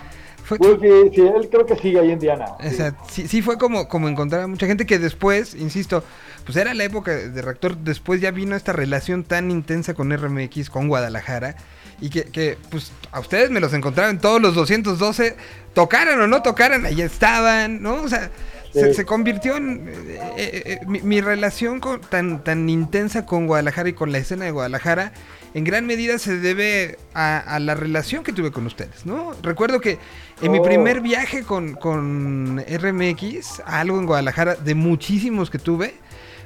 [0.45, 2.47] Fue, Wolfie, sí, él creo que sigue ahí en Diana.
[2.59, 6.03] o sea, sí, sí fue como, como encontrar a mucha gente que después, insisto,
[6.45, 10.69] pues era la época de Reactor, después ya vino esta relación tan intensa con RMX,
[10.71, 11.55] con Guadalajara,
[12.01, 15.37] y que, que, pues a ustedes me los encontraron todos los 212,
[15.75, 18.03] tocaran o no tocaran, ahí estaban, ¿no?
[18.03, 18.31] O sea,
[18.73, 18.95] se, Sí.
[18.95, 19.89] se convirtió en...
[19.89, 24.19] eh, eh, eh, mi, mi relación con, tan, tan intensa con Guadalajara y con la
[24.19, 25.13] escena de Guadalajara,
[25.55, 29.33] en gran medida se debe a, a la relación que tuve con ustedes, ¿no?
[29.43, 29.99] Recuerdo que
[30.43, 30.63] en mi Oh.
[30.63, 35.95] primer viaje con, con RMX, a algo en Guadalajara, de muchísimos que tuve,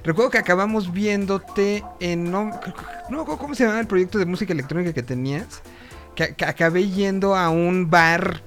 [0.03, 2.31] recuerdo que acabamos viéndote en...
[2.31, 2.51] No,
[3.39, 5.63] cómo se llamaba el proyecto de música electrónica que tenías,
[6.15, 8.41] que, que acabé yendo a un bar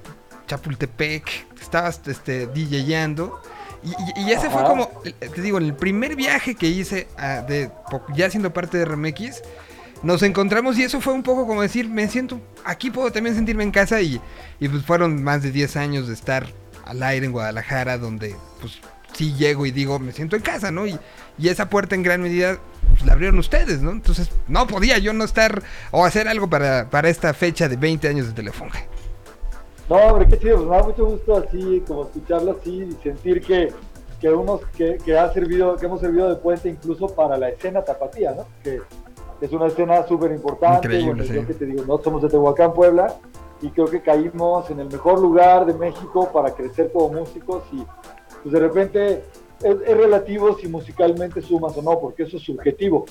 [0.48, 3.42] Chapultepec, estabas este, DJando.
[3.84, 3.90] Y,
[4.22, 4.90] y- y ese fue como,
[5.36, 7.70] te digo, el primer viaje que hice, ah, de,
[8.16, 9.42] ya siendo parte de RMX,
[10.04, 13.64] nos encontramos y eso fue un poco como decir, me siento, aquí puedo también sentirme
[13.64, 14.22] en casa y,
[14.60, 16.48] y pues fueron más de 10 años de estar
[16.86, 18.80] al aire en Guadalajara, donde pues
[19.14, 20.86] sí llego y digo, me siento en casa, ¿no?
[20.86, 20.98] Y,
[21.38, 22.60] y esa puerta en gran medida
[22.90, 23.92] pues, la abrieron ustedes, ¿no?
[23.92, 28.08] Entonces no podía yo no estar o hacer algo para, para esta fecha de 20
[28.08, 28.86] años de Telefunga.
[29.90, 33.42] No, hombre, qué chido, pues me da mucho gusto así, como escucharlo así y sentir
[33.42, 33.74] que,
[34.20, 37.84] que unos que, que ha servido, que hemos servido de puente incluso para la escena
[37.84, 38.46] tapatía, ¿no?
[39.42, 41.34] Es una escena súper importante, bueno, sí.
[41.34, 43.16] yo que te digo, no somos de Tehuacán, Puebla,
[43.62, 47.84] y creo que caímos en el mejor lugar de México para crecer como músicos y
[48.44, 49.24] pues de repente
[49.64, 53.06] es, es relativo si musicalmente sumas o no, porque eso es subjetivo.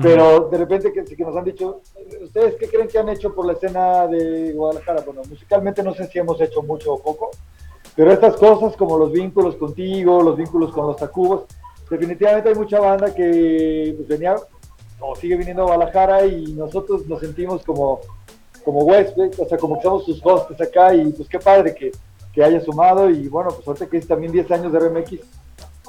[0.00, 1.80] Pero de repente que, que nos han dicho,
[2.22, 5.02] ¿ustedes qué creen que han hecho por la escena de Guadalajara?
[5.04, 7.30] Bueno, musicalmente no sé si hemos hecho mucho o poco,
[7.96, 11.42] pero estas cosas como los vínculos contigo, los vínculos con los Tacubos,
[11.90, 14.36] definitivamente hay mucha banda que pues, venía
[15.00, 18.00] o sigue viniendo a Guadalajara y nosotros nos sentimos como,
[18.64, 19.12] como ¿ves?
[19.38, 21.90] o sea, como que somos sus hostes acá y pues qué padre que,
[22.32, 25.20] que haya sumado y bueno, pues ahorita que es también 10 años de RMX,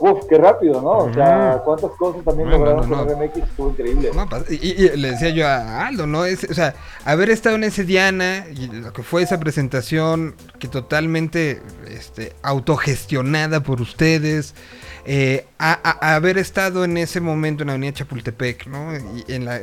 [0.02, 0.98] Uf, qué rápido, ¿no?
[0.98, 3.22] O sea, cuántas cosas también No, lograron no, no, con.
[3.22, 4.10] RMX, estuvo increíble.
[4.50, 6.26] Y le decía yo a Aldo, ¿no?
[6.26, 6.74] Es, o sea,
[7.06, 13.62] haber estado en ese Diana, y lo que fue esa presentación que totalmente este, autogestionada
[13.62, 14.56] por ustedes,
[15.06, 18.94] eh, a, a- haber estado en ese momento en la Avenida Chapultepec, ¿no?
[18.96, 19.60] Y en, la-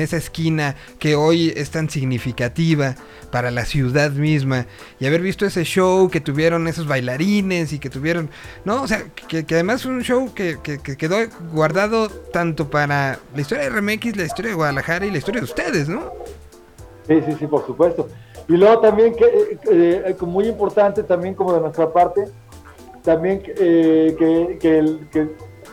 [0.00, 2.94] esa esquina que hoy es tan significativa
[3.30, 4.66] para la ciudad misma,
[5.00, 8.28] y haber visto ese show que tuvieron esos bailarines y que tuvieron,
[8.64, 8.82] ¿no?
[8.82, 11.16] O sea, que, además fue un show que, que- que quedó
[11.52, 15.44] guardado tanto para la historia de RMX, la historia de Guadalajara y la historia de
[15.46, 16.12] ustedes, ¿no?
[17.06, 18.08] Sí, sí, sí, por supuesto.
[18.48, 19.58] Y luego también, que eh,
[20.06, 22.24] eh, muy importante también como de nuestra parte,
[23.02, 25.28] también eh, que, que, que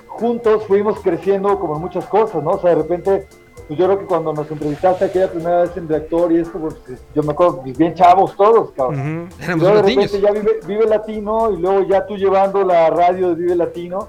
[0.07, 2.51] juntos fuimos creciendo como en muchas cosas, ¿no?
[2.51, 3.27] O sea, de repente,
[3.68, 6.76] pues yo creo que cuando nos entrevistaste aquella primera vez en reactor y esto, pues
[7.15, 9.30] yo me acuerdo, bien chavos todos, cabrón.
[9.41, 13.30] Éramos luego de repente ya vive, Vive Latino y luego ya tú llevando la radio
[13.30, 14.07] de Vive Latino,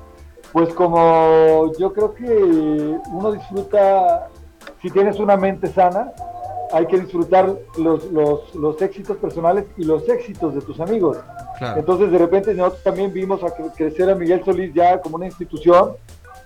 [0.53, 4.29] pues como yo creo que uno disfruta,
[4.83, 6.13] si tienes una mente sana,
[6.73, 11.19] hay que disfrutar los, los, los éxitos personales y los éxitos de tus amigos.
[11.77, 15.27] Entonces de repente nosotros también vimos a cre- crecer a Miguel Solís ya como una
[15.27, 15.93] institución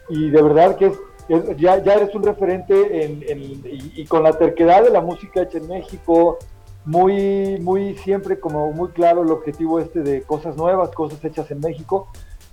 [0.09, 4.82] y de verdad que es, ya, ya eres un referente en, y con la terquedad
[4.82, 6.39] de la música hecha en México,
[6.85, 11.61] muy, muy siempre como muy claro el objetivo este de cosas nuevas, cosas hechas en
[11.61, 12.09] México.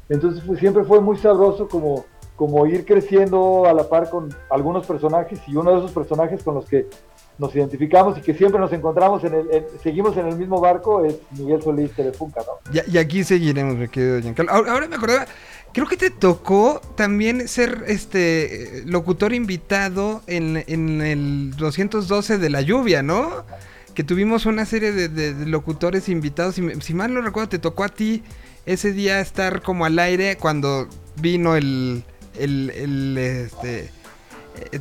[0.08, 2.06] Entonces pues, siempre fue muy sabroso como,
[2.36, 6.56] como ir creciendo a la par con algunos personajes y uno de esos personajes con
[6.56, 6.88] los que
[7.38, 11.04] nos identificamos y que siempre nos encontramos en el, en- seguimos en el mismo barco
[11.06, 12.72] es Miguel Solís Telefunca, ¿no?
[12.72, 14.52] Ya- y aquí seguiremos, mi querido Giancarlo.
[14.52, 15.26] Ahora, ahora me acordaba,
[15.74, 22.62] creo que te tocó también ser este locutor invitado en, en el 212 de la
[22.62, 23.44] lluvia, ¿no?
[23.96, 26.58] Que tuvimos una serie de, de- locutores invitados.
[26.58, 28.24] Y me- si mal no recuerdo, te tocó a ti
[28.66, 30.88] ese día estar como al aire cuando
[31.20, 32.04] vino el.
[32.40, 33.90] el, el, este,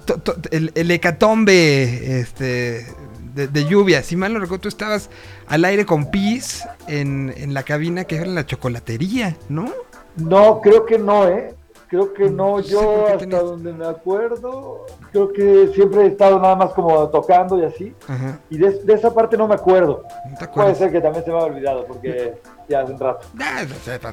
[0.04, 2.86] to- to- el, el hecatombe este,
[3.34, 4.02] de, de lluvia.
[4.02, 5.10] Si mal no recuerdo, tú estabas
[5.48, 9.70] al aire con Pis en, en la cabina que era en la chocolatería, ¿no?
[10.16, 11.54] No, creo que no, ¿eh?
[11.88, 16.38] Creo que no, Sí, yo hasta tenías- donde me acuerdo, creo que siempre he estado
[16.38, 17.92] nada más como tocando y así.
[18.06, 18.38] Ajá.
[18.48, 20.04] Y de, de esa parte no me acuerdo.
[20.30, 22.34] ¿No te Puede ser que también se me ha olvidado porque
[22.68, 23.26] ya hace un rato.
[23.40, 23.64] Ah,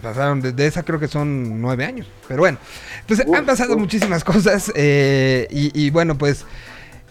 [0.02, 2.08] pasaron, de, de esa creo que son nueve años.
[2.28, 2.58] Pero bueno,
[3.08, 4.72] entonces han pasado muchísimas cosas.
[4.76, 6.46] eh, y, y bueno, pues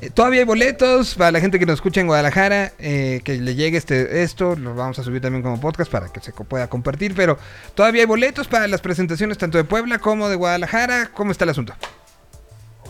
[0.01, 2.73] eh, todavía hay boletos para la gente que nos escucha en Guadalajara.
[2.79, 6.21] eh, que le llegue este esto, lo vamos a subir también como podcast para que
[6.21, 7.15] se pueda compartir.
[7.15, 7.39] Pero
[7.75, 11.11] todavía hay boletos para las presentaciones tanto de Puebla como de Guadalajara.
[11.15, 11.73] ¿Cómo está el asunto?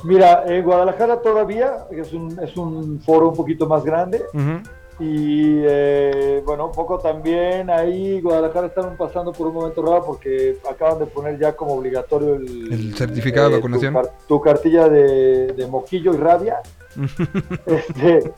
[0.04, 4.22] Mira, en Guadalajara todavía es un, es un foro un poquito más grande.
[4.34, 4.60] Ujú.
[4.98, 10.56] Y eh, bueno, un poco también ahí Guadalajara están pasando por un momento raro porque
[10.68, 13.96] acaban de poner ya como obligatorio el, El certificado de tu vacunación.
[14.26, 16.60] Tu, cartilla de, de moquillo y rabia.
[17.66, 18.32] Este,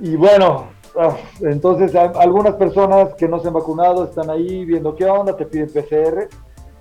[0.00, 5.04] y bueno, ah, entonces algunas personas que no se han vacunado están ahí viendo qué
[5.04, 6.28] onda, te piden PCR.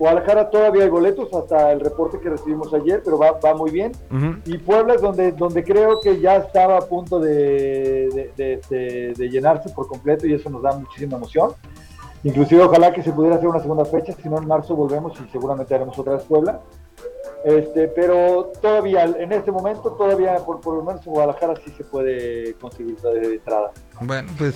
[0.02, 3.92] Guadalajara todavía hay boletos hasta el reporte que recibimos ayer, pero va, va muy bien.
[4.10, 4.34] Ujú.
[4.46, 9.14] Y Puebla es donde, donde creo que ya estaba a punto de, de- de- de-
[9.16, 11.52] de llenarse por completo y eso nos da muchísima emoción.
[12.24, 15.32] Inclusive ojalá que se pudiera hacer una segunda fecha, si no en marzo volvemos y
[15.32, 16.62] seguramente haremos otra vez Puebla.
[17.46, 21.84] Este, pero todavía, en este momento, todavía por, por lo menos en Guadalajara sí se
[21.84, 23.72] puede conseguir de entrada.
[24.00, 24.56] Bueno, pues,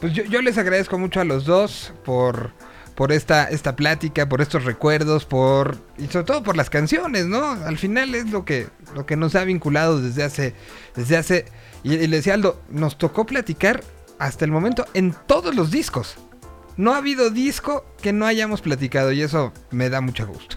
[0.00, 2.50] pues yo, yo les agradezco mucho a los dos por,
[2.94, 7.44] por esta, esta plática, por estos recuerdos, por y sobre todo por las canciones, ¿no?
[7.44, 10.54] Al final es lo que, lo que nos ha vinculado desde hace,
[10.94, 11.44] desde hace,
[11.82, 13.82] y, y le decía Aldo, nos tocó platicar
[14.18, 16.16] hasta el momento en todos los discos.
[16.76, 20.56] No ha habido disco que no hayamos platicado y eso me da mucho gusto.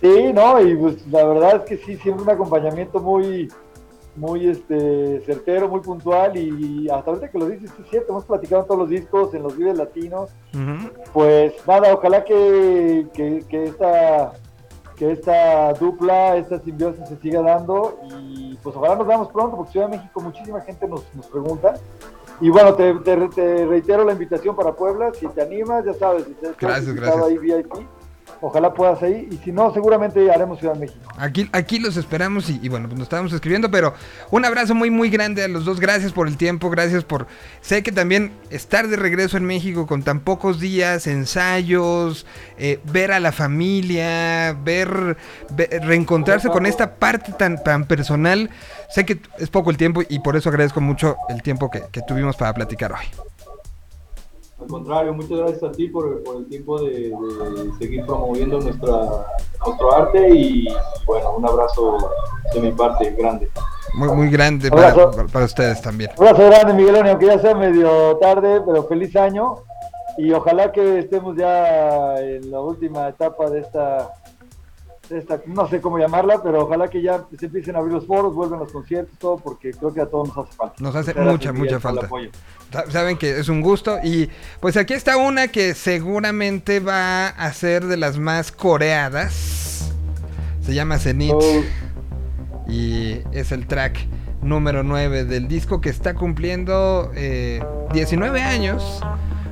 [0.00, 3.48] Sí, no, y pues la verdad es que sí, siempre un acompañamiento muy,
[4.18, 8.24] muy este, certero, muy puntual y hasta ahorita que lo dices, sí es cierto, hemos
[8.24, 10.30] platicado en todos los discos, en los Vives Latinos,
[11.12, 14.32] pues nada, ojalá que, que, que esta
[14.96, 19.70] que esta dupla, esta simbiosis se siga dando y pues ojalá nos veamos pronto porque
[19.70, 21.74] Ciudad de México muchísima gente nos, nos pregunta.
[22.40, 26.24] Y bueno, te, te- te reitero la invitación para Puebla, si te animas, ya sabes,
[26.24, 27.26] si te Gracias, invitado gracias.
[27.30, 27.72] ahí VIP,
[28.40, 29.28] ojalá puedas ahí.
[29.30, 31.00] Y si no, seguramente haremos Ciudad de México.
[31.16, 33.94] Aquí, aquí los esperamos y, y bueno, pues nos estábamos escribiendo, pero
[34.30, 35.80] un abrazo muy, muy grande a los dos.
[35.80, 37.26] Gracias por el tiempo, gracias por...
[37.60, 42.26] Sé que también estar de regreso en México con tan pocos días, ensayos,
[42.58, 45.16] eh, ver a la familia, ver,
[45.50, 48.50] ve- reencontrarse con esta parte tan, tan personal.
[48.90, 52.02] Sé que es poco el tiempo y por eso agradezco mucho el tiempo que, que
[52.02, 53.06] tuvimos para platicar hoy.
[54.68, 59.00] Al contrario, muchas gracias a ti por, por el tiempo de, de seguir promoviendo nuestra,
[59.64, 60.68] nuestro arte y
[61.06, 62.10] bueno, un abrazo
[62.52, 63.50] de mi parte grande.
[63.94, 66.10] Muy, muy grande para, ustedes también.
[66.18, 69.54] Un abrazo grande, Miguelón, y aunque ya sea medio tarde, pero feliz año.
[70.18, 74.12] Y ojalá que estemos ya en la última etapa de esta,
[75.10, 78.34] esta, no sé cómo llamarla, pero ojalá que ya se empiecen a abrir los foros,
[78.34, 80.74] vuelvan los conciertos, todo, porque creo que a todos nos hace falta.
[80.78, 82.08] Nos hace Muchas mucha, mucha falta.
[82.90, 84.28] Saben que es un gusto y
[84.60, 89.92] pues aquí está una que seguramente va a ser de las más coreadas.
[90.62, 91.34] Se llama Zenith
[92.68, 94.06] y es el track
[94.42, 97.62] número 9 del disco que está cumpliendo eh,
[97.92, 99.02] 19 años.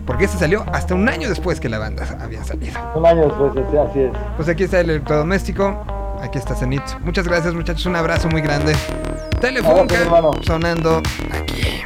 [0.07, 2.79] Porque este salió hasta un año después que la banda había salido.
[2.95, 3.53] Un año después,
[3.91, 4.13] así- es.
[4.37, 5.85] Pues aquí está el electrodoméstico.
[6.23, 6.83] Aquí está Zenith.
[7.05, 7.85] Muchas gracias muchachos.
[7.87, 8.75] Un abrazo muy grande.
[9.41, 9.97] Telefunca
[10.43, 11.03] sonando
[11.33, 11.83] aquí.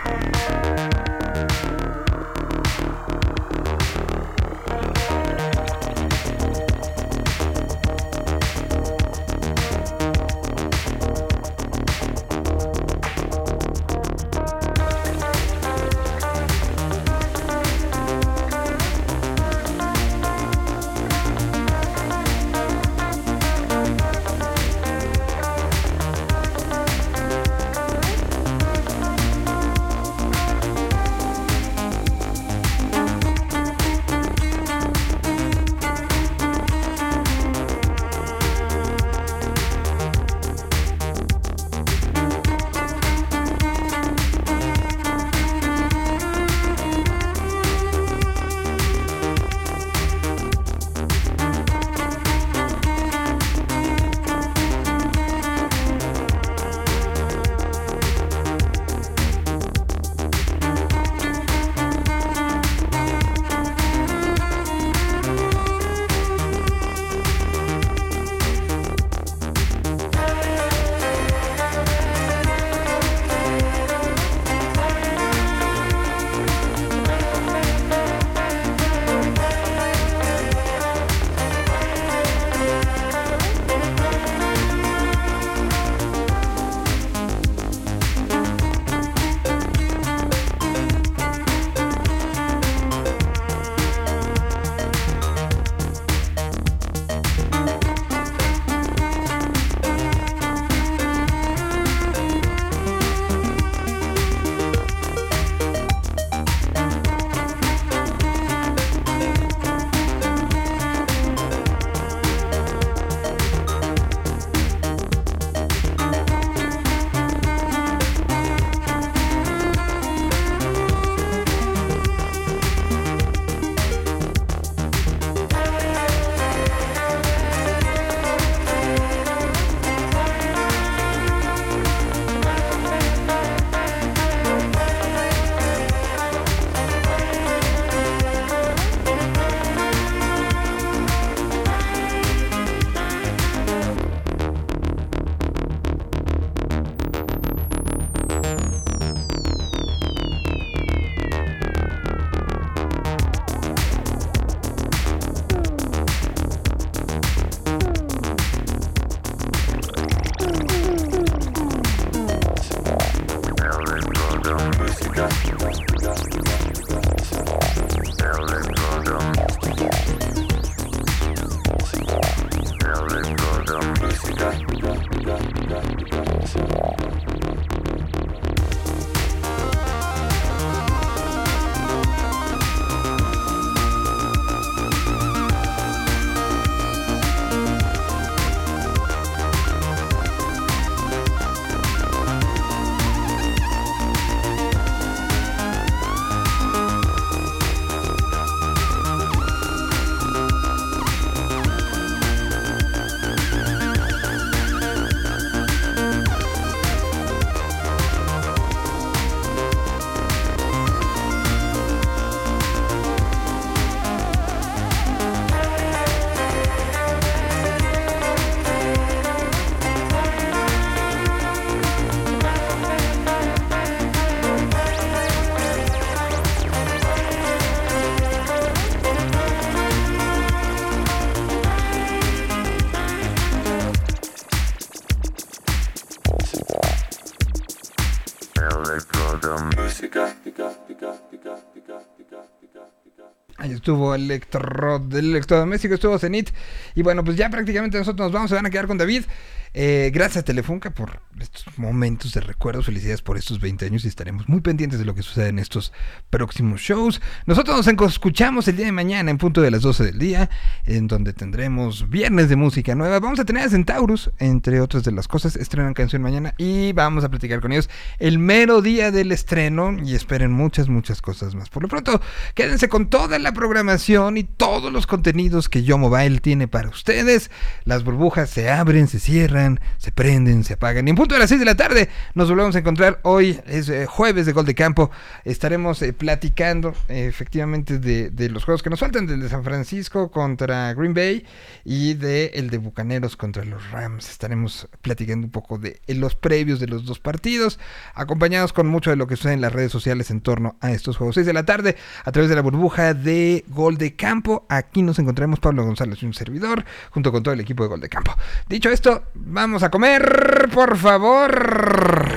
[243.91, 246.51] Estuvo Electro, electrodoméstico, estuvo Zenit.
[246.95, 249.25] Y bueno, pues ya prácticamente nosotros nos vamos, se van a quedar con David.
[249.73, 252.83] Eh, gracias Telefunca por estos momentos de recuerdo.
[252.83, 255.93] Felicidades por estos 20 años y estaremos muy pendientes de lo que sucede en estos
[256.29, 257.21] próximos shows.
[257.47, 260.51] Nosotros nos escuchamos el día de mañana en punto de las 12 del día,
[260.85, 263.21] en donde tendremos viernes de música nueva.
[263.21, 265.57] Vamos a tener a Centaurus, entre otras de las cosas.
[265.57, 267.89] Estrenan canción mañana y vamos a platicar con ellos
[268.19, 271.69] el mero día del estreno y esperen muchas, muchas cosas más.
[271.69, 272.21] Por lo pronto,
[272.55, 277.51] quédense con toda la programación y todos los contenidos que Yo Mobile tiene para ustedes.
[277.85, 281.07] Las burbujas se abren, se cierran, se prenden, se apagan.
[281.07, 283.21] Y en punto de las 6 de la tarde nos volvemos a encontrar.
[283.23, 285.11] Hoy es eh, jueves de Gol de Campo.
[285.45, 290.31] Estaremos eh, platicando efectivamente de, de los juegos que nos faltan, del de San Francisco
[290.31, 291.45] contra Green Bay
[291.85, 294.31] y de el de Bucaneros contra los Rams.
[294.31, 297.79] Estaremos platicando un poco de los previos de los dos partidos,
[298.15, 301.17] acompañados con mucho de lo que sucede en las redes sociales en torno a estos
[301.17, 301.35] juegos.
[301.35, 304.67] 6 de la tarde, a través de la burbuja de Gol de Campo.
[304.69, 308.01] Aquí nos encontraremos Pablo González y un servidor, junto con todo el equipo de Gol
[308.01, 308.35] de Campo.
[308.69, 312.31] Dicho esto, vamos a comer, por favor.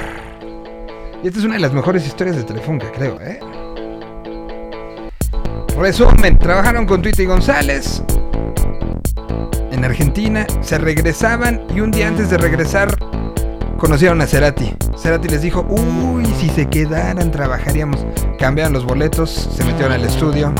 [1.23, 3.39] Y esta es una de las mejores historias de Telefunca, creo, ¿eh?
[5.77, 8.03] Resumen, trabajaron con Twita y González
[9.73, 12.97] en Argentina, se regresaban y un día antes de regresar
[13.77, 14.73] conocieron a Cerati.
[14.95, 18.05] Cerati les dijo, uy, si se quedaran trabajaríamos.
[18.39, 20.53] Cambiaron los boletos, se metieron al estudio.